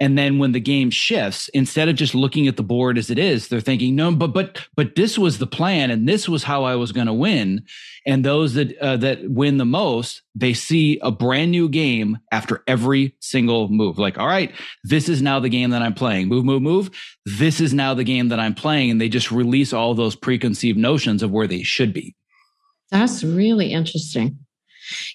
and 0.00 0.18
then 0.18 0.38
when 0.38 0.52
the 0.52 0.60
game 0.60 0.90
shifts, 0.90 1.48
instead 1.54 1.88
of 1.88 1.94
just 1.94 2.16
looking 2.16 2.48
at 2.48 2.56
the 2.56 2.64
board 2.64 2.98
as 2.98 3.10
it 3.10 3.18
is, 3.18 3.46
they're 3.46 3.60
thinking, 3.60 3.94
no, 3.94 4.12
but 4.12 4.34
but 4.34 4.66
but 4.74 4.96
this 4.96 5.16
was 5.16 5.38
the 5.38 5.46
plan, 5.46 5.90
and 5.90 6.08
this 6.08 6.28
was 6.28 6.42
how 6.42 6.64
I 6.64 6.74
was 6.74 6.90
going 6.90 7.06
to 7.06 7.12
win. 7.12 7.64
And 8.04 8.24
those 8.24 8.54
that 8.54 8.76
uh, 8.78 8.96
that 8.98 9.30
win 9.30 9.58
the 9.58 9.64
most, 9.64 10.22
they 10.34 10.52
see 10.52 10.98
a 11.00 11.12
brand 11.12 11.52
new 11.52 11.68
game 11.68 12.18
after 12.32 12.64
every 12.66 13.14
single 13.20 13.68
move. 13.68 13.96
Like, 13.96 14.18
all 14.18 14.26
right, 14.26 14.52
this 14.82 15.08
is 15.08 15.22
now 15.22 15.38
the 15.38 15.48
game 15.48 15.70
that 15.70 15.82
I'm 15.82 15.94
playing. 15.94 16.26
Move, 16.26 16.44
move, 16.44 16.62
move. 16.62 16.90
This 17.24 17.60
is 17.60 17.72
now 17.72 17.94
the 17.94 18.04
game 18.04 18.28
that 18.30 18.40
I'm 18.40 18.54
playing, 18.54 18.90
and 18.90 19.00
they 19.00 19.08
just 19.08 19.30
release 19.30 19.72
all 19.72 19.94
those 19.94 20.16
preconceived 20.16 20.78
notions 20.78 21.22
of 21.22 21.30
where 21.30 21.46
they 21.46 21.62
should 21.62 21.92
be. 21.92 22.16
That's 22.90 23.22
really 23.22 23.72
interesting. 23.72 24.43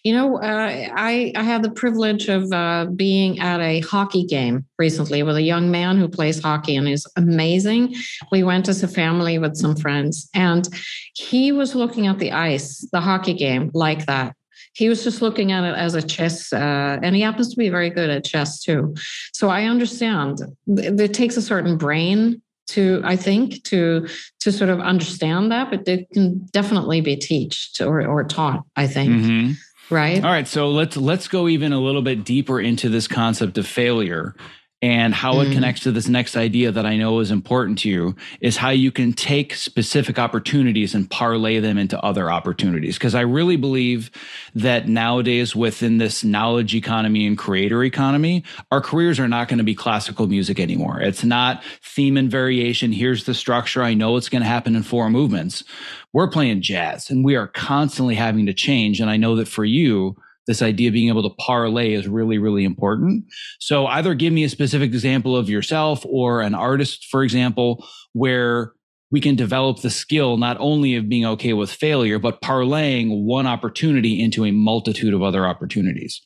You 0.03 0.13
know, 0.13 0.37
uh, 0.37 0.87
I, 0.95 1.31
I 1.35 1.43
had 1.43 1.63
the 1.63 1.71
privilege 1.71 2.27
of 2.27 2.51
uh, 2.51 2.87
being 2.95 3.39
at 3.39 3.59
a 3.59 3.81
hockey 3.81 4.25
game 4.25 4.65
recently 4.77 5.23
with 5.23 5.35
a 5.35 5.41
young 5.41 5.71
man 5.71 5.97
who 5.97 6.07
plays 6.07 6.41
hockey 6.41 6.75
and 6.75 6.87
is 6.87 7.05
amazing. 7.15 7.95
We 8.31 8.43
went 8.43 8.67
as 8.67 8.83
a 8.83 8.87
family 8.87 9.37
with 9.37 9.55
some 9.55 9.75
friends, 9.75 10.29
and 10.33 10.67
he 11.13 11.51
was 11.51 11.75
looking 11.75 12.07
at 12.07 12.19
the 12.19 12.31
ice, 12.31 12.87
the 12.91 13.01
hockey 13.01 13.33
game, 13.33 13.71
like 13.73 14.05
that. 14.05 14.35
He 14.73 14.87
was 14.87 15.03
just 15.03 15.21
looking 15.21 15.51
at 15.51 15.63
it 15.63 15.75
as 15.75 15.95
a 15.95 16.01
chess, 16.01 16.53
uh, 16.53 16.99
and 17.01 17.15
he 17.15 17.21
happens 17.21 17.49
to 17.49 17.57
be 17.57 17.69
very 17.69 17.89
good 17.89 18.09
at 18.09 18.23
chess 18.23 18.61
too. 18.61 18.95
So 19.33 19.49
I 19.49 19.65
understand 19.65 20.41
it 20.67 21.13
takes 21.13 21.37
a 21.37 21.41
certain 21.41 21.77
brain 21.77 22.41
to 22.69 23.01
i 23.03 23.15
think 23.15 23.63
to 23.63 24.07
to 24.39 24.51
sort 24.51 24.69
of 24.69 24.79
understand 24.79 25.51
that 25.51 25.69
but 25.69 25.87
it 25.87 26.09
can 26.11 26.45
definitely 26.51 27.01
be 27.01 27.15
taught 27.17 27.81
or, 27.81 28.05
or 28.05 28.23
taught 28.23 28.63
i 28.75 28.87
think. 28.87 29.11
Mm-hmm. 29.11 29.93
right? 29.95 30.23
All 30.23 30.31
right 30.31 30.47
so 30.47 30.69
let's 30.69 30.95
let's 30.97 31.27
go 31.27 31.47
even 31.47 31.73
a 31.73 31.79
little 31.79 32.01
bit 32.01 32.23
deeper 32.23 32.59
into 32.59 32.89
this 32.89 33.07
concept 33.07 33.57
of 33.57 33.67
failure 33.67 34.35
and 34.81 35.13
how 35.13 35.33
mm. 35.33 35.45
it 35.45 35.53
connects 35.53 35.81
to 35.83 35.91
this 35.91 36.07
next 36.07 36.37
idea 36.37 36.71
that 36.71 36.85
I 36.85 36.95
know 36.95 37.19
is 37.19 37.31
important 37.31 37.79
to 37.79 37.89
you 37.89 38.15
is 38.39 38.55
how 38.55 38.69
you 38.69 38.91
can 38.91 39.11
take 39.11 39.53
specific 39.53 40.17
opportunities 40.17 40.95
and 40.95 41.09
parlay 41.09 41.59
them 41.59 41.77
into 41.77 41.99
other 41.99 42.31
opportunities. 42.31 42.97
Because 42.97 43.13
I 43.13 43.21
really 43.21 43.57
believe 43.57 44.09
that 44.55 44.87
nowadays, 44.87 45.53
within 45.53 45.97
this 45.97 46.23
knowledge 46.23 46.73
economy 46.75 47.27
and 47.27 47.37
creator 47.37 47.83
economy, 47.83 48.43
our 48.71 48.79
careers 48.79 49.19
are 49.19 49.27
not 49.27 49.49
going 49.49 49.57
to 49.57 49.65
be 49.65 49.75
classical 49.75 50.27
music 50.27 50.59
anymore. 50.59 51.01
It's 51.01 51.25
not 51.25 51.61
theme 51.83 52.15
and 52.15 52.31
variation. 52.31 52.93
Here's 52.93 53.25
the 53.25 53.33
structure. 53.33 53.83
I 53.83 53.93
know 53.93 54.15
it's 54.15 54.29
going 54.29 54.43
to 54.43 54.47
happen 54.47 54.77
in 54.77 54.83
four 54.83 55.09
movements. 55.09 55.65
We're 56.13 56.29
playing 56.29 56.61
jazz 56.61 57.09
and 57.09 57.25
we 57.25 57.35
are 57.35 57.47
constantly 57.47 58.15
having 58.15 58.45
to 58.45 58.53
change. 58.53 59.01
And 59.01 59.09
I 59.09 59.17
know 59.17 59.35
that 59.35 59.47
for 59.49 59.65
you, 59.65 60.15
this 60.47 60.61
idea 60.61 60.89
of 60.89 60.93
being 60.93 61.09
able 61.09 61.27
to 61.27 61.35
parlay 61.35 61.93
is 61.93 62.07
really, 62.07 62.37
really 62.37 62.65
important. 62.65 63.25
So 63.59 63.85
either 63.87 64.13
give 64.13 64.33
me 64.33 64.43
a 64.43 64.49
specific 64.49 64.89
example 64.89 65.35
of 65.35 65.49
yourself 65.49 66.05
or 66.05 66.41
an 66.41 66.55
artist, 66.55 67.07
for 67.11 67.23
example, 67.23 67.85
where 68.13 68.73
we 69.11 69.21
can 69.21 69.35
develop 69.35 69.81
the 69.81 69.89
skill 69.89 70.37
not 70.37 70.57
only 70.59 70.95
of 70.95 71.09
being 71.09 71.25
okay 71.25 71.53
with 71.53 71.71
failure, 71.71 72.19
but 72.19 72.41
parlaying 72.41 73.23
one 73.23 73.47
opportunity 73.47 74.21
into 74.21 74.45
a 74.45 74.51
multitude 74.51 75.13
of 75.13 75.21
other 75.21 75.47
opportunities. 75.47 76.21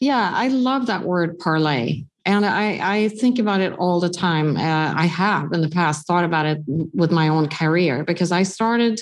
Yeah, 0.00 0.32
I 0.34 0.48
love 0.48 0.86
that 0.86 1.04
word 1.04 1.38
parlay. 1.38 2.04
And 2.26 2.46
I, 2.46 2.78
I 2.80 3.08
think 3.08 3.38
about 3.38 3.60
it 3.60 3.72
all 3.74 4.00
the 4.00 4.08
time. 4.08 4.56
Uh, 4.56 4.94
I 4.96 5.06
have 5.06 5.52
in 5.52 5.60
the 5.60 5.68
past 5.68 6.06
thought 6.06 6.24
about 6.24 6.46
it 6.46 6.58
with 6.66 7.10
my 7.10 7.28
own 7.28 7.48
career 7.48 8.02
because 8.02 8.32
I 8.32 8.44
started 8.44 9.00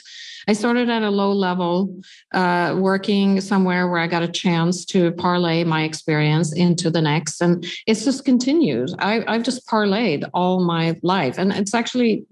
I 0.49 0.53
started 0.53 0.89
at 0.89 1.03
a 1.03 1.11
low 1.11 1.33
level, 1.33 2.01
uh, 2.35 2.77
working 2.79 3.41
somewhere 3.41 3.89
where 3.89 4.01
I 4.01 4.07
got 4.07 4.23
a 4.23 4.29
chance 4.29 4.85
to 4.87 5.13
parlay 5.13 5.65
my 5.65 5.85
experience 5.85 6.53
into 6.53 6.91
the 6.91 7.01
next. 7.01 7.41
And 7.41 7.65
it's 7.87 8.05
just 8.05 8.25
continued. 8.25 8.91
I, 8.99 9.25
I've 9.27 9.43
just 9.43 9.67
parlayed 9.67 10.29
all 10.35 10.65
my 10.65 10.97
life. 11.03 11.39
And 11.39 11.53
it's 11.53 11.75
actually 11.75 12.25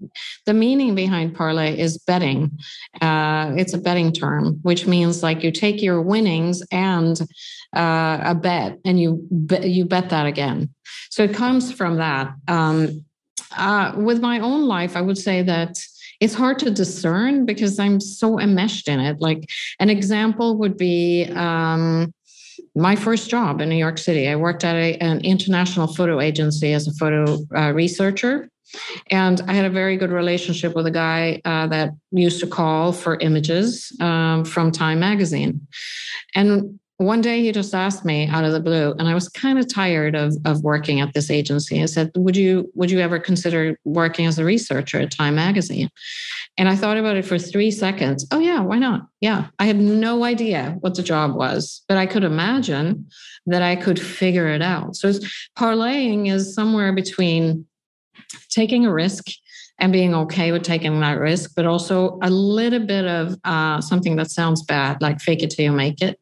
the 0.45 0.53
meaning 0.53 0.95
behind 0.95 1.35
parlay 1.35 1.77
is 1.77 1.97
betting. 1.99 2.57
Uh, 3.01 3.53
it's 3.55 3.73
a 3.73 3.77
betting 3.77 4.11
term, 4.11 4.59
which 4.61 4.87
means 4.87 5.23
like 5.23 5.43
you 5.43 5.51
take 5.51 5.81
your 5.81 6.01
winnings 6.01 6.63
and 6.71 7.21
uh, 7.75 8.19
a 8.23 8.35
bet 8.35 8.79
and 8.83 8.99
you, 8.99 9.27
be, 9.45 9.69
you 9.69 9.85
bet 9.85 10.09
that 10.09 10.25
again. 10.25 10.69
So 11.09 11.23
it 11.23 11.33
comes 11.33 11.71
from 11.71 11.97
that. 11.97 12.33
Um, 12.47 13.05
uh, 13.57 13.93
with 13.97 14.21
my 14.21 14.39
own 14.39 14.67
life, 14.67 14.95
I 14.95 15.01
would 15.01 15.17
say 15.17 15.41
that 15.43 15.77
it's 16.21 16.35
hard 16.35 16.59
to 16.59 16.69
discern 16.69 17.45
because 17.45 17.79
I'm 17.79 17.99
so 17.99 18.39
enmeshed 18.39 18.87
in 18.87 18.99
it. 18.99 19.19
Like 19.19 19.49
an 19.79 19.89
example 19.89 20.57
would 20.59 20.77
be 20.77 21.25
um, 21.35 22.13
my 22.75 22.95
first 22.95 23.29
job 23.29 23.59
in 23.59 23.69
New 23.69 23.75
York 23.75 23.97
City. 23.97 24.29
I 24.29 24.35
worked 24.35 24.63
at 24.63 24.75
a, 24.75 24.97
an 24.97 25.19
international 25.21 25.87
photo 25.87 26.21
agency 26.21 26.73
as 26.73 26.87
a 26.87 26.93
photo 26.93 27.39
uh, 27.55 27.71
researcher. 27.73 28.49
And 29.09 29.41
I 29.47 29.53
had 29.53 29.65
a 29.65 29.69
very 29.69 29.97
good 29.97 30.11
relationship 30.11 30.75
with 30.75 30.85
a 30.85 30.91
guy 30.91 31.41
uh, 31.43 31.67
that 31.67 31.89
used 32.11 32.39
to 32.41 32.47
call 32.47 32.93
for 32.93 33.17
images 33.19 33.91
um, 33.99 34.45
from 34.45 34.71
Time 34.71 34.99
magazine. 34.99 35.67
And 36.35 36.79
one 37.01 37.21
day 37.21 37.41
he 37.41 37.51
just 37.51 37.73
asked 37.73 38.05
me 38.05 38.27
out 38.27 38.43
of 38.43 38.51
the 38.51 38.59
blue 38.59 38.93
and 38.99 39.07
i 39.07 39.13
was 39.13 39.27
kind 39.27 39.57
of 39.57 39.67
tired 39.67 40.15
of, 40.15 40.35
of 40.45 40.63
working 40.63 41.01
at 41.01 41.13
this 41.13 41.31
agency. 41.31 41.81
I 41.81 41.85
said 41.85 42.11
would 42.15 42.37
you 42.37 42.71
would 42.75 42.91
you 42.91 42.99
ever 42.99 43.19
consider 43.19 43.77
working 43.85 44.27
as 44.27 44.37
a 44.37 44.45
researcher 44.45 44.99
at 44.99 45.11
time 45.11 45.35
magazine? 45.35 45.89
And 46.57 46.69
i 46.69 46.75
thought 46.75 46.97
about 46.97 47.17
it 47.17 47.25
for 47.25 47.39
three 47.39 47.71
seconds. 47.71 48.27
Oh 48.31 48.39
yeah 48.39 48.59
why 48.59 48.77
not? 48.77 49.07
Yeah. 49.19 49.47
I 49.59 49.65
had 49.65 49.79
no 49.79 50.23
idea 50.23 50.77
what 50.81 50.95
the 50.95 51.03
job 51.03 51.35
was 51.35 51.83
but 51.87 51.97
i 51.97 52.05
could 52.05 52.23
imagine 52.23 53.07
that 53.47 53.63
i 53.63 53.75
could 53.75 53.99
figure 53.99 54.47
it 54.47 54.61
out. 54.61 54.95
So 54.95 55.11
parlaying 55.57 56.31
is 56.31 56.53
somewhere 56.53 56.93
between 56.93 57.65
taking 58.49 58.85
a 58.85 58.93
risk 58.93 59.25
and 59.79 59.91
being 59.91 60.13
okay 60.13 60.51
with 60.51 60.61
taking 60.61 60.99
that 60.99 61.19
risk, 61.19 61.53
but 61.55 61.65
also 61.65 62.19
a 62.21 62.29
little 62.29 62.85
bit 62.85 63.05
of 63.05 63.35
uh, 63.43 63.81
something 63.81 64.15
that 64.15 64.29
sounds 64.29 64.61
bad, 64.63 65.01
like 65.01 65.19
fake 65.19 65.41
it 65.41 65.49
till 65.49 65.65
you 65.65 65.71
make 65.71 66.03
it 66.03 66.20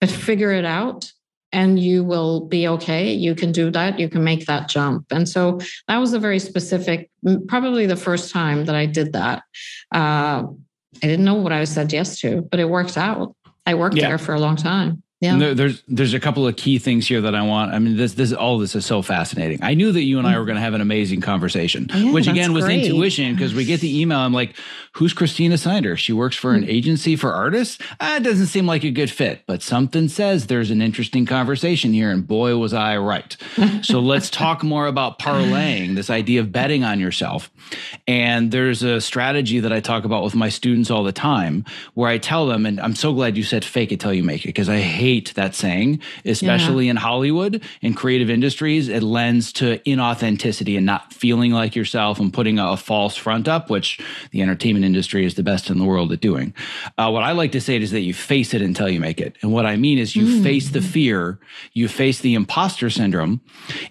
but 0.00 0.10
figure 0.10 0.52
it 0.52 0.64
out 0.64 1.12
and 1.52 1.78
you 1.78 2.04
will 2.04 2.46
be 2.46 2.68
okay. 2.68 3.12
You 3.12 3.34
can 3.34 3.52
do 3.52 3.70
that. 3.70 3.98
You 3.98 4.08
can 4.08 4.22
make 4.22 4.46
that 4.46 4.68
jump. 4.68 5.06
And 5.10 5.28
so 5.28 5.60
that 5.88 5.98
was 5.98 6.12
a 6.12 6.18
very 6.18 6.38
specific, 6.38 7.10
probably 7.48 7.86
the 7.86 7.96
first 7.96 8.32
time 8.32 8.66
that 8.66 8.74
I 8.74 8.86
did 8.86 9.12
that. 9.14 9.42
Uh, 9.92 10.44
I 11.02 11.06
didn't 11.06 11.24
know 11.24 11.34
what 11.34 11.52
I 11.52 11.64
said 11.64 11.92
yes 11.92 12.20
to, 12.20 12.42
but 12.42 12.60
it 12.60 12.68
worked 12.68 12.96
out. 12.96 13.34
I 13.66 13.74
worked 13.74 13.96
yeah. 13.96 14.08
there 14.08 14.18
for 14.18 14.34
a 14.34 14.40
long 14.40 14.56
time. 14.56 15.02
Yeah. 15.20 15.36
There, 15.36 15.54
there's 15.54 15.82
there's 15.86 16.14
a 16.14 16.20
couple 16.20 16.46
of 16.46 16.56
key 16.56 16.78
things 16.78 17.06
here 17.06 17.20
that 17.20 17.34
I 17.34 17.42
want. 17.42 17.74
I 17.74 17.78
mean, 17.78 17.98
this 17.98 18.14
this 18.14 18.32
all 18.32 18.56
this 18.56 18.74
is 18.74 18.86
so 18.86 19.02
fascinating. 19.02 19.58
I 19.62 19.74
knew 19.74 19.92
that 19.92 20.02
you 20.02 20.18
and 20.18 20.26
I 20.26 20.38
were 20.38 20.46
going 20.46 20.56
to 20.56 20.62
have 20.62 20.72
an 20.72 20.80
amazing 20.80 21.20
conversation, 21.20 21.90
yeah, 21.92 22.10
which 22.10 22.26
again 22.26 22.54
was 22.54 22.64
great. 22.64 22.86
intuition 22.86 23.34
because 23.34 23.52
we 23.52 23.66
get 23.66 23.82
the 23.82 24.00
email. 24.00 24.18
I'm 24.18 24.32
like, 24.32 24.56
"Who's 24.94 25.12
Kristina 25.12 25.58
Snyder? 25.58 25.94
She 25.98 26.14
works 26.14 26.36
for 26.36 26.54
an 26.54 26.62
hmm. 26.62 26.70
agency 26.70 27.16
for 27.16 27.34
artists. 27.34 27.76
Ah, 28.00 28.16
it 28.16 28.22
doesn't 28.22 28.46
seem 28.46 28.66
like 28.66 28.82
a 28.82 28.90
good 28.90 29.10
fit, 29.10 29.42
but 29.46 29.60
something 29.60 30.08
says 30.08 30.46
there's 30.46 30.70
an 30.70 30.80
interesting 30.80 31.26
conversation 31.26 31.92
here." 31.92 32.10
And 32.10 32.26
boy, 32.26 32.56
was 32.56 32.72
I 32.72 32.96
right. 32.96 33.36
so 33.82 34.00
let's 34.00 34.30
talk 34.30 34.62
more 34.62 34.86
about 34.86 35.18
parlaying 35.18 35.96
this 35.96 36.08
idea 36.08 36.40
of 36.40 36.50
betting 36.50 36.82
on 36.82 36.98
yourself. 36.98 37.50
And 38.08 38.50
there's 38.50 38.82
a 38.82 39.02
strategy 39.02 39.60
that 39.60 39.72
I 39.72 39.80
talk 39.80 40.04
about 40.04 40.24
with 40.24 40.34
my 40.34 40.48
students 40.48 40.90
all 40.90 41.04
the 41.04 41.12
time, 41.12 41.66
where 41.92 42.08
I 42.08 42.16
tell 42.16 42.46
them, 42.46 42.64
and 42.64 42.80
I'm 42.80 42.96
so 42.96 43.12
glad 43.12 43.36
you 43.36 43.42
said 43.42 43.66
"fake 43.66 43.92
it 43.92 44.00
till 44.00 44.14
you 44.14 44.22
make 44.22 44.44
it" 44.44 44.48
because 44.48 44.70
I 44.70 44.78
hate 44.78 45.09
hate 45.10 45.34
that 45.34 45.56
saying, 45.56 46.00
especially 46.24 46.84
yeah. 46.84 46.92
in 46.92 46.96
Hollywood 46.96 47.64
in 47.82 47.94
creative 47.94 48.30
industries. 48.30 48.88
It 48.88 49.02
lends 49.02 49.52
to 49.54 49.78
inauthenticity 49.78 50.76
and 50.76 50.86
not 50.86 51.12
feeling 51.12 51.50
like 51.50 51.74
yourself 51.74 52.20
and 52.20 52.32
putting 52.32 52.58
a, 52.58 52.76
false 52.80 53.16
front 53.16 53.46
up, 53.46 53.68
which 53.68 54.00
the 54.30 54.40
entertainment 54.40 54.84
industry 54.84 55.26
is 55.26 55.34
the 55.34 55.42
best 55.42 55.68
in 55.68 55.78
the 55.78 55.84
world 55.84 56.12
at 56.12 56.20
doing. 56.20 56.54
Uh, 56.96 57.10
what 57.10 57.24
I 57.24 57.32
like 57.32 57.52
to 57.52 57.60
say 57.60 57.76
is 57.76 57.90
that 57.90 58.00
you 58.00 58.14
face 58.14 58.54
it 58.54 58.62
until 58.62 58.88
you 58.88 59.00
make 59.00 59.20
it. 59.20 59.36
And 59.42 59.52
what 59.52 59.66
I 59.66 59.76
mean 59.76 59.98
is 59.98 60.16
you 60.16 60.24
mm. 60.24 60.42
face 60.42 60.70
the 60.70 60.80
fear, 60.80 61.38
you 61.72 61.88
face 61.88 62.20
the 62.20 62.34
imposter 62.34 62.88
syndrome. 62.88 63.40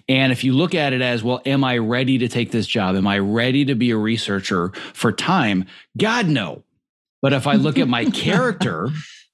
And 0.08 0.32
if 0.32 0.42
you 0.42 0.54
look 0.54 0.74
at 0.74 0.92
it 0.92 1.02
as, 1.02 1.22
well, 1.22 1.40
am 1.46 1.62
I 1.62 1.78
ready 1.78 2.18
to 2.18 2.28
take 2.28 2.50
this 2.50 2.66
job? 2.66 2.96
Am 2.96 3.06
I 3.06 3.18
ready 3.18 3.64
to 3.66 3.74
be 3.74 3.90
a 3.90 3.96
researcher 3.96 4.72
for 4.92 5.12
time? 5.12 5.66
God, 5.96 6.26
no. 6.26 6.64
But 7.22 7.32
if 7.32 7.46
I 7.46 7.54
look 7.54 7.78
at 7.78 7.88
my 7.88 8.04
character, 8.10 8.88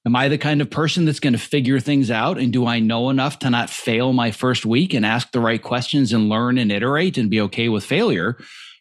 Am 0.07 0.15
I 0.15 0.29
the 0.29 0.37
kind 0.37 0.61
of 0.61 0.69
person 0.69 1.03
that's 1.03 1.19
going 1.19 1.33
to 1.33 1.37
figure 1.37 1.81
things 1.81 2.09
out? 2.09 2.37
And 2.37 2.53
do 2.53 2.65
I 2.65 2.79
know 2.79 3.09
enough 3.09 3.39
to 3.39 3.49
not 3.49 3.69
fail 3.69 4.13
my 4.13 4.31
first 4.31 4.65
week 4.65 4.93
and 4.93 5.05
ask 5.05 5.33
the 5.33 5.41
right 5.41 5.61
questions 5.61 6.13
and 6.13 6.29
learn 6.29 6.57
and 6.57 6.71
iterate 6.71 7.17
and 7.17 7.29
be 7.29 7.41
okay 7.41 7.67
with 7.67 7.83
failure? 7.83 8.37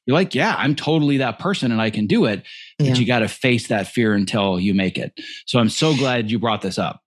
You're 0.06 0.14
like, 0.14 0.36
yeah, 0.36 0.54
I'm 0.56 0.76
totally 0.76 1.16
that 1.16 1.40
person 1.40 1.72
and 1.72 1.82
I 1.82 1.90
can 1.90 2.06
do 2.06 2.26
it. 2.26 2.44
But 2.78 2.86
yeah. 2.86 2.94
you 2.94 3.04
got 3.04 3.18
to 3.18 3.28
face 3.28 3.66
that 3.66 3.88
fear 3.88 4.14
until 4.14 4.60
you 4.60 4.72
make 4.72 4.96
it. 4.98 5.18
So 5.46 5.58
I'm 5.58 5.68
so 5.68 5.96
glad 5.96 6.30
you 6.30 6.38
brought 6.38 6.62
this 6.62 6.78
up. 6.78 7.00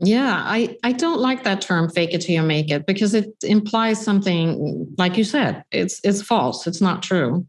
Yeah, 0.00 0.42
I, 0.42 0.78
I 0.82 0.92
don't 0.92 1.20
like 1.20 1.44
that 1.44 1.60
term 1.60 1.90
fake 1.90 2.14
it 2.14 2.22
till 2.22 2.34
you 2.34 2.42
make 2.42 2.70
it 2.70 2.86
because 2.86 3.12
it 3.12 3.28
implies 3.42 4.02
something 4.02 4.90
like 4.96 5.18
you 5.18 5.24
said, 5.24 5.64
it's 5.70 6.00
it's 6.02 6.22
false. 6.22 6.66
It's 6.66 6.80
not 6.80 7.02
true. 7.02 7.46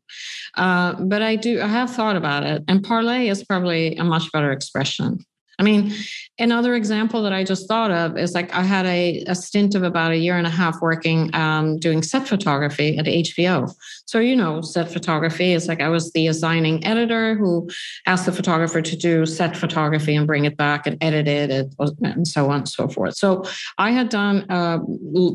Uh, 0.56 0.94
but 0.94 1.22
I 1.22 1.38
do 1.38 1.62
I 1.62 1.68
have 1.68 1.90
thought 1.90 2.18
about 2.18 2.44
it. 2.44 2.66
And 2.68 2.84
parlay 2.84 3.30
is 3.30 3.46
probably 3.46 3.96
a 3.96 4.04
much 4.04 4.30
better 4.34 4.52
expression. 4.52 5.20
I 5.60 5.64
mean, 5.64 5.92
another 6.38 6.76
example 6.76 7.24
that 7.24 7.34
I 7.34 7.44
just 7.44 7.68
thought 7.68 7.90
of 7.90 8.16
is 8.16 8.36
like 8.36 8.54
I 8.54 8.62
had 8.62 8.86
a, 8.86 9.24
a 9.28 9.34
stint 9.34 9.74
of 9.74 9.82
about 9.82 10.12
a 10.12 10.18
year 10.18 10.38
and 10.38 10.46
a 10.46 10.52
half 10.52 10.80
working 10.82 11.34
um, 11.34 11.80
doing 11.80 12.04
set 12.04 12.28
photography 12.28 12.96
at 12.98 13.06
HBO. 13.06 13.74
So, 14.06 14.20
you 14.20 14.36
know, 14.36 14.62
set 14.62 14.92
photography 14.92 15.54
is 15.54 15.68
like 15.68 15.82
I 15.82 15.90
was 15.90 16.12
the 16.12 16.28
assigning 16.28 16.86
editor 16.86 17.36
who 17.36 17.68
asked 18.06 18.28
the 18.28 18.32
photographer 18.32 18.84
to 18.84 18.96
do 18.96 19.26
set 19.26 19.58
photography 19.58 20.16
and 20.16 20.28
bring 20.28 20.46
it 20.46 20.58
back 20.58 20.86
and 20.86 20.96
edit 21.02 21.28
it 21.28 21.74
and 22.04 22.28
so 22.28 22.52
on 22.52 22.58
and 22.58 22.70
so 22.70 22.88
forth. 22.88 23.16
So, 23.16 23.44
I 23.80 23.92
had 23.92 24.10
done 24.10 24.46
a 24.50 24.80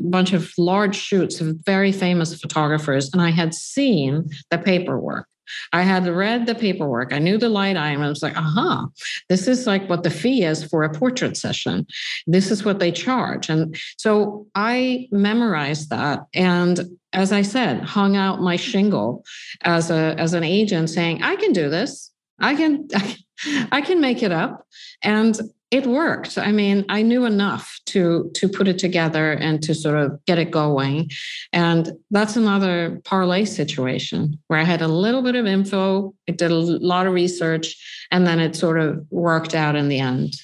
bunch 0.09 0.31
of 0.31 0.53
large 0.57 0.95
shoots 0.95 1.41
of 1.41 1.57
very 1.65 1.91
famous 1.91 2.39
photographers 2.39 3.11
and 3.11 3.21
I 3.21 3.31
had 3.31 3.53
seen 3.53 4.29
the 4.51 4.57
paperwork. 4.57 5.27
I 5.71 5.83
had 5.83 6.07
read 6.07 6.45
the 6.45 6.55
paperwork. 6.55 7.13
I 7.13 7.19
knew 7.19 7.37
the 7.37 7.49
light 7.49 7.77
item. 7.77 8.01
I 8.01 8.09
was 8.09 8.23
like, 8.23 8.37
aha, 8.37 8.87
this 9.29 9.47
is 9.47 9.67
like 9.67 9.89
what 9.89 10.03
the 10.03 10.09
fee 10.09 10.43
is 10.43 10.63
for 10.63 10.83
a 10.83 10.93
portrait 10.93 11.37
session. 11.37 11.85
This 12.27 12.51
is 12.51 12.63
what 12.63 12.79
they 12.79 12.91
charge. 12.91 13.49
And 13.49 13.75
so 13.97 14.47
I 14.55 15.07
memorized 15.11 15.89
that. 15.89 16.25
And 16.33 16.97
as 17.13 17.31
I 17.31 17.41
said, 17.41 17.81
hung 17.81 18.15
out 18.15 18.41
my 18.41 18.55
shingle 18.55 19.23
as 19.61 19.91
a 19.91 20.15
as 20.17 20.33
an 20.33 20.43
agent 20.43 20.89
saying, 20.89 21.21
I 21.21 21.35
can 21.35 21.53
do 21.53 21.69
this. 21.69 22.11
I 22.39 22.55
can 22.55 22.87
I 23.71 23.81
can 23.81 23.99
make 23.99 24.23
it 24.23 24.31
up. 24.31 24.65
And 25.03 25.39
it 25.73 25.87
worked. 25.87 26.37
I 26.37 26.51
mean, 26.51 26.85
I 26.87 27.01
knew 27.01 27.25
enough 27.25 27.79
to 27.87 28.29
to 28.35 28.47
put 28.47 28.67
it 28.67 28.77
together 28.77 29.31
and 29.31 29.61
to 29.63 29.73
sort 29.73 29.97
of 29.97 30.23
get 30.25 30.37
it 30.37 30.51
going. 30.51 31.09
And 31.51 31.91
that's 32.11 32.35
another 32.35 33.01
parlay 33.05 33.45
situation 33.45 34.39
where 34.47 34.59
I 34.59 34.65
had 34.65 34.83
a 34.83 34.87
little 34.87 35.23
bit 35.23 35.35
of 35.35 35.47
info, 35.47 36.13
I 36.29 36.33
did 36.33 36.51
a 36.51 36.55
lot 36.55 37.07
of 37.07 37.13
research, 37.13 37.75
and 38.11 38.27
then 38.27 38.39
it 38.39 38.55
sort 38.55 38.79
of 38.79 39.03
worked 39.09 39.55
out 39.55 39.75
in 39.75 39.89
the 39.89 39.99
end. 39.99 40.35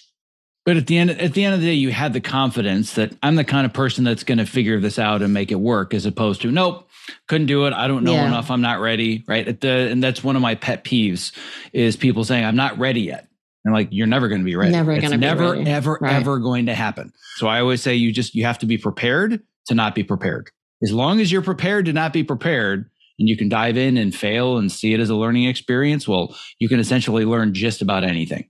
But 0.66 0.78
at 0.78 0.88
the 0.88 0.98
end, 0.98 1.12
at 1.12 1.34
the 1.34 1.46
end 1.46 1.54
of 1.54 1.62
the 1.62 1.68
day, 1.68 1.74
you 1.74 1.92
had 1.92 2.14
the 2.14 2.22
confidence 2.22 2.94
that 2.94 3.16
I'm 3.22 3.36
the 3.36 3.44
kind 3.44 3.68
of 3.68 3.74
person 3.74 4.04
that's 4.04 4.24
going 4.24 4.40
to 4.40 4.48
figure 4.48 4.80
this 4.80 4.98
out 4.98 5.22
and 5.22 5.32
make 5.32 5.52
it 5.52 5.60
work, 5.60 5.94
as 5.94 6.08
opposed 6.08 6.42
to 6.42 6.52
nope, 6.52 6.90
couldn't 7.28 7.48
do 7.48 7.68
it. 7.68 7.74
I 7.74 7.88
don't 7.88 8.04
know 8.04 8.14
yeah. 8.14 8.28
enough. 8.28 8.50
I'm 8.50 8.62
not 8.62 8.80
ready. 8.80 9.24
Right. 9.28 9.48
At 9.48 9.62
the 9.62 9.70
and 9.70 10.04
that's 10.04 10.24
one 10.24 10.36
of 10.36 10.42
my 10.42 10.56
pet 10.56 10.84
peeves 10.84 11.34
is 11.72 11.96
people 11.96 12.24
saying 12.24 12.44
I'm 12.44 12.56
not 12.56 12.80
ready 12.80 13.02
yet. 13.02 13.29
And 13.66 13.74
like 13.74 13.90
you're 13.92 14.08
never 14.08 14.28
going 14.28 14.42
to 14.42 14.46
be 14.46 14.56
ready. 14.56 14.72
Never 14.72 14.92
going 14.92 15.12
to 15.12 15.18
be 15.18 15.18
never, 15.18 15.52
ready. 15.52 15.70
ever, 15.70 15.98
right. 16.02 16.14
ever 16.14 16.40
going 16.40 16.68
to 16.68 16.76
happen. 16.76 17.12
So 17.36 17.48
I 17.48 17.60
always 17.60 17.82
say 17.82 17.96
you 17.96 18.12
just 18.12 18.34
you 18.34 18.46
have 18.46 18.58
to 18.60 18.66
be 18.66 18.78
prepared 18.78 19.42
to 19.68 19.76
not 19.76 19.96
be 19.96 20.04
prepared. 20.04 20.50
As 20.82 20.94
long 20.94 21.20
as 21.20 21.32
you're 21.32 21.42
prepared 21.42 21.86
to 21.86 21.94
not 21.94 22.14
be 22.14 22.24
prepared, 22.24 22.90
and 23.20 23.28
you 23.28 23.36
can 23.36 23.50
dive 23.50 23.78
in 23.78 23.98
and 23.98 24.16
fail 24.16 24.58
and 24.58 24.72
see 24.72 24.94
it 24.94 25.00
as 25.00 25.10
a 25.10 25.16
learning 25.16 25.46
experience, 25.46 26.08
well, 26.08 26.36
you 26.58 26.70
can 26.70 26.80
essentially 26.80 27.26
learn 27.26 27.54
just 27.54 27.82
about 27.82 28.04
anything. 28.04 28.50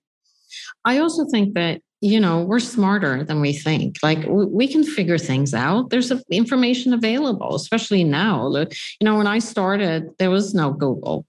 I 0.86 1.00
also 1.00 1.26
think 1.26 1.56
that 1.56 1.82
you 2.02 2.20
know 2.20 2.44
we're 2.44 2.60
smarter 2.60 3.24
than 3.26 3.42
we 3.42 3.52
think 3.52 3.98
like 4.02 4.20
we 4.30 4.70
can 4.70 4.86
figure 4.86 5.18
things 5.18 5.54
out 5.54 5.90
there's 5.90 6.14
information 6.32 6.94
available 6.94 7.56
especially 7.56 8.06
now 8.06 8.48
Look, 8.48 8.72
you 9.02 9.06
know 9.06 9.18
when 9.18 9.28
i 9.28 9.40
started 9.40 10.10
there 10.18 10.30
was 10.30 10.54
no 10.54 10.72
google 10.72 11.26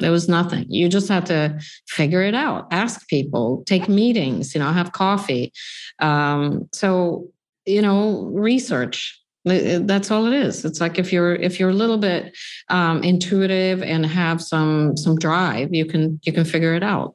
there 0.00 0.10
was 0.10 0.28
nothing. 0.28 0.66
You 0.68 0.88
just 0.88 1.08
had 1.08 1.26
to 1.26 1.58
figure 1.88 2.22
it 2.22 2.34
out, 2.34 2.68
ask 2.70 3.08
people, 3.08 3.62
take 3.66 3.88
meetings, 3.88 4.54
you 4.54 4.60
know, 4.60 4.72
have 4.72 4.92
coffee. 4.92 5.52
Um, 5.98 6.68
so, 6.72 7.28
you 7.66 7.82
know, 7.82 8.30
research. 8.32 9.14
That's 9.44 10.10
all 10.10 10.26
it 10.26 10.34
is. 10.34 10.64
It's 10.64 10.80
like 10.80 10.98
if 10.98 11.10
you're 11.12 11.34
if 11.34 11.58
you're 11.58 11.70
a 11.70 11.74
little 11.74 11.96
bit 11.96 12.36
um, 12.68 13.02
intuitive 13.02 13.82
and 13.82 14.04
have 14.04 14.42
some 14.42 14.96
some 14.96 15.16
drive, 15.16 15.72
you 15.72 15.86
can 15.86 16.20
you 16.24 16.32
can 16.32 16.44
figure 16.44 16.74
it 16.74 16.82
out. 16.82 17.14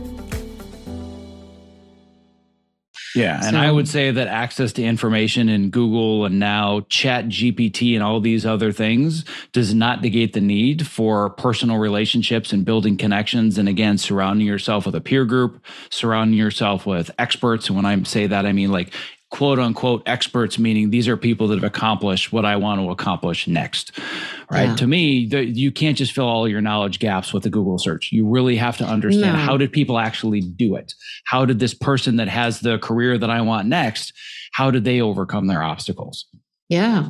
Yeah, 3.16 3.40
and 3.44 3.58
I 3.58 3.72
would 3.72 3.88
say 3.88 4.12
that 4.12 4.28
access 4.28 4.74
to 4.74 4.84
information 4.84 5.50
in 5.50 5.70
Google 5.70 6.26
and 6.26 6.40
now 6.40 6.86
Chat 6.90 7.26
GPT 7.26 7.94
and 7.94 8.04
all 8.04 8.20
these 8.20 8.46
other 8.46 8.72
things 8.72 9.26
does 9.52 9.74
not 9.74 10.02
negate 10.02 10.34
the 10.34 10.42
need 10.42 10.88
for 10.88 11.30
personal 11.30 11.78
relationships 11.78 12.54
and 12.54 12.64
building 12.64 12.98
connections. 12.98 13.58
And 13.58 13.68
again, 13.68 13.98
surrounding 13.98 14.48
yourself 14.48 14.86
with 14.86 14.96
a 14.96 15.02
peer 15.02 15.26
group, 15.26 15.64
surrounding 15.90 16.38
yourself 16.38 16.86
with 16.86 17.12
experts. 17.20 17.68
And 17.68 17.76
when 17.76 17.86
I 17.86 18.02
say 18.04 18.28
that, 18.28 18.46
I 18.46 18.54
mean 18.54 18.72
like 18.72 18.94
quote 19.32 19.60
unquote 19.60 20.04
experts, 20.06 20.60
meaning 20.60 20.90
these 20.90 21.08
are 21.08 21.18
people 21.18 21.48
that 21.48 21.56
have 21.56 21.64
accomplished 21.64 22.32
what 22.32 22.46
I 22.46 22.58
want 22.58 22.82
to 22.82 22.92
accomplish 22.92 23.48
next. 23.48 23.98
Right. 24.52 24.70
Yeah. 24.70 24.76
To 24.76 24.88
me, 24.88 25.26
the, 25.26 25.44
you 25.44 25.72
can't 25.72 25.98
just 25.98 26.12
fill 26.12 26.28
all 26.28 26.48
your 26.48 26.62
knowledge 26.62 27.00
gaps 27.00 27.34
with 27.34 27.46
a 27.46 27.50
Google 27.50 27.80
search. 27.80 28.12
You 28.12 28.28
really 28.28 28.58
have 28.58 28.78
to 28.78 28.86
understand 28.86 29.38
no. 29.38 29.44
how 29.44 29.58
did 29.58 29.72
people 29.72 29.98
actually 29.98 30.42
do 30.42 30.76
it? 30.76 30.94
How 31.26 31.46
did 31.46 31.60
this 31.60 31.74
person 31.74 32.18
that 32.18 32.28
has 32.28 32.60
the 32.60 32.78
career 32.78 33.18
that 33.18 33.30
I 33.30 33.42
want 33.42 33.68
next, 33.68 34.14
how 34.52 34.70
did 34.70 34.84
they 34.84 35.00
overcome 35.00 35.48
their 35.48 35.64
obstacles? 35.64 36.26
Yeah, 36.72 37.10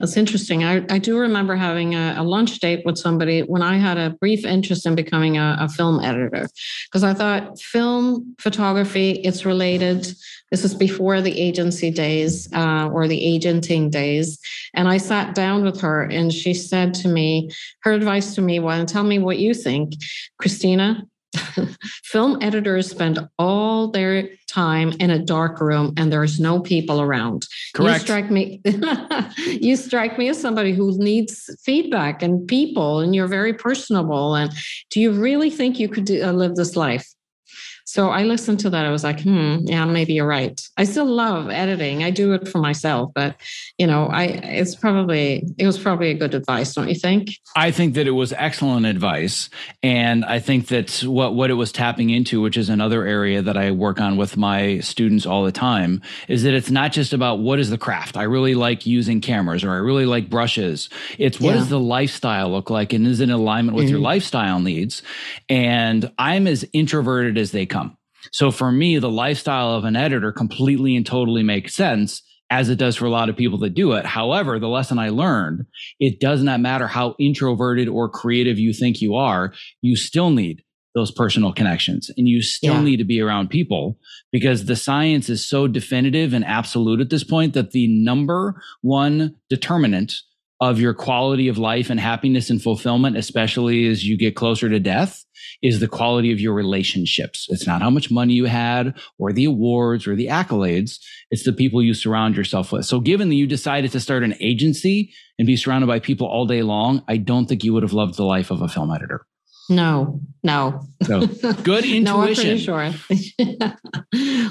that's 0.00 0.16
interesting. 0.16 0.64
I, 0.64 0.76
I 0.88 0.96
do 0.96 1.18
remember 1.18 1.56
having 1.56 1.94
a, 1.94 2.14
a, 2.16 2.22
lunch 2.22 2.58
date 2.58 2.86
with 2.86 2.96
somebody 2.96 3.42
when 3.42 3.60
I 3.60 3.76
had 3.76 3.98
a 3.98 4.16
brief 4.18 4.46
interest 4.46 4.86
in 4.86 4.94
becoming 4.94 5.36
a, 5.36 5.58
a 5.60 5.68
film 5.68 6.00
editor 6.00 6.48
because 6.86 7.04
I 7.04 7.12
thought 7.12 7.60
film 7.60 8.34
photography, 8.38 9.10
it's 9.10 9.44
related. 9.44 10.06
This 10.50 10.64
is 10.64 10.74
before 10.74 11.20
the 11.20 11.38
agency 11.38 11.90
days 11.90 12.50
uh, 12.54 12.88
or 12.90 13.06
the 13.06 13.22
agenting 13.22 13.90
days. 13.90 14.38
And 14.72 14.88
I 14.88 14.96
sat 14.96 15.34
down 15.34 15.64
with 15.64 15.82
her 15.82 16.04
and 16.04 16.32
she 16.32 16.54
said 16.54 16.94
to 16.94 17.08
me, 17.08 17.50
her 17.80 17.92
advice 17.92 18.34
to 18.36 18.40
me 18.40 18.58
was, 18.58 18.90
tell 18.90 19.04
me 19.04 19.18
what 19.18 19.38
you 19.38 19.52
think. 19.52 19.96
Kristina, 20.40 21.02
film 22.04 22.38
editors 22.40 22.90
spend 22.90 23.18
all 23.38 23.90
their 23.90 24.28
time 24.48 24.92
in 25.00 25.10
a 25.10 25.18
dark 25.18 25.60
room 25.60 25.92
and 25.96 26.12
there's 26.12 26.38
no 26.38 26.60
people 26.60 27.00
around. 27.00 27.46
Correct. 27.74 28.00
You 28.00 28.04
strike 28.04 28.30
me 28.30 28.60
you 29.46 29.76
strike 29.76 30.18
me 30.18 30.28
as 30.28 30.40
somebody 30.40 30.72
who 30.72 30.96
needs 30.98 31.50
feedback 31.64 32.22
and 32.22 32.46
people 32.46 33.00
and 33.00 33.14
you're 33.14 33.26
very 33.26 33.52
personable 33.52 34.34
and 34.34 34.52
do 34.90 35.00
you 35.00 35.12
really 35.12 35.50
think 35.50 35.78
you 35.78 35.88
could 35.88 36.04
do, 36.04 36.22
uh, 36.22 36.32
live 36.32 36.54
this 36.54 36.76
life? 36.76 37.06
So 37.84 38.08
I 38.08 38.22
listened 38.22 38.60
to 38.60 38.70
that. 38.70 38.86
I 38.86 38.90
was 38.90 39.04
like, 39.04 39.20
hmm, 39.20 39.58
yeah, 39.64 39.84
maybe 39.84 40.14
you're 40.14 40.26
right. 40.26 40.58
I 40.78 40.84
still 40.84 41.04
love 41.04 41.50
editing. 41.50 42.02
I 42.02 42.10
do 42.10 42.32
it 42.32 42.48
for 42.48 42.58
myself, 42.58 43.12
but 43.14 43.36
you 43.76 43.86
know, 43.86 44.06
I 44.06 44.24
it's 44.24 44.74
probably 44.74 45.44
it 45.58 45.66
was 45.66 45.78
probably 45.78 46.10
a 46.10 46.14
good 46.14 46.34
advice, 46.34 46.74
don't 46.74 46.88
you 46.88 46.94
think? 46.94 47.38
I 47.56 47.70
think 47.70 47.94
that 47.94 48.06
it 48.06 48.12
was 48.12 48.32
excellent 48.32 48.86
advice. 48.86 49.50
And 49.82 50.24
I 50.24 50.38
think 50.38 50.68
that 50.68 51.02
what 51.04 51.34
what 51.34 51.50
it 51.50 51.54
was 51.54 51.72
tapping 51.72 52.08
into, 52.08 52.40
which 52.40 52.56
is 52.56 52.70
another 52.70 53.06
area 53.06 53.42
that 53.42 53.56
I 53.56 53.70
work 53.70 54.00
on 54.00 54.16
with 54.16 54.38
my 54.38 54.80
students 54.80 55.26
all 55.26 55.44
the 55.44 55.52
time, 55.52 56.00
is 56.26 56.42
that 56.44 56.54
it's 56.54 56.70
not 56.70 56.90
just 56.90 57.12
about 57.12 57.40
what 57.40 57.58
is 57.58 57.68
the 57.68 57.78
craft. 57.78 58.16
I 58.16 58.22
really 58.22 58.54
like 58.54 58.86
using 58.86 59.20
cameras 59.20 59.62
or 59.62 59.72
I 59.72 59.76
really 59.76 60.06
like 60.06 60.30
brushes. 60.30 60.88
It's 61.18 61.38
what 61.38 61.50
yeah. 61.50 61.58
does 61.58 61.68
the 61.68 61.80
lifestyle 61.80 62.50
look 62.50 62.70
like 62.70 62.94
and 62.94 63.06
is 63.06 63.20
it 63.20 63.24
in 63.24 63.30
alignment 63.30 63.76
with 63.76 63.86
mm-hmm. 63.86 63.92
your 63.92 64.00
lifestyle 64.00 64.58
needs? 64.58 65.02
And 65.50 66.10
I'm 66.18 66.46
as 66.46 66.64
introverted 66.72 67.36
as 67.36 67.52
they. 67.52 67.68
So 68.32 68.50
for 68.50 68.72
me, 68.72 68.98
the 68.98 69.10
lifestyle 69.10 69.72
of 69.72 69.84
an 69.84 69.96
editor 69.96 70.32
completely 70.32 70.96
and 70.96 71.04
totally 71.04 71.42
makes 71.42 71.74
sense 71.74 72.22
as 72.50 72.68
it 72.68 72.78
does 72.78 72.96
for 72.96 73.06
a 73.06 73.10
lot 73.10 73.28
of 73.28 73.36
people 73.36 73.58
that 73.58 73.74
do 73.74 73.92
it. 73.92 74.06
However, 74.06 74.58
the 74.58 74.68
lesson 74.68 74.98
I 74.98 75.08
learned, 75.08 75.66
it 75.98 76.20
does 76.20 76.42
not 76.42 76.60
matter 76.60 76.86
how 76.86 77.14
introverted 77.18 77.88
or 77.88 78.08
creative 78.08 78.58
you 78.58 78.72
think 78.72 79.00
you 79.00 79.14
are, 79.14 79.52
you 79.80 79.96
still 79.96 80.30
need 80.30 80.62
those 80.94 81.10
personal 81.10 81.52
connections 81.52 82.10
and 82.16 82.28
you 82.28 82.40
still 82.42 82.74
yeah. 82.74 82.82
need 82.82 82.96
to 82.98 83.04
be 83.04 83.20
around 83.20 83.50
people 83.50 83.98
because 84.30 84.66
the 84.66 84.76
science 84.76 85.28
is 85.28 85.48
so 85.48 85.66
definitive 85.66 86.32
and 86.32 86.44
absolute 86.44 87.00
at 87.00 87.10
this 87.10 87.24
point 87.24 87.52
that 87.54 87.72
the 87.72 87.88
number 87.88 88.62
one 88.80 89.34
determinant 89.50 90.14
of 90.60 90.78
your 90.78 90.94
quality 90.94 91.48
of 91.48 91.58
life 91.58 91.90
and 91.90 91.98
happiness 91.98 92.48
and 92.50 92.62
fulfillment, 92.62 93.16
especially 93.16 93.86
as 93.86 94.04
you 94.04 94.16
get 94.16 94.36
closer 94.36 94.68
to 94.68 94.78
death, 94.78 95.24
is 95.62 95.80
the 95.80 95.88
quality 95.88 96.32
of 96.32 96.40
your 96.40 96.54
relationships. 96.54 97.46
It's 97.50 97.66
not 97.66 97.82
how 97.82 97.90
much 97.90 98.10
money 98.10 98.34
you 98.34 98.44
had 98.44 98.98
or 99.18 99.32
the 99.32 99.44
awards 99.44 100.06
or 100.06 100.14
the 100.14 100.28
accolades. 100.28 100.98
It's 101.30 101.44
the 101.44 101.52
people 101.52 101.82
you 101.82 101.94
surround 101.94 102.36
yourself 102.36 102.72
with. 102.72 102.86
So 102.86 103.00
given 103.00 103.28
that 103.28 103.34
you 103.34 103.46
decided 103.46 103.92
to 103.92 104.00
start 104.00 104.22
an 104.22 104.34
agency 104.40 105.12
and 105.38 105.46
be 105.46 105.56
surrounded 105.56 105.86
by 105.86 105.98
people 105.98 106.26
all 106.26 106.46
day 106.46 106.62
long, 106.62 107.02
I 107.08 107.16
don't 107.16 107.46
think 107.46 107.64
you 107.64 107.72
would 107.72 107.82
have 107.82 107.92
loved 107.92 108.16
the 108.16 108.24
life 108.24 108.50
of 108.50 108.62
a 108.62 108.68
film 108.68 108.92
editor. 108.92 109.26
No, 109.68 110.20
no. 110.42 110.86
So 111.02 111.26
good 111.62 111.84
intuition. 111.84 112.02
no, 112.04 112.20
I'm 112.20 112.34
pretty 112.34 112.58
sure. 112.58 112.92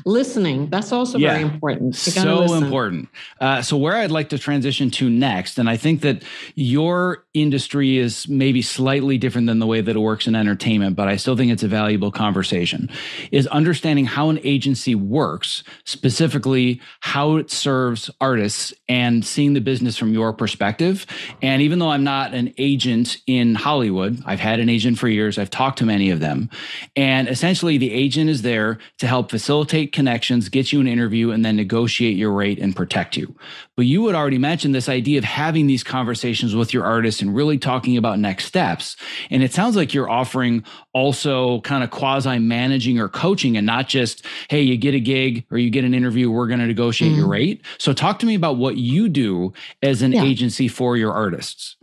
Listening, 0.06 0.70
that's 0.70 0.92
also 0.92 1.18
yeah, 1.18 1.34
very 1.34 1.44
important. 1.44 1.96
So 1.96 2.40
listen. 2.40 2.64
important. 2.64 3.10
Uh, 3.40 3.62
so 3.62 3.78
where 3.78 3.96
I'd 3.96 4.12
like 4.12 4.30
to 4.30 4.40
transition 4.40 4.90
to 4.92 5.10
next, 5.10 5.60
and 5.60 5.70
I 5.70 5.78
think 5.78 6.02
that 6.02 6.24
your 6.56 7.23
industry 7.34 7.98
is 7.98 8.28
maybe 8.28 8.62
slightly 8.62 9.18
different 9.18 9.48
than 9.48 9.60
the 9.60 9.66
way 9.66 9.82
that 9.82 9.96
it 9.96 10.00
works 10.00 10.28
in 10.28 10.36
entertainment, 10.36 10.96
but 10.96 11.08
I 11.08 11.16
still 11.16 11.36
think 11.36 11.52
it's 11.52 11.64
a 11.64 11.68
valuable 11.68 12.12
conversation, 12.12 12.90
is 13.32 13.48
understanding 13.48 14.06
how 14.06 14.30
an 14.30 14.40
agency 14.44 14.94
works, 14.94 15.64
specifically 15.86 16.80
how 17.00 17.38
it 17.38 17.50
serves 17.50 18.12
artists 18.22 18.74
and 18.88 19.26
seeing 19.26 19.54
the 19.54 19.62
business 19.62 19.98
from 19.98 20.14
your 20.14 20.32
perspective. 20.34 21.06
And 21.42 21.62
even 21.62 21.80
though 21.80 21.90
I'm 21.90 22.04
not 22.04 22.34
an 22.34 22.54
agent 22.58 23.18
in 23.26 23.56
Hollywood, 23.56 24.22
I've 24.26 24.40
had 24.40 24.60
an 24.60 24.70
agent 24.70 25.00
for 25.00 25.08
years. 25.08 25.38
I've 25.38 25.50
talked 25.50 25.80
to 25.80 25.86
many 25.86 26.12
of 26.12 26.20
them. 26.20 26.50
And 26.96 27.28
essentially, 27.28 27.78
the 27.78 27.92
agent 27.92 28.30
is 28.30 28.44
there 28.44 28.78
to 29.00 29.08
help 29.08 29.32
facilitate 29.32 29.92
connections, 29.92 30.50
get 30.50 30.72
you 30.72 30.80
an 30.80 30.88
interview, 30.88 31.32
and 31.32 31.44
then 31.44 31.56
negotiate 31.56 32.16
your 32.16 32.32
rate 32.32 32.60
and 32.60 32.76
protect 32.76 33.18
you. 33.18 33.36
But 33.76 33.86
you 33.86 34.06
had 34.08 34.16
already 34.16 34.38
mentioned 34.38 34.76
this 34.76 34.90
idea 34.90 35.18
of 35.18 35.24
having 35.24 35.68
these 35.68 35.84
conversations 35.84 36.56
with 36.56 36.74
your 36.74 36.86
artists 36.86 37.22
and 37.22 37.36
really 37.36 37.58
talking 37.58 37.98
about 37.98 38.20
next 38.20 38.46
steps. 38.46 38.96
And 39.30 39.42
it 39.42 39.54
sounds 39.54 39.76
like 39.76 39.94
you're 39.94 40.10
offering 40.10 40.64
also 40.94 41.62
kind 41.62 41.84
of 41.84 41.90
quasi 41.90 42.38
managing 42.40 43.00
or 43.00 43.10
coaching 43.10 43.58
and 43.58 43.66
not 43.66 43.88
just, 43.88 44.26
hey, 44.50 44.62
you 44.62 44.78
get 44.78 44.94
a 44.94 45.00
gig 45.00 45.46
or 45.50 45.58
you 45.58 45.70
get 45.70 45.86
an 45.86 45.94
interview, 45.94 46.30
we're 46.30 46.48
going 46.48 46.60
to 46.60 46.68
negotiate 46.68 47.14
mm. 47.14 47.18
your 47.18 47.28
rate. 47.28 47.66
So, 47.78 47.94
talk 47.94 48.20
to 48.20 48.26
me 48.26 48.36
about 48.36 48.58
what 48.58 48.78
you 48.78 49.10
do 49.10 49.54
as 49.82 50.02
an 50.02 50.12
yeah. 50.12 50.24
agency 50.24 50.68
for 50.68 50.96
your 50.96 51.12
artists. 51.12 51.76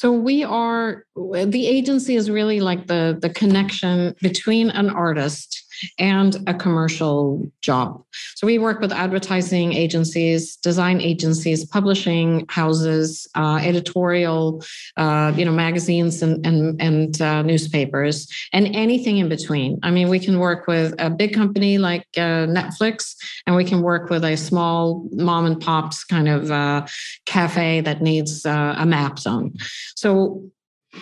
So 0.00 0.12
we 0.12 0.44
are 0.44 1.04
the 1.14 1.66
agency 1.66 2.16
is 2.16 2.30
really 2.30 2.60
like 2.60 2.86
the 2.86 3.18
the 3.20 3.28
connection 3.28 4.14
between 4.22 4.70
an 4.70 4.88
artist 4.88 5.62
and 5.98 6.36
a 6.46 6.54
commercial 6.54 7.50
job. 7.62 8.02
So 8.36 8.46
we 8.46 8.58
work 8.58 8.80
with 8.80 8.92
advertising 8.92 9.72
agencies, 9.72 10.56
design 10.56 11.00
agencies, 11.00 11.64
publishing 11.64 12.46
houses, 12.48 13.28
uh, 13.34 13.60
editorial, 13.62 14.62
uh, 14.96 15.32
you 15.36 15.44
know, 15.44 15.52
magazines 15.52 16.22
and 16.22 16.44
and, 16.46 16.80
and 16.80 17.20
uh, 17.20 17.42
newspapers, 17.42 18.28
and 18.52 18.74
anything 18.74 19.18
in 19.18 19.28
between. 19.28 19.78
I 19.82 19.90
mean, 19.90 20.08
we 20.08 20.18
can 20.18 20.38
work 20.38 20.66
with 20.66 20.94
a 20.98 21.10
big 21.10 21.34
company 21.34 21.78
like 21.78 22.06
uh, 22.16 22.46
Netflix, 22.46 23.16
and 23.46 23.56
we 23.56 23.64
can 23.64 23.82
work 23.82 24.10
with 24.10 24.24
a 24.24 24.36
small 24.36 25.08
mom 25.12 25.46
and 25.46 25.60
pops 25.60 26.04
kind 26.04 26.28
of 26.28 26.50
uh, 26.50 26.86
cafe 27.26 27.80
that 27.82 28.02
needs 28.02 28.46
uh, 28.46 28.74
a 28.76 28.86
map 28.86 29.18
zone. 29.18 29.54
So 29.96 30.50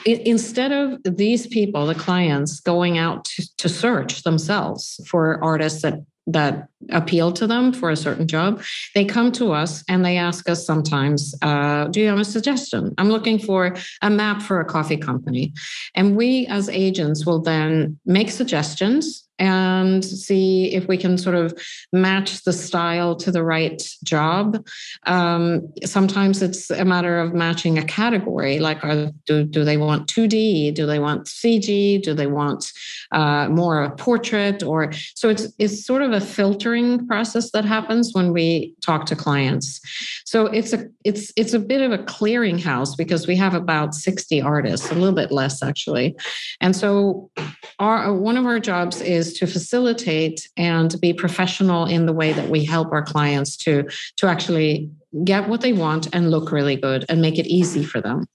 instead 0.05 0.72
of 0.72 1.01
these 1.05 1.47
people, 1.47 1.86
the 1.86 1.95
clients, 1.95 2.61
going 2.61 2.99
out 2.99 3.24
to, 3.24 3.57
to 3.57 3.68
search 3.68 4.22
themselves 4.22 5.01
for 5.07 5.43
artists 5.43 5.82
that 5.82 6.01
that 6.28 6.68
appeal 6.91 7.32
to 7.32 7.47
them 7.47 7.72
for 7.72 7.91
a 7.91 7.97
certain 7.97 8.28
job, 8.28 8.62
they 8.95 9.05
come 9.05 9.32
to 9.32 9.53
us 9.53 9.82
and 9.89 10.05
they 10.05 10.16
ask 10.16 10.49
us 10.49 10.64
sometimes, 10.66 11.34
uh, 11.43 11.86
Do 11.86 12.01
you 12.01 12.09
have 12.09 12.18
a 12.18 12.24
suggestion? 12.24 12.95
I'm 12.99 13.09
looking 13.09 13.39
for 13.39 13.74
a 14.03 14.11
map 14.11 14.43
for 14.43 14.61
a 14.61 14.64
coffee 14.64 14.97
company. 14.97 15.53
And 15.95 16.16
we, 16.16 16.47
as 16.47 16.68
agents, 16.68 17.24
will 17.24 17.41
then 17.41 17.99
make 18.05 18.30
suggestions 18.30 19.28
and 19.39 20.05
see 20.05 20.74
if 20.74 20.89
we 20.89 20.97
can 20.97 21.16
sort 21.16 21.36
of 21.36 21.57
match 21.93 22.45
the 22.45 22.53
style 22.53 23.14
to 23.16 23.30
the 23.30 23.45
right 23.45 23.82
job. 24.05 24.66
Um, 25.07 25.72
sometimes 25.84 26.43
it's 26.43 26.70
a 26.70 26.84
matter 26.84 27.18
of 27.20 27.34
matching 27.34 27.78
a 27.78 27.84
category, 27.84 28.59
like 28.59 28.82
are, 28.84 29.11
do, 29.26 29.45
do 29.45 29.64
they 29.64 29.76
want 29.76 30.09
2D? 30.09 30.74
Do 30.74 30.86
they 30.86 30.99
want 30.99 31.26
CG? 31.26 32.03
Do 32.03 32.14
they 32.14 32.26
want 32.26 32.72
uh, 33.12 33.49
more 33.49 33.82
a 33.82 33.91
portrait? 33.91 34.62
Or 34.62 34.93
so 35.14 35.28
it's 35.28 35.49
it's 35.59 35.84
sort 35.84 36.03
of 36.03 36.12
a 36.12 36.20
filtering 36.20 37.07
process 37.07 37.51
that 37.53 37.64
happens 37.64 38.12
when 38.12 38.32
we 38.32 38.74
talk 38.80 39.07
to 39.07 39.16
clients. 39.16 39.80
So 40.24 40.47
it's 40.47 40.72
a 40.72 40.86
it's 41.05 41.32
it's 41.36 41.55
a 41.55 41.59
bit 41.59 41.82
of 41.82 41.93
a 41.93 41.99
clearinghouse 41.99 42.97
because 42.97 43.26
we 43.26 43.36
have 43.36 43.55
about 43.55 43.95
60 43.95 44.41
artists, 44.41 44.91
a 44.91 44.95
little 44.95 45.14
bit 45.14 45.30
less 45.30 45.62
actually, 45.62 46.16
and 46.61 46.74
so 46.74 47.30
our 47.78 48.12
one 48.12 48.36
of 48.36 48.47
our 48.47 48.59
jobs 48.59 49.01
is 49.01 49.28
is 49.29 49.39
to 49.39 49.47
facilitate 49.47 50.49
and 50.57 51.01
be 51.01 51.12
professional 51.12 51.87
in 51.87 52.07
the 52.07 52.12
way 52.12 52.33
that 52.33 52.49
we 52.49 52.64
help 52.64 52.93
our 52.93 53.03
clients 53.03 53.57
to 53.57 53.85
to 54.16 54.26
actually 54.26 54.91
get 55.24 55.49
what 55.49 55.62
they 55.62 55.72
want 55.72 56.14
and 56.14 56.31
look 56.31 56.53
really 56.53 56.76
good 56.76 57.05
and 57.09 57.22
make 57.22 57.39
it 57.39 57.47
easy 57.47 57.83
for 57.83 58.01
them. 58.01 58.26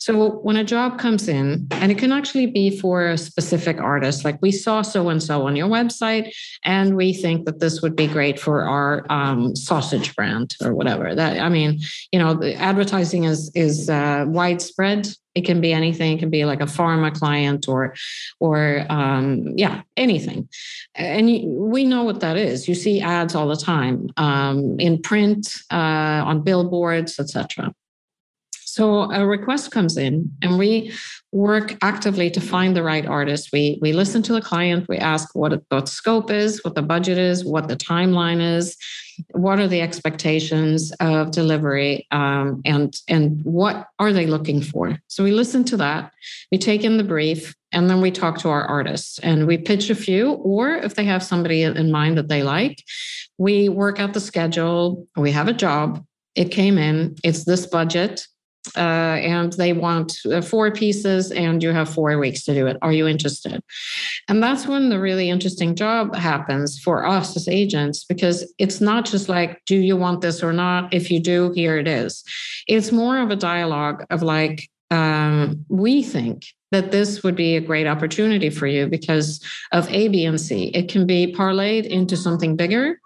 So 0.00 0.30
when 0.30 0.56
a 0.56 0.64
job 0.64 0.98
comes 0.98 1.28
in, 1.28 1.66
and 1.72 1.92
it 1.92 1.98
can 1.98 2.10
actually 2.10 2.46
be 2.46 2.78
for 2.78 3.08
a 3.08 3.18
specific 3.18 3.78
artist, 3.80 4.24
like 4.24 4.38
we 4.40 4.50
saw 4.50 4.80
so 4.80 5.10
and 5.10 5.22
so 5.22 5.46
on 5.46 5.56
your 5.56 5.68
website, 5.68 6.34
and 6.64 6.96
we 6.96 7.12
think 7.12 7.44
that 7.44 7.60
this 7.60 7.82
would 7.82 7.94
be 7.94 8.06
great 8.06 8.40
for 8.40 8.62
our 8.62 9.04
um, 9.10 9.54
sausage 9.54 10.16
brand 10.16 10.56
or 10.62 10.74
whatever. 10.74 11.14
That 11.14 11.38
I 11.38 11.50
mean, 11.50 11.80
you 12.12 12.18
know, 12.18 12.42
advertising 12.56 13.24
is 13.24 13.52
is 13.54 13.90
uh, 13.90 14.24
widespread. 14.26 15.06
It 15.34 15.44
can 15.44 15.60
be 15.60 15.72
anything. 15.72 16.16
It 16.16 16.18
can 16.20 16.30
be 16.30 16.46
like 16.46 16.62
a 16.62 16.64
pharma 16.64 17.14
client 17.14 17.68
or, 17.68 17.94
or 18.40 18.84
um, 18.88 19.52
yeah, 19.56 19.82
anything. 19.96 20.48
And 20.96 21.28
we 21.46 21.84
know 21.84 22.02
what 22.02 22.20
that 22.20 22.36
is. 22.36 22.66
You 22.66 22.74
see 22.74 23.00
ads 23.00 23.36
all 23.36 23.46
the 23.46 23.56
time 23.56 24.08
um, 24.16 24.80
in 24.80 25.00
print. 25.00 25.54
Uh, 25.70 26.24
on 26.26 26.42
billboards, 26.42 27.18
etc. 27.20 27.72
So 28.80 29.12
a 29.12 29.26
request 29.26 29.72
comes 29.72 29.98
in, 29.98 30.32
and 30.40 30.56
we 30.56 30.90
work 31.32 31.76
actively 31.82 32.30
to 32.30 32.40
find 32.40 32.74
the 32.74 32.82
right 32.82 33.04
artist. 33.04 33.50
We 33.52 33.78
we 33.82 33.92
listen 33.92 34.22
to 34.22 34.32
the 34.32 34.40
client. 34.40 34.88
We 34.88 34.96
ask 34.96 35.34
what 35.34 35.52
the 35.68 35.84
scope 35.84 36.30
is, 36.30 36.64
what 36.64 36.74
the 36.74 36.80
budget 36.80 37.18
is, 37.18 37.44
what 37.44 37.68
the 37.68 37.76
timeline 37.76 38.40
is, 38.40 38.78
what 39.32 39.60
are 39.60 39.68
the 39.68 39.82
expectations 39.82 40.92
of 40.98 41.30
delivery, 41.30 42.06
um, 42.10 42.62
and 42.64 42.96
and 43.06 43.42
what 43.44 43.86
are 43.98 44.14
they 44.14 44.24
looking 44.24 44.62
for. 44.62 44.98
So 45.08 45.24
we 45.24 45.32
listen 45.32 45.62
to 45.64 45.76
that. 45.76 46.12
We 46.50 46.56
take 46.56 46.82
in 46.82 46.96
the 46.96 47.04
brief, 47.04 47.54
and 47.72 47.90
then 47.90 48.00
we 48.00 48.10
talk 48.10 48.38
to 48.38 48.48
our 48.48 48.64
artists 48.64 49.18
and 49.18 49.46
we 49.46 49.58
pitch 49.58 49.90
a 49.90 49.94
few. 49.94 50.32
Or 50.32 50.70
if 50.70 50.94
they 50.94 51.04
have 51.04 51.22
somebody 51.22 51.64
in 51.64 51.92
mind 51.92 52.16
that 52.16 52.28
they 52.28 52.42
like, 52.42 52.82
we 53.36 53.68
work 53.68 54.00
out 54.00 54.14
the 54.14 54.20
schedule. 54.20 55.06
We 55.16 55.32
have 55.32 55.48
a 55.48 55.52
job 55.52 56.02
it 56.34 56.50
came 56.50 56.78
in, 56.78 57.16
it's 57.24 57.44
this 57.44 57.66
budget. 57.66 58.26
Uh, 58.76 59.16
and 59.20 59.52
they 59.54 59.72
want 59.72 60.18
uh, 60.26 60.40
four 60.40 60.70
pieces, 60.70 61.30
and 61.30 61.62
you 61.62 61.72
have 61.72 61.88
four 61.88 62.18
weeks 62.18 62.44
to 62.44 62.54
do 62.54 62.66
it. 62.66 62.76
Are 62.82 62.92
you 62.92 63.06
interested? 63.06 63.62
And 64.28 64.42
that's 64.42 64.66
when 64.66 64.88
the 64.88 65.00
really 65.00 65.30
interesting 65.30 65.74
job 65.74 66.14
happens 66.14 66.78
for 66.78 67.06
us 67.06 67.36
as 67.36 67.48
agents, 67.48 68.04
because 68.04 68.52
it's 68.58 68.80
not 68.80 69.04
just 69.04 69.28
like, 69.28 69.62
do 69.66 69.76
you 69.76 69.96
want 69.96 70.20
this 70.20 70.42
or 70.42 70.52
not? 70.52 70.92
If 70.92 71.10
you 71.10 71.20
do, 71.20 71.52
here 71.54 71.78
it 71.78 71.88
is. 71.88 72.24
It's 72.66 72.92
more 72.92 73.18
of 73.18 73.30
a 73.30 73.36
dialogue 73.36 74.04
of 74.10 74.22
like, 74.22 74.68
um, 74.90 75.64
we 75.68 76.02
think 76.02 76.46
that 76.72 76.92
this 76.92 77.22
would 77.22 77.34
be 77.34 77.56
a 77.56 77.60
great 77.60 77.86
opportunity 77.86 78.50
for 78.50 78.66
you 78.66 78.86
because 78.86 79.44
of 79.72 79.88
A, 79.90 80.08
B, 80.08 80.24
and 80.24 80.40
C. 80.40 80.68
It 80.68 80.88
can 80.88 81.06
be 81.06 81.32
parlayed 81.32 81.84
into 81.84 82.16
something 82.16 82.56
bigger 82.56 83.00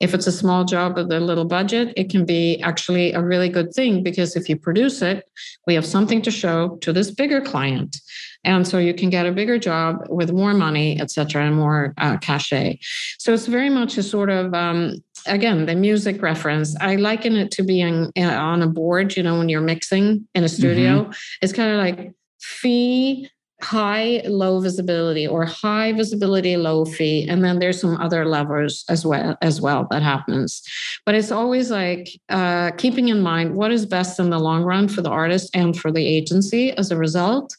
if 0.00 0.14
it's 0.14 0.26
a 0.26 0.32
small 0.32 0.64
job 0.64 0.96
with 0.96 1.12
a 1.12 1.20
little 1.20 1.44
budget, 1.44 1.92
it 1.96 2.10
can 2.10 2.24
be 2.24 2.60
actually 2.62 3.12
a 3.12 3.22
really 3.22 3.48
good 3.48 3.72
thing 3.74 4.02
because 4.02 4.34
if 4.34 4.48
you 4.48 4.56
produce 4.56 5.02
it, 5.02 5.28
we 5.66 5.74
have 5.74 5.86
something 5.86 6.22
to 6.22 6.30
show 6.30 6.76
to 6.80 6.92
this 6.92 7.10
bigger 7.10 7.40
client. 7.40 7.96
And 8.42 8.66
so 8.66 8.78
you 8.78 8.94
can 8.94 9.10
get 9.10 9.26
a 9.26 9.32
bigger 9.32 9.58
job 9.58 10.06
with 10.08 10.32
more 10.32 10.54
money, 10.54 10.98
et 10.98 11.10
cetera, 11.10 11.44
and 11.44 11.54
more 11.54 11.92
uh, 11.98 12.16
cachet. 12.16 12.78
So 13.18 13.34
it's 13.34 13.46
very 13.46 13.68
much 13.68 13.98
a 13.98 14.02
sort 14.02 14.30
of, 14.30 14.54
um, 14.54 14.96
again, 15.26 15.66
the 15.66 15.74
music 15.74 16.22
reference. 16.22 16.74
I 16.80 16.96
liken 16.96 17.36
it 17.36 17.50
to 17.52 17.62
being 17.62 18.10
uh, 18.16 18.22
on 18.22 18.62
a 18.62 18.66
board, 18.66 19.14
you 19.16 19.22
know, 19.22 19.36
when 19.36 19.50
you're 19.50 19.60
mixing 19.60 20.26
in 20.34 20.44
a 20.44 20.48
studio. 20.48 21.02
Mm-hmm. 21.02 21.12
It's 21.42 21.52
kind 21.52 21.70
of 21.70 21.76
like 21.76 22.14
fee 22.40 23.28
high 23.62 24.22
low 24.26 24.60
visibility 24.60 25.26
or 25.26 25.44
high 25.44 25.92
visibility 25.92 26.56
low 26.56 26.84
fee 26.84 27.26
and 27.28 27.44
then 27.44 27.58
there's 27.58 27.80
some 27.80 27.96
other 28.00 28.24
levers 28.24 28.84
as 28.88 29.06
well 29.06 29.36
as 29.42 29.60
well 29.60 29.86
that 29.90 30.02
happens. 30.02 30.62
But 31.06 31.14
it's 31.14 31.30
always 31.30 31.70
like 31.70 32.08
uh, 32.28 32.72
keeping 32.72 33.08
in 33.08 33.20
mind 33.20 33.54
what 33.54 33.72
is 33.72 33.86
best 33.86 34.18
in 34.18 34.30
the 34.30 34.38
long 34.38 34.62
run 34.62 34.88
for 34.88 35.02
the 35.02 35.10
artist 35.10 35.50
and 35.54 35.78
for 35.78 35.92
the 35.92 36.06
agency 36.06 36.72
as 36.72 36.90
a 36.90 36.96
result. 36.96 37.54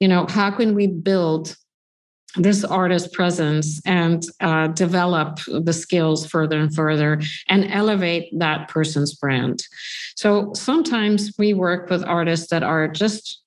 You 0.00 0.08
know 0.08 0.26
how 0.28 0.50
can 0.50 0.74
we 0.74 0.86
build 0.86 1.56
this 2.36 2.64
artist 2.64 3.14
presence 3.14 3.80
and 3.86 4.22
uh, 4.40 4.66
develop 4.68 5.38
the 5.46 5.72
skills 5.72 6.26
further 6.26 6.58
and 6.58 6.74
further 6.74 7.20
and 7.48 7.64
elevate 7.70 8.28
that 8.38 8.68
person's 8.68 9.14
brand? 9.14 9.62
So 10.16 10.52
sometimes 10.54 11.32
we 11.38 11.54
work 11.54 11.88
with 11.88 12.04
artists 12.04 12.48
that 12.50 12.62
are 12.62 12.88
just 12.88 13.42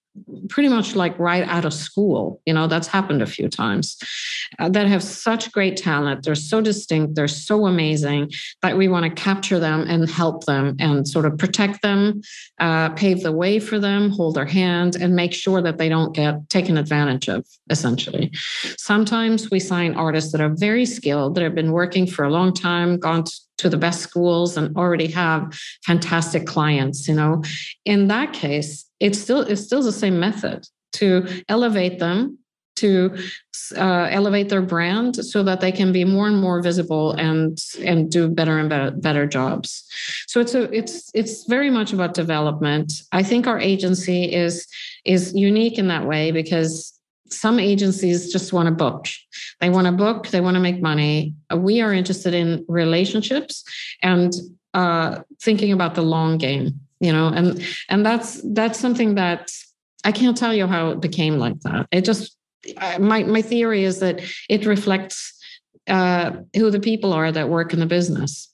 pretty 0.49 0.69
much 0.69 0.95
like 0.95 1.17
right 1.19 1.43
out 1.43 1.65
of 1.65 1.73
school. 1.73 2.41
You 2.45 2.53
know, 2.53 2.67
that's 2.67 2.87
happened 2.87 3.21
a 3.21 3.27
few 3.27 3.47
times 3.47 3.97
uh, 4.57 4.69
that 4.69 4.87
have 4.87 5.03
such 5.03 5.51
great 5.51 5.77
talent. 5.77 6.23
They're 6.23 6.35
so 6.35 6.61
distinct, 6.61 7.15
they're 7.15 7.27
so 7.27 7.65
amazing 7.65 8.31
that 8.61 8.77
we 8.77 8.87
want 8.87 9.05
to 9.05 9.21
capture 9.21 9.59
them 9.59 9.85
and 9.87 10.09
help 10.09 10.45
them 10.45 10.75
and 10.79 11.07
sort 11.07 11.25
of 11.25 11.37
protect 11.37 11.81
them, 11.81 12.21
uh, 12.59 12.89
pave 12.89 13.21
the 13.21 13.31
way 13.31 13.59
for 13.59 13.79
them, 13.79 14.09
hold 14.09 14.35
their 14.35 14.45
hand, 14.45 14.95
and 14.95 15.15
make 15.15 15.33
sure 15.33 15.61
that 15.61 15.77
they 15.77 15.89
don't 15.89 16.15
get 16.15 16.49
taken 16.49 16.77
advantage 16.77 17.29
of, 17.29 17.45
essentially. 17.69 18.31
Sometimes 18.77 19.49
we 19.51 19.59
sign 19.59 19.93
artists 19.95 20.31
that 20.31 20.41
are 20.41 20.53
very 20.55 20.85
skilled, 20.85 21.35
that 21.35 21.43
have 21.43 21.55
been 21.55 21.71
working 21.71 22.07
for 22.07 22.25
a 22.25 22.29
long 22.29 22.53
time, 22.53 22.97
gone 22.97 23.23
to 23.23 23.31
the 23.67 23.77
best 23.77 24.01
schools 24.01 24.55
and 24.55 24.77
already 24.77 25.07
have 25.07 25.51
fantastic 25.85 26.45
clients 26.45 27.07
you 27.07 27.15
know? 27.15 27.41
In 27.83 28.07
that 28.07 28.31
case 28.31 28.85
it's 28.99 29.19
still 29.19 29.41
it's 29.41 29.61
still 29.61 29.81
the 29.81 29.91
same 29.91 30.19
method 30.19 30.65
to 30.93 31.27
elevate 31.49 31.99
them 31.99 32.37
to 32.79 33.13
uh, 33.75 34.07
elevate 34.09 34.47
their 34.47 34.61
brand 34.61 35.15
so 35.15 35.43
that 35.43 35.59
they 35.59 35.71
can 35.71 35.91
be 35.91 36.05
more 36.05 36.27
and 36.27 36.39
more 36.39 36.61
visible 36.61 37.11
and 37.13 37.57
and 37.83 38.09
do 38.09 38.29
better 38.29 38.57
and 38.57 38.69
better, 38.69 38.91
better 38.91 39.25
jobs. 39.27 39.85
So 40.27 40.39
it's 40.39 40.55
a 40.55 40.63
it's 40.75 41.11
it's 41.13 41.45
very 41.45 41.69
much 41.69 41.93
about 41.93 42.13
development. 42.13 42.93
I 43.11 43.23
think 43.23 43.47
our 43.47 43.59
agency 43.59 44.33
is 44.33 44.65
is 45.05 45.33
unique 45.35 45.77
in 45.77 45.89
that 45.89 46.05
way 46.05 46.31
because 46.31 46.98
some 47.31 47.59
agencies 47.59 48.31
just 48.31 48.53
want 48.53 48.67
to 48.67 48.71
book. 48.71 49.07
They 49.59 49.69
want 49.69 49.87
to 49.87 49.91
book 49.91 50.27
they 50.27 50.41
want 50.41 50.55
to 50.55 50.61
make 50.61 50.81
money. 50.81 51.35
We 51.55 51.81
are 51.81 51.93
interested 51.93 52.33
in 52.33 52.65
relationships 52.67 53.63
and 54.01 54.33
uh, 54.73 55.21
thinking 55.41 55.71
about 55.71 55.95
the 55.95 56.01
long 56.01 56.37
game 56.37 56.79
you 56.99 57.13
know 57.13 57.27
and 57.27 57.65
and 57.87 58.05
that's 58.05 58.41
that's 58.53 58.77
something 58.77 59.15
that 59.15 59.49
i 60.03 60.11
can't 60.11 60.35
tell 60.35 60.53
you 60.53 60.67
how 60.67 60.89
it 60.89 60.99
became 60.99 61.37
like 61.37 61.59
that. 61.61 61.87
It 61.91 62.05
just 62.05 62.35
my 62.99 63.23
my 63.23 63.41
theory 63.41 63.83
is 63.83 63.99
that 63.99 64.21
it 64.49 64.65
reflects 64.65 65.33
uh, 65.87 66.31
who 66.55 66.69
the 66.69 66.79
people 66.79 67.13
are 67.13 67.31
that 67.31 67.49
work 67.49 67.73
in 67.73 67.79
the 67.79 67.85
business 67.85 68.49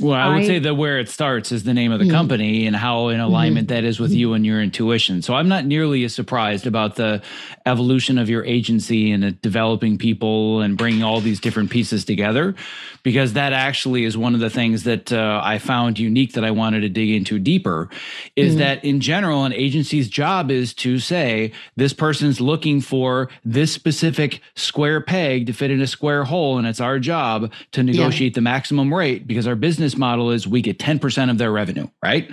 well, 0.00 0.14
I 0.14 0.28
would 0.28 0.44
I, 0.44 0.46
say 0.46 0.58
that 0.60 0.74
where 0.74 0.98
it 0.98 1.08
starts 1.08 1.50
is 1.50 1.64
the 1.64 1.74
name 1.74 1.90
of 1.90 1.98
the 1.98 2.04
mm-hmm. 2.04 2.14
company 2.14 2.66
and 2.66 2.76
how 2.76 3.08
in 3.08 3.20
alignment 3.20 3.68
mm-hmm. 3.68 3.74
that 3.74 3.84
is 3.84 3.98
with 3.98 4.12
you 4.12 4.34
and 4.34 4.46
your 4.46 4.62
intuition. 4.62 5.22
So 5.22 5.34
I'm 5.34 5.48
not 5.48 5.64
nearly 5.64 6.04
as 6.04 6.14
surprised 6.14 6.66
about 6.66 6.96
the 6.96 7.22
evolution 7.66 8.18
of 8.18 8.28
your 8.28 8.44
agency 8.44 9.10
and 9.10 9.40
developing 9.42 9.98
people 9.98 10.60
and 10.60 10.76
bringing 10.78 11.02
all 11.02 11.20
these 11.20 11.40
different 11.40 11.70
pieces 11.70 12.04
together, 12.04 12.54
because 13.02 13.32
that 13.32 13.52
actually 13.52 14.04
is 14.04 14.16
one 14.16 14.34
of 14.34 14.40
the 14.40 14.50
things 14.50 14.84
that 14.84 15.12
uh, 15.12 15.40
I 15.42 15.58
found 15.58 15.98
unique 15.98 16.34
that 16.34 16.44
I 16.44 16.50
wanted 16.50 16.80
to 16.80 16.88
dig 16.88 17.10
into 17.10 17.38
deeper. 17.38 17.88
Is 18.36 18.50
mm-hmm. 18.50 18.58
that 18.60 18.84
in 18.84 19.00
general, 19.00 19.44
an 19.44 19.52
agency's 19.52 20.08
job 20.08 20.50
is 20.50 20.74
to 20.74 20.98
say 20.98 21.52
this 21.76 21.92
person's 21.92 22.40
looking 22.40 22.80
for 22.80 23.28
this 23.44 23.72
specific 23.72 24.40
square 24.54 25.00
peg 25.00 25.46
to 25.46 25.52
fit 25.52 25.70
in 25.70 25.80
a 25.80 25.86
square 25.86 26.24
hole, 26.24 26.58
and 26.58 26.66
it's 26.66 26.80
our 26.80 26.98
job 26.98 27.52
to 27.72 27.82
negotiate 27.82 28.32
yeah. 28.32 28.36
the 28.36 28.42
maximum 28.42 28.94
rate 28.94 29.26
because 29.26 29.46
our 29.46 29.56
business 29.56 29.87
business 29.88 29.98
model 29.98 30.30
is 30.30 30.46
we 30.46 30.60
get 30.60 30.78
10% 30.78 31.30
of 31.30 31.38
their 31.38 31.50
revenue, 31.50 31.88
right? 32.02 32.30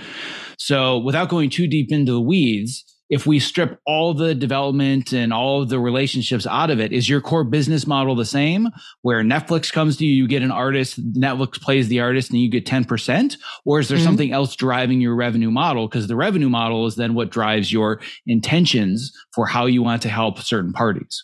So 0.58 1.00
without 1.00 1.30
going 1.30 1.50
too 1.50 1.68
deep 1.68 1.92
into 1.92 2.12
the 2.12 2.22
weeds, 2.22 2.84
if 3.10 3.26
we 3.26 3.40
strip 3.40 3.80
all 3.86 4.14
the 4.14 4.34
development 4.34 5.14
and 5.14 5.32
all 5.32 5.62
of 5.62 5.70
the 5.70 5.80
relationships 5.80 6.48
out 6.48 6.72
of 6.72 6.80
it, 6.82 6.92
is 6.92 7.08
your 7.08 7.22
core 7.22 7.44
business 7.44 7.86
model 7.86 8.16
the 8.16 8.26
same 8.26 8.68
where 9.04 9.22
Netflix 9.22 9.72
comes 9.72 9.96
to 9.98 10.06
you, 10.06 10.14
you 10.14 10.28
get 10.28 10.42
an 10.42 10.52
artist, 10.52 11.00
Netflix 11.14 11.62
plays 11.62 11.88
the 11.88 12.02
artist 12.02 12.32
and 12.32 12.42
you 12.42 12.50
get 12.50 12.66
10%? 12.66 13.38
Or 13.64 13.80
is 13.80 13.88
there 13.88 13.98
mm-hmm. 13.98 14.06
something 14.06 14.32
else 14.32 14.56
driving 14.56 15.00
your 15.00 15.16
revenue 15.16 15.52
model? 15.52 15.88
Because 15.88 16.08
the 16.08 16.16
revenue 16.16 16.50
model 16.50 16.88
is 16.88 16.96
then 16.96 17.14
what 17.14 17.30
drives 17.30 17.72
your 17.72 18.02
intentions 18.26 19.14
for 19.34 19.46
how 19.46 19.66
you 19.68 19.84
want 19.84 20.02
to 20.02 20.10
help 20.10 20.40
certain 20.40 20.74
parties. 20.74 21.24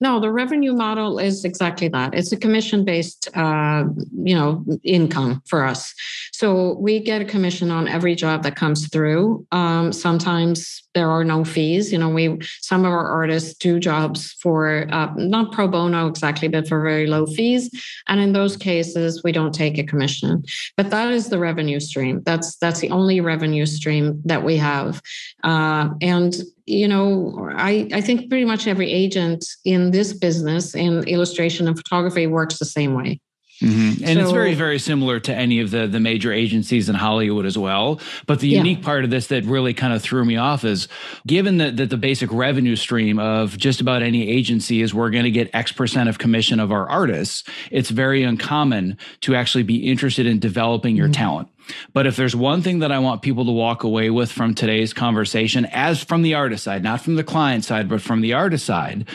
No, 0.00 0.20
the 0.20 0.30
revenue 0.30 0.74
model 0.74 1.18
is 1.18 1.44
exactly 1.44 1.88
that. 1.88 2.14
It's 2.14 2.30
a 2.32 2.36
commission-based, 2.36 3.34
uh, 3.34 3.84
you 4.24 4.34
know, 4.34 4.64
income 4.82 5.42
for 5.46 5.64
us. 5.64 5.94
So 6.36 6.76
we 6.78 7.00
get 7.00 7.22
a 7.22 7.24
commission 7.24 7.70
on 7.70 7.88
every 7.88 8.14
job 8.14 8.42
that 8.42 8.56
comes 8.56 8.88
through. 8.88 9.46
Um, 9.52 9.90
sometimes 9.90 10.82
there 10.92 11.08
are 11.10 11.24
no 11.24 11.46
fees. 11.46 11.90
You 11.90 11.96
know, 11.96 12.10
we 12.10 12.38
some 12.60 12.84
of 12.84 12.92
our 12.92 13.06
artists 13.10 13.54
do 13.54 13.80
jobs 13.80 14.32
for 14.42 14.86
uh, 14.90 15.14
not 15.16 15.52
pro 15.52 15.66
bono 15.66 16.08
exactly, 16.08 16.48
but 16.48 16.68
for 16.68 16.82
very 16.82 17.06
low 17.06 17.24
fees. 17.24 17.70
And 18.08 18.20
in 18.20 18.34
those 18.34 18.54
cases, 18.54 19.22
we 19.24 19.32
don't 19.32 19.54
take 19.54 19.78
a 19.78 19.82
commission. 19.82 20.44
But 20.76 20.90
that 20.90 21.10
is 21.10 21.30
the 21.30 21.38
revenue 21.38 21.80
stream. 21.80 22.22
That's 22.26 22.56
that's 22.56 22.80
the 22.80 22.90
only 22.90 23.22
revenue 23.22 23.64
stream 23.64 24.20
that 24.26 24.44
we 24.44 24.58
have. 24.58 25.00
Uh, 25.42 25.88
and 26.02 26.36
you 26.66 26.86
know, 26.86 27.48
I, 27.56 27.88
I 27.94 28.02
think 28.02 28.28
pretty 28.28 28.44
much 28.44 28.66
every 28.66 28.92
agent 28.92 29.46
in 29.64 29.90
this 29.90 30.12
business 30.12 30.74
in 30.74 31.04
illustration 31.04 31.66
and 31.66 31.78
photography 31.78 32.26
works 32.26 32.58
the 32.58 32.66
same 32.66 32.92
way. 32.92 33.20
Mm-hmm. 33.62 34.04
And 34.04 34.18
so, 34.18 34.22
it's 34.22 34.32
very, 34.32 34.54
very 34.54 34.78
similar 34.78 35.18
to 35.20 35.34
any 35.34 35.60
of 35.60 35.70
the 35.70 35.86
the 35.86 36.00
major 36.00 36.32
agencies 36.32 36.88
in 36.88 36.94
Hollywood 36.94 37.46
as 37.46 37.56
well. 37.56 38.00
But 38.26 38.40
the 38.40 38.48
unique 38.48 38.78
yeah. 38.78 38.84
part 38.84 39.04
of 39.04 39.10
this 39.10 39.28
that 39.28 39.44
really 39.44 39.72
kind 39.72 39.94
of 39.94 40.02
threw 40.02 40.24
me 40.24 40.36
off 40.36 40.64
is 40.64 40.88
given 41.26 41.56
that, 41.58 41.78
that 41.78 41.88
the 41.88 41.96
basic 41.96 42.30
revenue 42.32 42.76
stream 42.76 43.18
of 43.18 43.56
just 43.56 43.80
about 43.80 44.02
any 44.02 44.28
agency 44.28 44.82
is 44.82 44.92
we're 44.92 45.10
going 45.10 45.24
to 45.24 45.30
get 45.30 45.48
X 45.54 45.72
percent 45.72 46.08
of 46.08 46.18
commission 46.18 46.60
of 46.60 46.70
our 46.70 46.86
artists, 46.88 47.44
it's 47.70 47.90
very 47.90 48.22
uncommon 48.22 48.98
to 49.22 49.34
actually 49.34 49.64
be 49.64 49.88
interested 49.88 50.26
in 50.26 50.38
developing 50.38 50.94
your 50.94 51.06
mm-hmm. 51.06 51.12
talent. 51.12 51.48
But 51.92 52.06
if 52.06 52.16
there's 52.16 52.36
one 52.36 52.62
thing 52.62 52.80
that 52.80 52.92
I 52.92 52.98
want 52.98 53.22
people 53.22 53.44
to 53.44 53.52
walk 53.52 53.84
away 53.84 54.10
with 54.10 54.30
from 54.30 54.54
today's 54.54 54.92
conversation, 54.92 55.66
as 55.66 56.02
from 56.02 56.22
the 56.22 56.34
artist 56.34 56.64
side, 56.64 56.82
not 56.82 57.00
from 57.00 57.16
the 57.16 57.24
client 57.24 57.64
side, 57.64 57.88
but 57.88 58.00
from 58.00 58.20
the 58.20 58.32
artist 58.32 58.64
side, 58.64 59.08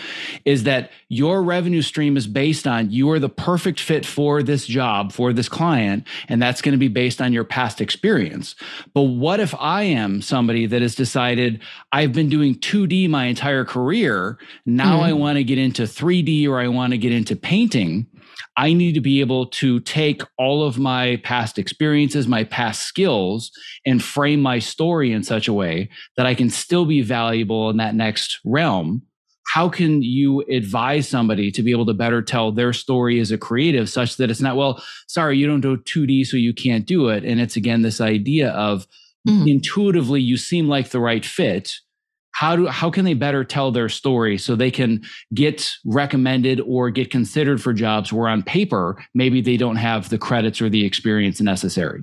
is 0.46 0.64
that 0.64 0.92
your 1.08 1.44
revenue 1.44 1.82
stream 1.82 2.18
is 2.18 2.28
based 2.28 2.68
on 2.68 2.92
you 2.92 3.10
are 3.12 3.20
the 3.20 3.30
perfect 3.30 3.80
fit 3.80 4.06
for 4.06 4.42
this 4.44 4.66
job, 4.66 5.12
for 5.12 5.34
this 5.34 5.50
client, 5.50 6.08
and 6.28 6.42
that's 6.42 6.62
going 6.62 6.74
to 6.74 6.78
be 6.78 6.88
based 6.88 7.22
on 7.22 7.34
your 7.34 7.44
past 7.44 7.82
experience. 7.82 8.56
But 8.94 9.04
what 9.04 9.40
if 9.40 9.54
I 9.60 9.84
am 9.84 10.22
somebody 10.22 10.66
that 10.66 10.82
has 10.82 10.96
decided 10.96 11.62
I've 11.92 12.14
been 12.14 12.30
doing 12.30 12.56
2D 12.56 13.10
my 13.10 13.26
entire 13.26 13.66
career, 13.66 14.38
now 14.66 14.96
mm-hmm. 14.96 15.04
I 15.04 15.14
want 15.14 15.38
to 15.38 15.44
get 15.44 15.58
into 15.58 15.84
3D 15.84 16.48
or 16.48 16.60
I 16.60 16.68
want 16.68 16.92
to 16.92 16.98
get 16.98 17.12
into 17.12 17.36
painting? 17.36 18.08
I 18.58 18.74
need 18.74 18.94
to 18.94 19.02
be 19.02 19.20
able 19.22 19.48
to 19.48 19.80
take 19.82 20.22
all 20.38 20.64
of 20.64 20.78
my 20.78 21.18
past 21.24 21.58
experiences, 21.58 22.28
my 22.28 22.44
past 22.44 22.84
skills, 22.84 23.52
and 23.86 24.04
frame 24.04 24.42
my 24.42 24.60
story 24.60 25.12
in 25.12 25.24
such 25.24 25.48
a 25.48 25.54
way 25.54 25.90
that 26.18 26.26
I 26.26 26.36
can 26.36 26.50
still 26.50 26.86
be 26.86 27.02
valuable 27.02 27.70
in 27.70 27.78
that 27.78 27.96
next 27.96 28.40
realm. 28.46 29.04
How 29.54 29.68
can 29.68 30.02
you 30.02 30.42
advise 30.50 31.10
somebody 31.10 31.52
to 31.52 31.64
be 31.64 31.72
able 31.72 31.86
to 31.88 31.94
better 31.94 32.22
tell 32.22 32.52
their 32.52 32.72
story 32.72 33.20
as 33.20 33.32
a 33.32 33.38
creative 33.38 33.90
such 33.90 34.18
that 34.18 34.32
it's 34.32 34.40
not, 34.40 34.56
well, 34.56 34.82
sorry, 35.08 35.38
you 35.38 35.48
don't 35.48 35.62
do 35.62 35.78
2D, 35.78 36.26
so 36.26 36.38
you 36.38 36.54
can't 36.54 36.86
do 36.86 37.10
it? 37.10 37.26
And 37.26 37.42
it's 37.42 37.58
again 37.58 37.82
this 37.82 38.00
idea 38.00 38.52
of 38.52 38.88
mm-hmm. 39.28 39.48
intuitively 39.48 40.22
you 40.22 40.38
seem 40.38 40.68
like 40.68 40.90
the 40.90 41.02
right 41.02 41.26
fit 41.26 41.74
how 42.32 42.56
do 42.56 42.68
how 42.68 42.90
can 42.90 43.06
they 43.06 43.14
better 43.14 43.44
tell 43.44 43.72
their 43.72 43.90
story 43.90 44.38
so 44.38 44.56
they 44.56 44.72
can 44.72 45.02
get 45.34 45.70
recommended 45.86 46.62
or 46.62 46.90
get 46.90 47.12
considered 47.12 47.62
for 47.62 47.74
jobs 47.74 48.12
where 48.12 48.28
on 48.28 48.44
paper 48.44 49.04
maybe 49.14 49.42
they 49.42 49.58
don't 49.58 49.76
have 49.76 50.10
the 50.10 50.18
credits 50.18 50.62
or 50.62 50.70
the 50.70 50.86
experience 50.86 51.42
necessary 51.42 52.02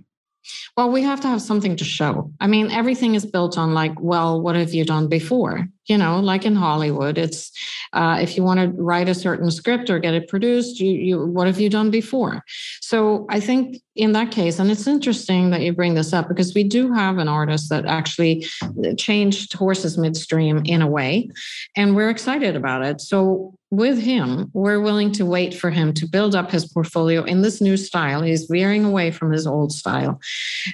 well, 0.77 0.91
we 0.91 1.03
have 1.03 1.21
to 1.23 1.29
have 1.29 1.43
something 1.43 1.77
to 1.77 1.85
show. 1.85 2.33
I 2.41 2.47
mean, 2.47 2.71
everything 2.71 3.15
is 3.15 3.27
built 3.27 3.59
on 3.59 3.75
like, 3.75 4.01
well, 4.01 4.41
what 4.41 4.57
have 4.57 4.73
you 4.73 4.85
done 4.85 5.09
before? 5.09 5.69
You 5.89 5.99
know, 5.99 6.21
like 6.21 6.45
in 6.45 6.55
Hollywood, 6.55 7.19
it's 7.19 7.51
uh, 7.93 8.19
if 8.21 8.37
you 8.37 8.43
want 8.45 8.61
to 8.61 8.83
write 8.83 9.09
a 9.09 9.15
certain 9.15 9.51
script 9.51 9.89
or 9.89 9.99
get 9.99 10.15
it 10.15 10.29
produced, 10.29 10.81
you, 10.81 10.91
you 10.91 11.27
what 11.27 11.47
have 11.47 11.59
you 11.59 11.71
done 11.71 11.91
before? 11.91 12.43
So 12.81 13.27
I 13.31 13.41
think 13.41 13.83
in 13.97 14.13
that 14.13 14.31
case, 14.31 14.59
and 14.59 14.71
it's 14.71 14.87
interesting 14.87 15.51
that 15.51 15.63
you 15.63 15.73
bring 15.73 15.95
this 15.95 16.13
up 16.13 16.29
because 16.29 16.55
we 16.55 16.63
do 16.63 16.93
have 16.93 17.19
an 17.19 17.29
artist 17.29 17.71
that 17.71 17.87
actually 17.87 18.47
changed 18.97 19.55
horses 19.55 19.99
midstream 19.99 20.63
in 20.65 20.83
a 20.83 20.87
way, 20.87 21.31
and 21.75 21.97
we're 21.97 22.11
excited 22.11 22.55
about 22.55 22.85
it. 22.85 23.01
So 23.01 23.55
with 23.71 23.99
him, 23.99 24.51
we're 24.55 24.81
willing 24.81 25.13
to 25.13 25.27
wait 25.27 25.55
for 25.55 25.71
him 25.71 25.93
to 25.95 26.07
build 26.07 26.35
up 26.35 26.51
his 26.51 26.67
portfolio 26.67 27.23
in 27.25 27.43
this 27.43 27.61
new 27.61 27.77
style. 27.77 28.23
He's 28.23 28.45
veering 28.45 28.85
away 28.85 29.11
from 29.11 29.33
his 29.33 29.47
old 29.47 29.73
style 29.73 30.21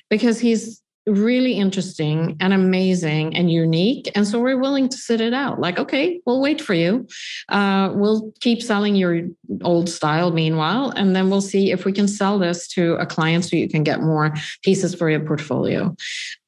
because 0.08 0.38
he's 0.38 0.80
really 1.06 1.54
interesting 1.54 2.36
and 2.40 2.52
amazing 2.52 3.36
and 3.36 3.50
unique. 3.50 4.10
And 4.14 4.26
so 4.26 4.40
we're 4.40 4.58
willing 4.58 4.88
to 4.88 4.96
sit 4.96 5.20
it 5.20 5.34
out. 5.34 5.60
Like, 5.60 5.78
okay, 5.78 6.20
we'll 6.24 6.40
wait 6.40 6.60
for 6.60 6.74
you. 6.74 7.06
Uh, 7.48 7.92
we'll 7.94 8.32
keep 8.40 8.62
selling 8.62 8.96
your 8.96 9.28
old 9.62 9.88
style 9.88 10.30
meanwhile, 10.30 10.90
and 10.90 11.14
then 11.14 11.30
we'll 11.30 11.40
see 11.40 11.72
if 11.72 11.84
we 11.84 11.92
can 11.92 12.08
sell 12.08 12.38
this 12.38 12.66
to 12.68 12.94
a 12.94 13.06
client 13.06 13.44
so 13.44 13.56
you 13.56 13.68
can 13.68 13.84
get 13.84 14.00
more 14.00 14.34
pieces 14.62 14.94
for 14.94 15.10
your 15.10 15.20
portfolio. 15.20 15.94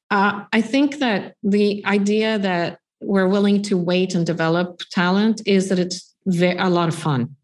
Uh, 0.09 0.45
I 0.51 0.61
think 0.61 0.99
that 0.99 1.35
the 1.43 1.85
idea 1.85 2.39
that 2.39 2.79
we're 2.99 3.27
willing 3.27 3.61
to 3.63 3.77
wait 3.77 4.15
and 4.15 4.25
develop 4.25 4.81
talent 4.91 5.41
is 5.45 5.69
that 5.69 5.79
it's 5.79 6.15
a 6.27 6.69
lot 6.69 6.89
of 6.89 6.95
fun. 6.95 7.36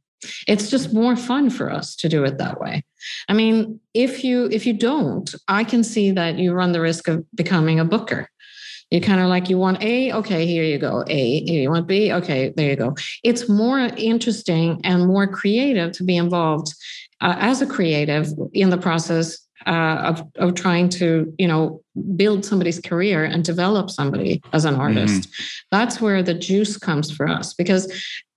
It's 0.47 0.69
just 0.69 0.93
more 0.93 1.15
fun 1.15 1.49
for 1.49 1.71
us 1.71 1.95
to 1.97 2.09
do 2.09 2.24
it 2.24 2.38
that 2.38 2.59
way. 2.59 2.84
I 3.28 3.34
mean, 3.34 3.80
if 3.93 4.24
you 4.24 4.49
if 4.51 4.65
you 4.65 4.74
don't, 4.74 5.34
I 5.47 5.63
can 5.63 5.84
see 5.84 6.11
that 6.11 6.38
you 6.38 6.53
run 6.53 6.71
the 6.71 6.82
risk 6.82 7.07
of 7.07 7.26
becoming 7.36 7.80
a 7.80 7.86
booker. 7.86 8.30
You 8.91 9.01
kind 9.01 9.21
of 9.21 9.28
like 9.28 9.49
you 9.49 9.57
want 9.57 9.82
A, 9.82 10.13
okay, 10.13 10.45
here 10.45 10.63
you 10.63 10.78
go. 10.78 11.03
A, 11.07 11.41
you 11.41 11.71
want 11.71 11.88
B, 11.88 12.13
okay, 12.13 12.53
there 12.55 12.69
you 12.69 12.76
go. 12.76 12.95
It's 13.24 13.49
more 13.49 13.80
interesting 13.80 14.80
and 14.84 15.07
more 15.07 15.26
creative 15.26 15.93
to 15.93 16.03
be 16.03 16.15
involved 16.15 16.74
uh, 17.19 17.36
as 17.39 17.61
a 17.61 17.65
creative 17.65 18.28
in 18.53 18.69
the 18.69 18.78
process 18.78 19.39
uh, 19.65 20.13
of 20.13 20.24
of 20.36 20.55
trying 20.55 20.89
to 20.89 21.34
you 21.38 21.47
know 21.47 21.82
build 22.15 22.45
somebody's 22.45 22.80
career 22.80 23.24
and 23.24 23.43
develop 23.43 23.89
somebody 23.89 24.41
as 24.51 24.65
an 24.65 24.76
artist. 24.76 25.21
Mm-hmm. 25.21 25.43
That's 25.71 26.01
where 26.01 26.21
the 26.21 26.34
juice 26.34 26.78
comes 26.78 27.11
for 27.11 27.28
us 27.28 27.53
because 27.53 27.91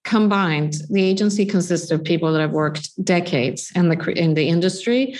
combined, 0.06 0.76
the 0.88 1.02
agency 1.02 1.44
consists 1.44 1.90
of 1.90 2.02
people 2.02 2.32
that 2.32 2.40
have 2.40 2.52
worked 2.52 3.04
decades 3.04 3.70
in 3.74 3.90
the 3.90 3.98
in 4.12 4.34
the 4.34 4.48
industry. 4.48 5.16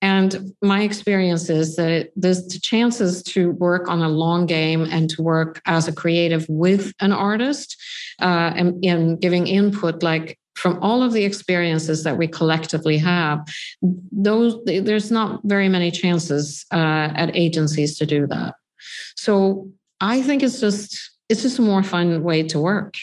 And 0.00 0.54
my 0.62 0.82
experience 0.82 1.50
is 1.50 1.74
that 1.74 2.10
there's 2.14 2.46
the 2.46 2.60
chances 2.60 3.20
to 3.24 3.50
work 3.52 3.88
on 3.88 4.00
a 4.00 4.08
long 4.08 4.46
game 4.46 4.84
and 4.84 5.10
to 5.10 5.22
work 5.22 5.60
as 5.66 5.88
a 5.88 5.92
creative 5.92 6.46
with 6.48 6.92
an 7.00 7.10
artist 7.10 7.76
uh, 8.22 8.52
and, 8.54 8.84
and 8.84 9.20
giving 9.20 9.48
input 9.48 10.04
like 10.04 10.38
from 10.54 10.78
all 10.82 11.02
of 11.02 11.12
the 11.12 11.24
experiences 11.24 12.04
that 12.04 12.16
we 12.16 12.28
collectively 12.28 12.98
have, 12.98 13.38
those 14.12 14.56
there's 14.64 15.10
not 15.10 15.40
very 15.44 15.68
many 15.68 15.90
chances 15.90 16.64
uh, 16.72 17.10
at 17.14 17.34
agencies 17.34 17.96
to 17.98 18.06
do 18.06 18.26
that. 18.26 18.54
So 19.16 19.68
I 20.00 20.22
think 20.22 20.42
it's 20.42 20.60
just 20.60 20.96
it's 21.28 21.42
just 21.42 21.58
a 21.58 21.62
more 21.62 21.82
fun 21.82 22.22
way 22.22 22.42
to 22.44 22.58
work. 22.60 22.94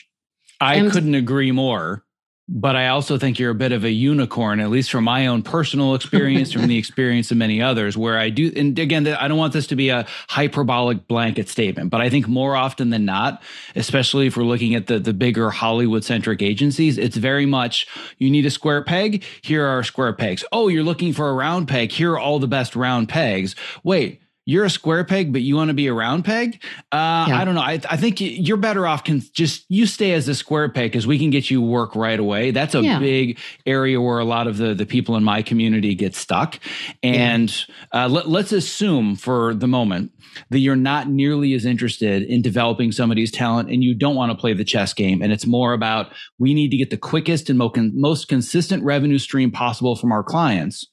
I 0.60 0.76
and 0.76 0.92
couldn't 0.92 1.16
agree 1.16 1.52
more. 1.52 2.06
But 2.48 2.76
I 2.76 2.90
also 2.90 3.18
think 3.18 3.40
you're 3.40 3.50
a 3.50 3.56
bit 3.56 3.72
of 3.72 3.84
a 3.84 3.90
unicorn, 3.90 4.60
at 4.60 4.70
least 4.70 4.92
from 4.92 5.04
my 5.04 5.26
own 5.26 5.42
personal 5.42 5.96
experience, 5.96 6.52
from 6.52 6.68
the 6.68 6.78
experience 6.78 7.32
of 7.32 7.38
many 7.38 7.60
others, 7.60 7.98
where 7.98 8.20
I 8.20 8.30
do. 8.30 8.52
And 8.56 8.78
again, 8.78 9.08
I 9.08 9.28
don't 9.28 9.40
want 9.40 9.54
this 9.54 9.66
to 9.68 9.76
be 9.76 9.90
a 9.90 10.06
hyperbolic 10.30 11.08
blanket 11.08 11.50
statement, 11.50 11.90
but 11.90 12.02
I 12.02 12.10
think 12.12 12.28
more 12.28 12.56
often 12.56 12.92
than 12.92 13.04
not, 13.04 13.42
especially 13.76 14.28
if 14.28 14.38
we're 14.38 14.44
looking 14.44 14.76
at 14.76 14.86
the, 14.86 15.00
the 15.00 15.14
bigger 15.14 15.50
Hollywood 15.50 16.04
centric 16.04 16.44
agencies, 16.44 17.00
it's 17.00 17.18
very 17.18 17.48
much 17.48 17.88
you 18.20 18.30
need 18.30 18.46
a 18.46 18.52
square 18.52 18.84
peg. 18.84 19.24
Here 19.42 19.66
are 19.66 19.84
square 19.84 20.14
pegs. 20.14 20.46
Oh, 20.52 20.68
you're 20.68 20.84
looking 20.84 21.14
for 21.14 21.30
a 21.30 21.34
round 21.34 21.68
peg. 21.68 21.92
Here 21.92 22.12
are 22.12 22.20
all 22.20 22.38
the 22.38 22.48
best 22.48 22.76
round 22.76 23.10
pegs. 23.10 23.56
Wait, 23.84 24.22
you're 24.46 24.64
a 24.64 24.70
square 24.70 25.04
peg, 25.04 25.34
but 25.34 25.42
you 25.42 25.56
want 25.56 25.70
to 25.70 25.74
be 25.74 25.88
a 25.88 25.94
round 25.94 26.24
peg. 26.24 26.62
Uh, 26.92 27.26
yeah. 27.28 27.40
I 27.40 27.46
don't 27.46 27.56
know. 27.56 27.62
I, 27.62 27.82
I, 27.90 27.98
think 27.98 28.22
you're 28.22 28.58
better 28.58 28.86
off 28.86 29.04
can 29.04 29.24
just 29.34 29.66
you 29.70 29.88
stay 29.88 30.14
as 30.14 30.28
a 30.28 30.36
square 30.36 30.70
peg 30.70 30.92
because 30.92 31.08
we 31.08 31.18
can 31.18 31.32
get 31.32 31.50
you 31.50 31.64
work 31.64 31.96
right 31.96 32.20
away. 32.20 32.52
That's 32.52 32.76
a 32.76 32.82
yeah. 32.82 33.00
big 33.00 33.40
area 33.66 34.00
where 34.00 34.20
a 34.20 34.24
lot 34.24 34.46
of 34.46 34.58
the 34.58 34.76
the 34.76 34.86
people 34.86 35.16
in 35.16 35.24
my 35.24 35.42
community 35.42 35.96
get 35.96 36.14
stuck. 36.14 36.60
And 37.02 37.50
yeah. 37.92 38.06
uh, 38.06 38.08
let, 38.08 38.30
let's 38.30 38.52
assume 38.52 39.16
for 39.16 39.56
the 39.56 39.68
moment 39.68 40.12
that 40.52 40.60
you're 40.60 40.76
not 40.76 41.10
nearly 41.10 41.54
as 41.54 41.66
interested 41.66 42.22
in 42.22 42.44
developing 42.44 42.92
somebody's 42.92 43.32
talent 43.32 43.70
and 43.72 43.84
you 43.84 43.96
don't 43.96 44.16
want 44.16 44.32
to 44.32 44.38
play 44.38 44.54
the 44.54 44.64
chess 44.64 44.94
game. 44.94 45.24
And 45.24 45.34
it's 45.34 45.48
more 45.48 45.74
about 45.74 46.12
we 46.38 46.54
need 46.54 46.70
to 46.70 46.78
get 46.78 46.92
the 46.92 46.98
quickest 46.98 47.50
and 47.50 47.58
most 47.58 48.28
consistent 48.28 48.84
revenue 48.84 49.18
stream 49.18 49.50
possible 49.50 49.96
from 49.96 50.12
our 50.12 50.24
clients. 50.24 50.86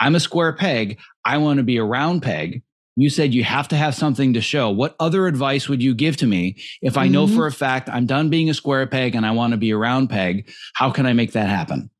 I'm 0.00 0.14
a 0.14 0.20
square 0.20 0.52
peg. 0.52 0.98
I 1.24 1.38
want 1.38 1.58
to 1.58 1.62
be 1.62 1.78
a 1.78 1.84
round 1.84 2.22
peg 2.22 2.62
you 2.96 3.10
said 3.10 3.34
you 3.34 3.44
have 3.44 3.68
to 3.68 3.76
have 3.76 3.94
something 3.94 4.34
to 4.34 4.40
show. 4.40 4.70
What 4.70 4.94
other 5.00 5.26
advice 5.26 5.68
would 5.68 5.82
you 5.82 5.94
give 5.94 6.16
to 6.18 6.26
me 6.26 6.56
if 6.80 6.96
I 6.96 7.04
mm-hmm. 7.04 7.12
know 7.12 7.26
for 7.26 7.46
a 7.46 7.52
fact 7.52 7.88
I'm 7.88 8.06
done 8.06 8.30
being 8.30 8.48
a 8.50 8.54
square 8.54 8.86
peg 8.86 9.14
and 9.14 9.26
I 9.26 9.32
want 9.32 9.52
to 9.52 9.56
be 9.56 9.70
a 9.70 9.76
round 9.76 10.10
peg? 10.10 10.50
How 10.74 10.90
can 10.90 11.06
I 11.06 11.12
make 11.12 11.32
that 11.32 11.48
happen? 11.48 11.90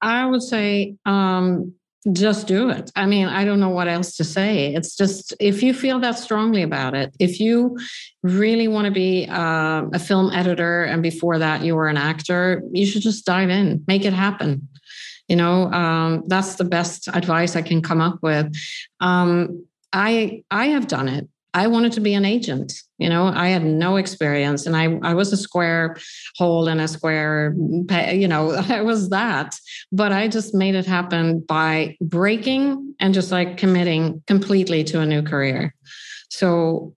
I 0.00 0.26
would 0.26 0.42
say 0.42 0.94
um, 1.04 1.74
just 2.12 2.46
do 2.46 2.70
it. 2.70 2.90
I 2.94 3.06
mean, 3.06 3.26
I 3.26 3.44
don't 3.44 3.58
know 3.58 3.70
what 3.70 3.88
else 3.88 4.16
to 4.16 4.24
say. 4.24 4.72
It's 4.74 4.96
just 4.96 5.34
if 5.40 5.62
you 5.62 5.74
feel 5.74 5.98
that 6.00 6.18
strongly 6.18 6.62
about 6.62 6.94
it, 6.94 7.14
if 7.18 7.40
you 7.40 7.76
really 8.22 8.68
want 8.68 8.84
to 8.84 8.92
be 8.92 9.26
uh, 9.28 9.84
a 9.92 9.98
film 9.98 10.30
editor 10.32 10.84
and 10.84 11.02
before 11.02 11.38
that 11.38 11.62
you 11.62 11.74
were 11.74 11.88
an 11.88 11.96
actor, 11.96 12.62
you 12.72 12.86
should 12.86 13.02
just 13.02 13.26
dive 13.26 13.50
in, 13.50 13.84
make 13.88 14.04
it 14.04 14.12
happen. 14.12 14.68
You 15.26 15.36
know, 15.36 15.70
um, 15.72 16.24
that's 16.26 16.54
the 16.54 16.64
best 16.64 17.08
advice 17.08 17.54
I 17.54 17.62
can 17.62 17.82
come 17.82 18.00
up 18.00 18.18
with. 18.22 18.54
Um, 19.00 19.66
I 19.92 20.42
I 20.50 20.66
have 20.66 20.88
done 20.88 21.08
it. 21.08 21.28
I 21.54 21.66
wanted 21.66 21.92
to 21.92 22.00
be 22.00 22.14
an 22.14 22.24
agent. 22.24 22.72
You 22.98 23.08
know, 23.08 23.26
I 23.26 23.48
had 23.48 23.64
no 23.64 23.96
experience 23.96 24.66
and 24.66 24.76
I, 24.76 24.98
I 25.02 25.14
was 25.14 25.32
a 25.32 25.36
square 25.36 25.96
hole 26.36 26.68
in 26.68 26.78
a 26.78 26.86
square, 26.86 27.54
you 27.56 28.28
know, 28.28 28.50
I 28.68 28.82
was 28.82 29.08
that. 29.10 29.56
But 29.90 30.12
I 30.12 30.28
just 30.28 30.54
made 30.54 30.74
it 30.74 30.86
happen 30.86 31.40
by 31.40 31.96
breaking 32.00 32.94
and 33.00 33.14
just 33.14 33.32
like 33.32 33.56
committing 33.56 34.22
completely 34.26 34.84
to 34.84 35.00
a 35.00 35.06
new 35.06 35.22
career. 35.22 35.74
So, 36.28 36.94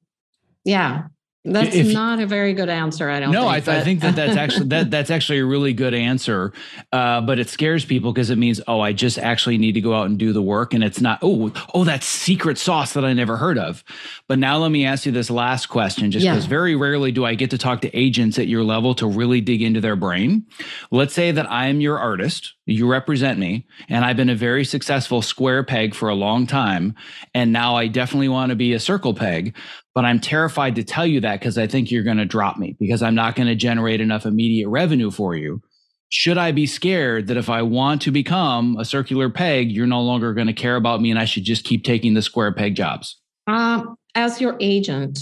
yeah, 0.66 1.04
that's 1.44 1.76
if, 1.76 1.92
not 1.92 2.20
a 2.20 2.28
very 2.28 2.54
good 2.54 2.70
answer. 2.70 3.10
I 3.10 3.20
don't. 3.20 3.32
No, 3.32 3.52
think, 3.52 3.68
I, 3.68 3.80
I, 3.80 3.84
think 3.84 4.02
that 4.02 4.16
that's 4.16 4.38
actually 4.38 4.68
that 4.68 4.92
that's 4.92 5.10
actually 5.10 5.40
a 5.40 5.46
really 5.46 5.74
good 5.74 5.96
answer, 5.96 6.54
uh, 6.92 7.22
but 7.22 7.40
it 7.40 7.50
scares 7.50 7.84
people 7.84 8.14
because 8.14 8.30
it 8.30 8.38
means 8.38 8.62
oh, 8.68 8.80
I 8.80 8.94
just 8.94 9.18
actually 9.18 9.58
need 9.58 9.72
to 9.72 9.82
go 9.82 9.96
out 9.96 10.06
and 10.06 10.20
do 10.20 10.34
the 10.34 10.42
work, 10.42 10.76
and 10.76 10.84
it's 10.84 11.02
not 11.02 11.18
oh 11.24 11.52
oh 11.74 11.84
that 11.84 12.04
secret 12.04 12.60
sauce 12.60 12.94
that 12.94 13.04
I 13.04 13.14
never 13.14 13.38
heard 13.38 13.58
of. 13.58 13.84
But 14.28 14.38
now 14.38 14.58
let 14.58 14.70
me 14.70 14.86
ask 14.86 15.08
you 15.08 15.12
this 15.12 15.32
last 15.32 15.66
question, 15.66 16.12
just 16.12 16.24
because 16.24 16.44
yeah. 16.44 16.50
very 16.50 16.76
rarely 16.76 17.12
do 17.12 17.26
I 17.26 17.34
get 17.34 17.50
to 17.52 17.58
talk 17.58 17.82
to 17.82 17.98
agents 17.98 18.38
at 18.38 18.48
your 18.48 18.64
level 18.64 18.94
to 18.96 19.08
really 19.08 19.42
dig 19.42 19.64
into 19.64 19.82
their 19.82 19.96
brain. 19.96 20.46
Let's 20.92 21.16
say 21.16 21.32
that 21.32 21.50
I 21.50 21.68
am 21.68 21.82
your 21.82 21.98
artist, 21.98 22.54
you 22.68 22.88
represent 22.88 23.40
me, 23.40 23.66
and 23.90 24.06
I've 24.06 24.18
been 24.18 24.30
a 24.30 24.36
very 24.36 24.64
successful 24.64 25.24
square 25.24 25.64
peg 25.64 25.96
for 25.96 26.08
a 26.08 26.16
long 26.16 26.46
time, 26.46 26.94
and 27.34 27.52
now 27.52 27.78
I 27.78 27.88
definitely 27.88 28.30
want 28.30 28.52
to 28.52 28.56
be 28.56 28.74
a 28.74 28.80
circle 28.80 29.16
peg 29.16 29.56
but 29.94 30.06
I'm 30.06 30.20
terrified 30.20 30.76
to 30.76 30.84
tell 30.84 31.06
you 31.06 31.20
that 31.22 31.40
because 31.40 31.58
I 31.58 31.68
think 31.68 31.92
you're 31.92 32.04
going 32.04 32.18
to 32.18 32.26
drop 32.26 32.58
me 32.58 32.76
because 32.80 33.02
I'm 33.02 33.16
not 33.16 33.36
going 33.36 33.48
to 33.48 33.56
generate 33.56 34.02
enough 34.02 34.26
immediate 34.26 34.70
revenue 34.70 35.12
for 35.12 35.36
you. 35.36 35.62
Should 36.10 36.38
I 36.38 36.52
be 36.52 36.66
scared 36.66 37.28
that 37.28 37.38
if 37.38 37.50
I 37.50 37.62
want 37.62 38.02
to 38.04 38.12
become 38.12 38.78
a 38.78 38.86
circular 38.86 39.30
peg, 39.30 39.72
you're 39.72 39.88
no 39.88 40.02
longer 40.02 40.34
going 40.34 40.48
to 40.48 40.54
care 40.54 40.76
about 40.76 41.02
me 41.02 41.10
and 41.10 41.20
I 41.20 41.26
should 41.26 41.44
just 41.44 41.64
keep 41.64 41.84
taking 41.84 42.14
the 42.14 42.22
square 42.22 42.54
peg 42.54 42.76
jobs? 42.76 43.18
Um, 43.48 43.96
as 44.16 44.42
your 44.42 44.58
agent, 44.60 45.20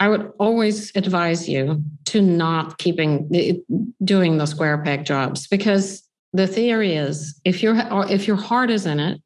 I 0.00 0.08
would 0.08 0.32
always 0.38 0.90
advise 0.96 1.48
you 1.48 1.82
to 2.06 2.20
not 2.20 2.78
keeping 2.78 3.30
doing 4.04 4.38
the 4.38 4.46
square 4.46 4.82
peg 4.82 5.04
jobs 5.04 5.46
because 5.46 6.02
the 6.32 6.46
theory 6.46 6.96
is 6.96 7.38
if 7.44 7.62
your 7.62 7.76
if 8.10 8.26
your 8.26 8.36
heart 8.36 8.70
is 8.70 8.86
in 8.86 8.98
it 8.98 9.20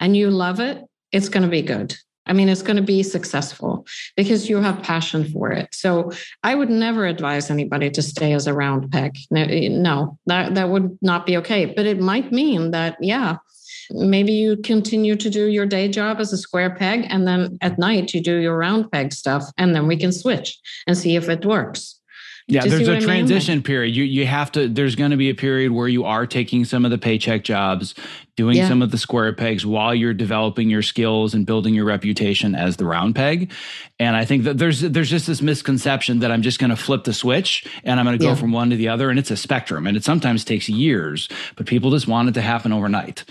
and 0.00 0.16
you 0.16 0.30
love 0.30 0.60
it, 0.60 0.82
it's 1.10 1.28
going 1.28 1.42
to 1.42 1.48
be 1.48 1.62
good. 1.62 1.94
I 2.26 2.32
mean, 2.32 2.48
it's 2.48 2.62
going 2.62 2.76
to 2.76 2.82
be 2.82 3.02
successful 3.02 3.86
because 4.16 4.48
you 4.48 4.58
have 4.58 4.82
passion 4.82 5.24
for 5.24 5.50
it. 5.50 5.74
So 5.74 6.12
I 6.42 6.54
would 6.54 6.70
never 6.70 7.06
advise 7.06 7.50
anybody 7.50 7.90
to 7.90 8.02
stay 8.02 8.32
as 8.32 8.46
a 8.46 8.54
round 8.54 8.90
peg. 8.90 9.16
No, 9.30 10.18
that, 10.26 10.54
that 10.54 10.68
would 10.68 10.98
not 11.02 11.26
be 11.26 11.36
okay. 11.38 11.66
But 11.66 11.86
it 11.86 11.98
might 11.98 12.30
mean 12.32 12.70
that, 12.70 12.96
yeah, 13.00 13.38
maybe 13.90 14.32
you 14.32 14.56
continue 14.58 15.16
to 15.16 15.30
do 15.30 15.46
your 15.46 15.66
day 15.66 15.88
job 15.88 16.20
as 16.20 16.32
a 16.32 16.38
square 16.38 16.74
peg, 16.74 17.06
and 17.08 17.26
then 17.26 17.58
at 17.60 17.78
night 17.78 18.14
you 18.14 18.20
do 18.20 18.36
your 18.38 18.56
round 18.56 18.90
peg 18.90 19.12
stuff, 19.12 19.44
and 19.58 19.74
then 19.74 19.86
we 19.86 19.96
can 19.96 20.12
switch 20.12 20.58
and 20.86 20.96
see 20.96 21.16
if 21.16 21.28
it 21.28 21.44
works. 21.44 21.98
Yeah, 22.48 22.66
there's 22.66 22.88
a 22.88 22.92
what 22.92 22.98
mean? 22.98 23.02
transition 23.02 23.62
period. 23.62 23.94
You 23.94 24.02
you 24.02 24.26
have 24.26 24.50
to. 24.52 24.68
There's 24.68 24.96
going 24.96 25.12
to 25.12 25.16
be 25.16 25.30
a 25.30 25.34
period 25.34 25.70
where 25.70 25.86
you 25.88 26.04
are 26.04 26.26
taking 26.26 26.64
some 26.64 26.84
of 26.84 26.90
the 26.90 26.98
paycheck 26.98 27.44
jobs, 27.44 27.94
doing 28.36 28.56
Yeah. 28.56 28.66
some 28.68 28.80
of 28.80 28.90
the 28.90 28.96
square 28.96 29.32
pegs 29.34 29.66
while 29.66 29.94
you're 29.94 30.14
developing 30.14 30.70
your 30.70 30.80
skills 30.80 31.34
and 31.34 31.44
building 31.44 31.74
your 31.74 31.84
reputation 31.84 32.54
as 32.54 32.76
the 32.76 32.86
round 32.86 33.14
peg. 33.14 33.52
And 33.98 34.16
I 34.16 34.24
think 34.24 34.44
that 34.44 34.56
there's 34.56 34.80
there's 34.80 35.10
just 35.10 35.26
this 35.26 35.42
misconception 35.42 36.20
that 36.20 36.32
I'm 36.32 36.40
just 36.42 36.58
going 36.58 36.70
to 36.70 36.76
flip 36.76 37.04
the 37.04 37.12
switch 37.12 37.66
and 37.84 38.00
I'm 38.00 38.06
going 38.06 38.18
to 38.18 38.24
go 38.24 38.30
Yeah. 38.30 38.34
from 38.36 38.52
one 38.52 38.70
to 38.70 38.76
the 38.76 38.88
other, 38.88 39.10
and 39.10 39.18
it's 39.18 39.30
a 39.30 39.36
spectrum, 39.36 39.86
and 39.86 39.96
it 39.96 40.04
sometimes 40.04 40.44
takes 40.44 40.68
years. 40.68 41.28
But 41.56 41.66
people 41.66 41.90
just 41.90 42.08
want 42.08 42.28
it 42.30 42.32
to 42.32 42.42
happen 42.42 42.72
overnight. 42.72 43.24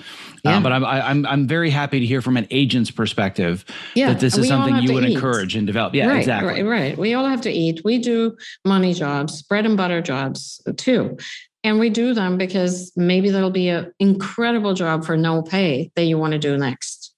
Yeah. 0.46 0.58
Uh, 0.58 0.62
but 0.62 0.72
I'm 0.72 0.86
I, 0.86 1.02
I'm 1.10 1.26
I'm 1.26 1.48
very 1.48 1.72
happy 1.72 2.00
to 2.00 2.06
hear 2.06 2.22
from 2.22 2.38
an 2.38 2.48
agent's 2.52 2.92
perspective 2.92 3.66
Yeah, 3.96 4.10
that 4.10 4.20
this 4.20 4.34
is 4.36 4.42
we 4.42 4.48
something 4.48 4.78
you 4.84 4.94
would 4.94 5.04
eat. 5.06 5.14
encourage 5.16 5.56
and 5.56 5.66
develop. 5.68 5.94
Yeah, 5.96 6.08
right, 6.08 6.18
exactly. 6.20 6.62
Right, 6.64 6.66
right. 6.82 6.98
We 6.98 7.14
all 7.16 7.26
have 7.28 7.42
to 7.42 7.52
eat. 7.52 7.82
We 7.84 7.98
do 7.98 8.36
money 8.66 8.94
jobs, 8.94 9.42
bread 9.42 9.66
and 9.66 9.76
butter 9.78 10.02
jobs 10.02 10.62
too. 10.78 11.18
And 11.64 11.80
we 11.80 11.90
do 11.90 12.14
them 12.14 12.38
because 12.38 12.92
maybe 12.96 13.30
there'll 13.30 13.52
be 13.52 13.70
an 13.70 13.94
incredible 14.00 14.74
job 14.74 15.06
for 15.06 15.16
no 15.16 15.44
pay 15.44 15.92
that 15.96 16.04
you 16.04 16.18
want 16.18 16.34
to 16.34 16.40
do 16.40 16.58
next. 16.58 17.14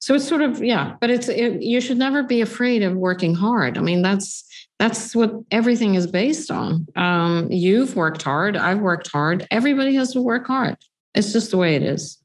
So 0.00 0.14
it's 0.14 0.28
sort 0.28 0.42
of 0.42 0.62
yeah, 0.62 0.94
but 1.00 1.10
it's 1.10 1.28
it, 1.28 1.62
you 1.62 1.80
should 1.80 1.98
never 1.98 2.22
be 2.22 2.40
afraid 2.40 2.82
of 2.82 2.94
working 2.94 3.34
hard. 3.34 3.78
I 3.78 3.80
mean 3.80 4.02
that's 4.02 4.44
that's 4.78 5.16
what 5.16 5.32
everything 5.50 5.94
is 5.94 6.06
based 6.06 6.50
on. 6.50 6.86
Um, 6.96 7.50
you've 7.50 7.96
worked 7.96 8.22
hard. 8.22 8.56
I've 8.56 8.80
worked 8.80 9.10
hard. 9.10 9.46
Everybody 9.50 9.94
has 9.94 10.12
to 10.12 10.20
work 10.20 10.46
hard. 10.46 10.76
It's 11.14 11.32
just 11.32 11.50
the 11.50 11.56
way 11.56 11.76
it 11.76 11.82
is. 11.82 12.18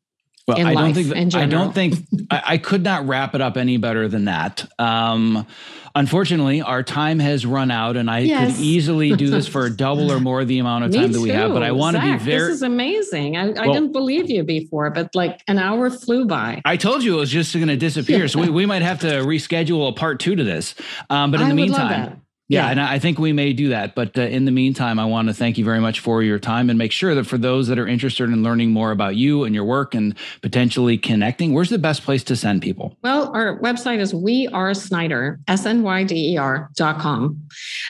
Well, 0.48 0.58
I 0.60 0.74
don't 0.74 0.96
life, 0.96 0.96
think 0.96 1.36
I 1.36 1.46
don't 1.46 1.74
think 1.74 1.96
I, 2.32 2.44
I 2.46 2.58
could 2.58 2.84
not 2.84 3.08
wrap 3.08 3.36
it 3.36 3.42
up 3.42 3.58
any 3.58 3.78
better 3.78 4.08
than 4.08 4.26
that. 4.26 4.66
Um, 4.80 5.48
unfortunately, 5.96 6.62
our 6.62 6.84
time 6.84 7.20
has 7.20 7.46
run 7.46 7.72
out, 7.72 7.98
and 7.98 8.10
I 8.10 8.20
Yes. 8.20 8.56
could 8.56 8.64
easily 8.64 9.16
do 9.16 9.30
this 9.30 9.48
for 9.48 9.70
double 9.86 10.12
or 10.12 10.20
more 10.20 10.46
the 10.46 10.60
amount 10.60 10.86
of 10.86 10.92
Me 10.92 11.00
time 11.00 11.12
that 11.12 11.22
we 11.22 11.30
have. 11.30 11.54
But. 11.54 11.64
I 11.64 11.72
want 11.72 11.96
to 11.98 12.02
be 12.02 12.18
very. 12.18 12.48
This 12.48 12.56
is 12.56 12.62
amazing. 12.62 13.38
I, 13.38 13.50
I 13.50 13.68
didn't 13.68 13.92
believe 13.92 14.30
you 14.30 14.44
before, 14.44 14.90
but 14.90 15.14
like 15.16 15.42
an 15.48 15.58
hour 15.58 15.90
flew 15.90 16.26
by. 16.26 16.62
I 16.66 16.78
told 16.78 17.04
you 17.04 17.16
it 17.16 17.20
was 17.20 17.30
just 17.32 17.54
going 17.54 17.68
to 17.68 17.78
disappear, 17.78 18.28
so 18.28 18.40
we, 18.42 18.50
we 18.50 18.66
might 18.66 18.82
have 18.82 19.00
to 19.00 19.08
reschedule 19.08 19.90
a 19.90 19.94
part 19.94 20.20
two 20.20 20.36
to 20.36 20.44
this. 20.44 20.76
Um, 21.10 21.32
but 21.32 21.40
in 21.42 21.48
I 21.48 21.50
the 21.50 21.56
meantime. 21.56 22.21
Yeah, 22.52 22.66
Yeah. 22.66 22.72
and 22.72 22.80
I 22.82 23.00
think 23.00 23.18
we 23.18 23.32
may 23.32 23.54
do 23.54 23.70
that. 23.70 23.96
But 23.96 24.18
uh, 24.18 24.24
in 24.24 24.44
the 24.44 24.52
meantime, 24.52 25.00
I 25.00 25.06
want 25.06 25.30
to 25.30 25.34
thank 25.34 25.58
you 25.58 25.64
very 25.64 25.80
much 25.80 26.02
for 26.02 26.22
your 26.22 26.38
time 26.38 26.70
and 26.70 26.78
make 26.78 26.92
sure 26.92 27.16
that 27.16 27.26
for 27.26 27.38
those 27.38 27.68
that 27.68 27.80
are 27.80 27.88
interested 27.88 28.30
in 28.30 28.44
learning 28.44 28.72
more 28.72 28.92
about 28.92 29.16
you 29.16 29.46
and 29.46 29.56
your 29.56 29.64
work 29.64 29.96
and 29.96 30.14
potentially 30.42 30.98
connecting, 30.98 31.54
where's 31.54 31.70
the 31.70 31.78
best 31.78 32.04
place 32.04 32.24
to 32.26 32.36
send 32.36 32.62
people? 32.62 32.98
Well, 33.04 33.32
our 33.34 33.58
website 33.62 34.00
is 34.00 34.14
we 34.14 34.50
are 34.50 34.74
Snyder, 34.74 35.40
S 35.48 35.66
N 35.66 35.82
Y 35.82 36.04
D 36.04 36.34
E 36.34 36.38
R 36.38 36.70
dot 36.76 37.00
com. 37.00 37.42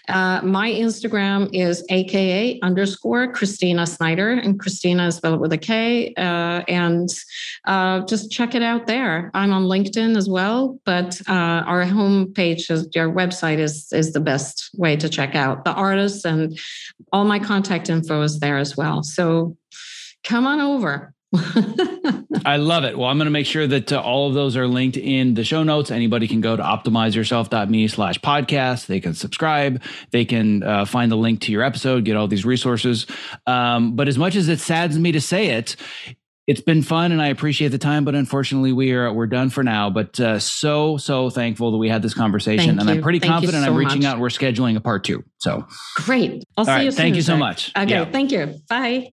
Uh, 0.08 0.42
my 0.44 0.70
Instagram 0.70 1.50
is 1.54 1.84
AKA 1.90 2.60
underscore 2.62 3.34
Kristina 3.34 3.88
Snyder, 3.88 4.32
and 4.32 4.60
Kristina 4.60 5.08
is 5.08 5.16
spelled 5.16 5.40
with 5.40 5.54
a 5.54 5.58
K. 5.58 6.14
Uh, 6.18 6.62
and 6.68 7.10
uh, 7.66 8.02
just 8.06 8.32
check 8.32 8.54
it 8.54 8.62
out 8.62 8.86
there. 8.86 9.32
I'm 9.34 9.52
on 9.54 9.64
LinkedIn 9.64 10.16
as 10.18 10.30
well, 10.30 10.80
but 10.86 11.20
uh, 11.28 11.64
our 11.66 11.84
homepage 11.84 12.70
is 12.70 12.86
our 12.96 13.10
website 13.10 13.58
is 13.58 13.92
is 13.92 14.14
the 14.14 14.20
best 14.20 14.51
way 14.76 14.96
to 14.96 15.10
check 15.10 15.36
out 15.36 15.66
the 15.66 15.74
artists 15.74 16.26
and 16.26 16.58
all 17.12 17.26
my 17.26 17.40
contact 17.40 17.90
info 17.90 18.22
is 18.22 18.40
there 18.40 18.58
as 18.58 18.78
well. 18.78 19.04
So 19.04 19.58
come 20.24 20.48
on 20.48 20.60
over. 20.60 21.14
I 22.46 22.58
love 22.58 22.84
it. 22.84 22.98
Well, 22.98 23.08
I'm 23.08 23.18
going 23.18 23.26
to 23.26 23.32
make 23.32 23.46
sure 23.46 23.66
that 23.66 23.94
uh, 23.94 24.02
all 24.02 24.28
of 24.28 24.34
those 24.34 24.58
are 24.58 24.68
linked 24.68 24.98
in 24.98 25.34
the 25.34 25.46
show 25.46 25.64
notes. 25.64 25.90
Anybody 25.90 26.28
can 26.28 26.42
go 26.42 26.58
to 26.58 26.64
optimizeyourself.me 26.64 27.88
slash 27.88 28.20
podcast. 28.20 28.88
They 28.88 29.00
can 29.00 29.14
subscribe. 29.14 29.82
They 30.12 30.26
can 30.26 30.62
uh, 30.62 30.84
find 30.84 31.10
the 31.10 31.16
link 31.16 31.42
to 31.42 31.52
your 31.54 31.64
episode, 31.64 32.04
get 32.04 32.18
all 32.18 32.28
these 32.28 32.44
resources. 32.44 33.08
Um, 33.48 33.96
but 33.96 34.10
as 34.10 34.18
much 34.18 34.36
as 34.36 34.50
it 34.50 34.60
saddens 34.60 35.00
me 35.00 35.14
to 35.14 35.22
say 35.22 35.52
it, 35.52 35.78
it's 36.48 36.62
been 36.62 36.82
fun 36.82 37.12
and 37.12 37.22
I 37.22 37.28
appreciate 37.28 37.70
the 37.70 37.78
time, 37.78 38.04
but 38.04 38.16
unfortunately 38.16 38.74
we 38.74 38.92
are 38.94 39.12
we're 39.14 39.28
done 39.28 39.50
for 39.50 39.64
now. 39.64 39.90
But 39.90 40.20
uh, 40.20 40.40
so 40.40 40.98
so 40.98 41.30
thankful 41.30 41.72
that 41.72 41.78
we 41.78 41.88
had 41.90 42.02
this 42.02 42.14
conversation, 42.14 42.78
Thank 42.78 42.82
and 42.82 42.90
I'm 42.90 43.02
pretty 43.02 43.20
Thank 43.20 43.30
you 43.30 43.48
confident 43.48 43.66
I'm 43.66 43.76
reaching 43.76 44.02
much. 44.02 44.08
out. 44.08 44.20
We're 44.20 44.30
scheduling 44.30 44.76
a 44.76 44.82
part 44.82 45.04
two. 45.04 45.24
So 45.38 45.66
Great. 45.98 46.44
I'll 46.58 46.66
see 46.66 46.72
right, 46.72 46.86
you 46.86 46.92
soon. 46.92 46.98
thank 46.98 47.16
you 47.16 47.22
so 47.22 47.34
Zach. 47.34 47.40
much. 47.40 47.72
Okay. 47.78 47.90
Yeah. 47.90 48.06
Thank 48.06 48.32
you. 48.32 48.56
Bye. 48.70 49.12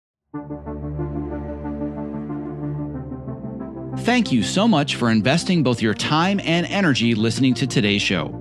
Thank 4.00 4.32
you 4.32 4.42
so 4.42 4.68
much 4.68 4.96
for 4.96 5.12
investing 5.12 5.62
both 5.64 5.82
your 5.82 5.94
time 5.94 6.40
and 6.44 6.66
energy 6.66 7.14
listening 7.14 7.54
to 7.56 7.68
today's 7.68 8.02
show. 8.02 8.41